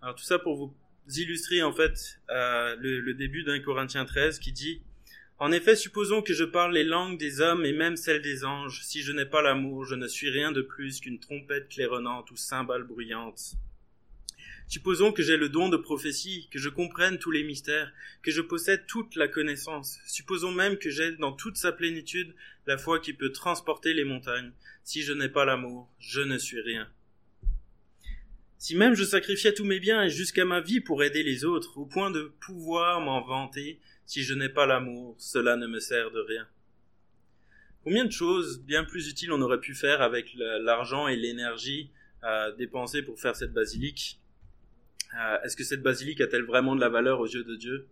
Alors 0.00 0.14
tout 0.14 0.24
ça 0.24 0.38
pour 0.38 0.56
vous 0.56 0.74
illustrer 1.16 1.62
en 1.62 1.72
fait 1.72 2.20
euh, 2.30 2.76
le, 2.78 3.00
le, 3.00 3.14
début 3.14 3.42
d'un 3.42 3.60
Corinthiens 3.60 4.04
13 4.04 4.38
qui 4.38 4.52
dit 4.52 4.82
En 5.38 5.52
effet, 5.52 5.76
supposons 5.76 6.22
que 6.22 6.32
je 6.32 6.44
parle 6.44 6.72
les 6.72 6.84
langues 6.84 7.18
des 7.18 7.40
hommes 7.40 7.64
et 7.64 7.72
même 7.72 7.96
celles 7.96 8.22
des 8.22 8.44
anges. 8.44 8.82
Si 8.82 9.02
je 9.02 9.12
n'ai 9.12 9.26
pas 9.26 9.42
l'amour, 9.42 9.84
je 9.84 9.94
ne 9.94 10.08
suis 10.08 10.30
rien 10.30 10.52
de 10.52 10.62
plus 10.62 11.00
qu'une 11.00 11.18
trompette 11.18 11.68
claironnante 11.68 12.30
ou 12.30 12.36
cymbale 12.36 12.84
bruyante. 12.84 13.54
Supposons 14.68 15.12
que 15.12 15.22
j'ai 15.22 15.36
le 15.36 15.48
don 15.48 15.68
de 15.68 15.76
prophétie, 15.76 16.48
que 16.50 16.58
je 16.58 16.68
comprenne 16.68 17.18
tous 17.18 17.30
les 17.30 17.44
mystères, 17.44 17.92
que 18.22 18.30
je 18.30 18.40
possède 18.40 18.86
toute 18.86 19.16
la 19.16 19.28
connaissance. 19.28 19.98
Supposons 20.06 20.52
même 20.52 20.78
que 20.78 20.88
j'ai 20.88 21.12
dans 21.16 21.32
toute 21.32 21.56
sa 21.56 21.72
plénitude 21.72 22.34
la 22.66 22.78
foi 22.78 22.98
qui 22.98 23.12
peut 23.12 23.32
transporter 23.32 23.92
les 23.92 24.04
montagnes. 24.04 24.52
Si 24.84 25.02
je 25.02 25.12
n'ai 25.12 25.28
pas 25.28 25.44
l'amour, 25.44 25.92
je 25.98 26.20
ne 26.20 26.38
suis 26.38 26.60
rien. 26.60 26.88
Si 28.58 28.76
même 28.76 28.94
je 28.94 29.04
sacrifiais 29.04 29.52
tous 29.52 29.64
mes 29.64 29.80
biens 29.80 30.04
et 30.04 30.10
jusqu'à 30.10 30.44
ma 30.44 30.60
vie 30.60 30.80
pour 30.80 31.02
aider 31.02 31.22
les 31.22 31.44
autres, 31.44 31.78
au 31.78 31.84
point 31.84 32.10
de 32.10 32.32
pouvoir 32.40 33.00
m'en 33.00 33.20
vanter, 33.20 33.80
si 34.06 34.22
je 34.22 34.34
n'ai 34.34 34.48
pas 34.48 34.66
l'amour, 34.66 35.16
cela 35.18 35.56
ne 35.56 35.66
me 35.66 35.80
sert 35.80 36.12
de 36.12 36.20
rien. 36.20 36.48
Combien 37.82 38.04
de 38.04 38.12
choses 38.12 38.62
bien 38.62 38.84
plus 38.84 39.08
utiles 39.08 39.32
on 39.32 39.42
aurait 39.42 39.60
pu 39.60 39.74
faire 39.74 40.00
avec 40.00 40.32
l'argent 40.36 41.08
et 41.08 41.16
l'énergie 41.16 41.90
dépensés 42.56 43.02
pour 43.02 43.18
faire 43.20 43.34
cette 43.34 43.52
basilique 43.52 44.20
euh, 45.14 45.40
Est-ce 45.42 45.56
que 45.56 45.64
cette 45.64 45.82
basilique 45.82 46.20
a-t-elle 46.20 46.44
vraiment 46.44 46.74
de 46.74 46.80
la 46.80 46.88
valeur 46.88 47.20
aux 47.20 47.26
yeux 47.26 47.44
de 47.44 47.56
Dieu? 47.56 47.88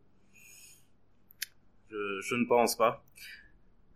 Je, 1.91 2.35
ne 2.35 2.47
pense 2.47 2.77
pas. 2.77 3.05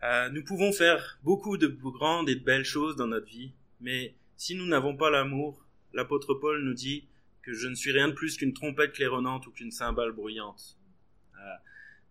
Euh, 0.02 0.28
nous 0.30 0.42
pouvons 0.42 0.72
faire 0.72 1.18
beaucoup 1.22 1.56
de 1.56 1.68
grandes 1.68 2.28
et 2.28 2.34
de 2.34 2.42
belles 2.42 2.64
choses 2.64 2.96
dans 2.96 3.06
notre 3.06 3.26
vie, 3.28 3.52
mais 3.80 4.14
si 4.36 4.54
nous 4.56 4.66
n'avons 4.66 4.96
pas 4.96 5.10
l'amour, 5.10 5.64
l'apôtre 5.92 6.34
Paul 6.34 6.62
nous 6.64 6.74
dit 6.74 7.06
que 7.42 7.52
je 7.52 7.68
ne 7.68 7.74
suis 7.74 7.92
rien 7.92 8.08
de 8.08 8.12
plus 8.12 8.36
qu'une 8.36 8.52
trompette 8.52 8.92
claironnante 8.92 9.46
ou 9.46 9.52
qu'une 9.52 9.70
cymbale 9.70 10.12
bruyante. 10.12 10.76
Euh, 11.36 11.54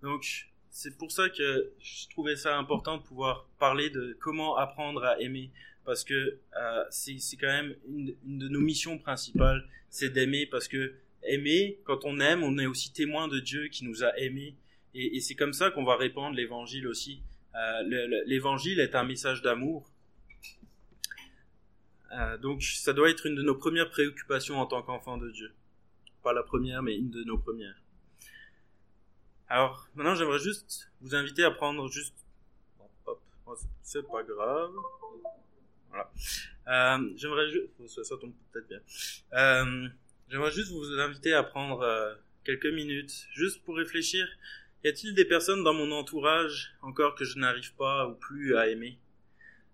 donc, 0.01 0.47
c'est 0.69 0.97
pour 0.97 1.11
ça 1.11 1.29
que 1.29 1.71
je 1.79 2.07
trouvais 2.09 2.35
ça 2.35 2.57
important 2.57 2.97
de 2.97 3.03
pouvoir 3.03 3.47
parler 3.59 3.89
de 3.89 4.17
comment 4.21 4.55
apprendre 4.55 5.03
à 5.03 5.19
aimer, 5.19 5.51
parce 5.85 6.03
que 6.03 6.39
c'est 6.89 7.37
quand 7.37 7.47
même 7.47 7.75
une, 7.87 8.15
de 8.25 8.47
nos 8.47 8.61
missions 8.61 8.97
principales, 8.97 9.67
c'est 9.89 10.09
d'aimer, 10.09 10.47
parce 10.47 10.67
que 10.67 10.95
aimer, 11.25 11.79
quand 11.83 12.05
on 12.05 12.19
aime, 12.19 12.43
on 12.43 12.57
est 12.57 12.65
aussi 12.65 12.91
témoin 12.93 13.27
de 13.27 13.39
Dieu 13.39 13.67
qui 13.67 13.85
nous 13.85 14.03
a 14.03 14.17
aimés, 14.17 14.55
et, 14.95 15.19
c'est 15.21 15.35
comme 15.35 15.53
ça 15.53 15.71
qu'on 15.71 15.83
va 15.83 15.95
répandre 15.95 16.35
l'évangile 16.35 16.87
aussi. 16.87 17.23
Euh, 17.55 18.23
l'évangile 18.27 18.79
est 18.79 18.93
un 18.95 19.03
message 19.03 19.41
d'amour, 19.41 19.91
euh, 22.11 22.37
donc 22.37 22.61
ça 22.61 22.93
doit 22.93 23.09
être 23.09 23.25
une 23.25 23.35
de 23.35 23.41
nos 23.41 23.55
premières 23.55 23.89
préoccupations 23.89 24.59
en 24.59 24.67
tant 24.67 24.83
qu'enfant 24.83 25.17
de 25.17 25.31
Dieu. 25.31 25.51
Pas 26.21 26.33
la 26.33 26.43
première, 26.43 26.83
mais 26.83 26.95
une 26.95 27.09
de 27.09 27.23
nos 27.23 27.37
premières. 27.37 27.75
Alors 29.49 29.87
maintenant 29.95 30.15
j'aimerais 30.15 30.39
juste 30.39 30.91
vous 31.01 31.15
inviter 31.15 31.43
à 31.43 31.51
prendre 31.51 31.89
juste... 31.89 32.15
Hop, 33.05 33.21
c'est 33.81 34.07
pas 34.07 34.23
grave. 34.23 34.71
Voilà. 35.89 36.11
Euh, 36.67 37.13
j'aimerais 37.15 37.49
juste... 37.49 37.69
Ça, 37.87 38.03
ça 38.03 38.17
tombe 38.17 38.33
peut-être 38.51 38.67
bien. 38.67 38.79
J'aimerais 40.29 40.51
juste 40.51 40.71
vous 40.71 40.99
inviter 40.99 41.33
à 41.33 41.43
prendre 41.43 41.81
euh, 41.81 42.13
quelques 42.43 42.65
minutes, 42.65 43.27
juste 43.33 43.63
pour 43.63 43.75
réfléchir. 43.75 44.27
Y 44.83 44.87
a-t-il 44.87 45.13
des 45.13 45.25
personnes 45.25 45.63
dans 45.63 45.73
mon 45.73 45.91
entourage 45.91 46.73
encore 46.81 47.15
que 47.15 47.25
je 47.25 47.37
n'arrive 47.37 47.73
pas 47.75 48.07
ou 48.07 48.15
plus 48.15 48.55
à 48.55 48.67
aimer? 48.67 48.99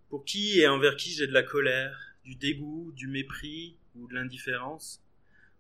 Pour 0.10 0.26
qui 0.26 0.60
et 0.60 0.68
envers 0.68 0.96
qui 0.96 1.12
j'ai 1.12 1.28
de 1.28 1.34
la 1.34 1.44
colère 1.44 1.98
du 2.24 2.36
dégoût, 2.36 2.92
du 2.96 3.08
mépris 3.08 3.78
ou 3.96 4.08
de 4.08 4.16
l'indifférence? 4.16 5.04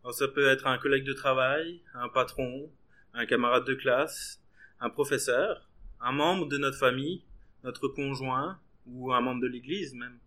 Alors 0.04 0.14
ça 0.14 0.28
peut 0.28 0.48
être 0.48 0.68
un 0.68 0.78
collègue 0.78 1.04
de 1.04 1.14
travail, 1.14 1.82
un 1.94 2.10
patron, 2.10 2.72
un 3.14 3.26
camarade 3.26 3.66
de 3.66 3.76
classe, 3.76 4.42
un 4.80 4.90
professeur, 4.90 5.70
un 6.02 6.12
membre 6.12 6.48
de 6.48 6.58
notre 6.58 6.78
famille, 6.78 7.24
notre 7.64 7.88
conjoint 7.88 8.60
ou 8.86 9.14
un 9.14 9.22
membre 9.22 9.42
de 9.42 9.48
l'Église 9.48 9.94
même. 9.94 10.20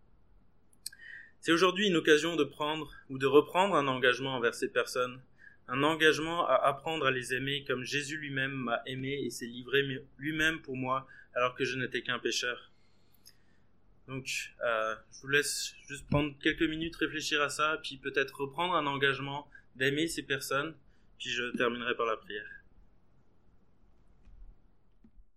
C'est 1.42 1.50
aujourd'hui 1.50 1.88
une 1.88 1.96
occasion 1.96 2.36
de 2.36 2.44
prendre 2.44 2.88
ou 3.10 3.18
de 3.18 3.26
reprendre 3.26 3.74
un 3.74 3.88
engagement 3.88 4.36
envers 4.36 4.54
ces 4.54 4.68
personnes, 4.68 5.20
un 5.66 5.82
engagement 5.82 6.46
à 6.46 6.54
apprendre 6.54 7.04
à 7.04 7.10
les 7.10 7.34
aimer 7.34 7.64
comme 7.64 7.82
Jésus 7.82 8.16
lui-même 8.16 8.52
m'a 8.52 8.80
aimé 8.86 9.20
et 9.24 9.28
s'est 9.28 9.46
livré 9.46 9.82
lui-même 10.18 10.62
pour 10.62 10.76
moi 10.76 11.04
alors 11.34 11.56
que 11.56 11.64
je 11.64 11.76
n'étais 11.76 12.02
qu'un 12.02 12.20
pécheur. 12.20 12.70
Donc, 14.06 14.52
euh, 14.64 14.94
je 15.12 15.20
vous 15.22 15.28
laisse 15.28 15.74
juste 15.88 16.06
prendre 16.06 16.32
quelques 16.40 16.62
minutes, 16.62 16.94
réfléchir 16.94 17.42
à 17.42 17.48
ça, 17.48 17.80
puis 17.82 17.96
peut-être 17.96 18.42
reprendre 18.42 18.74
un 18.74 18.86
engagement 18.86 19.50
d'aimer 19.74 20.06
ces 20.06 20.22
personnes, 20.22 20.76
puis 21.18 21.30
je 21.30 21.56
terminerai 21.56 21.96
par 21.96 22.06
la 22.06 22.18
prière. 22.18 22.61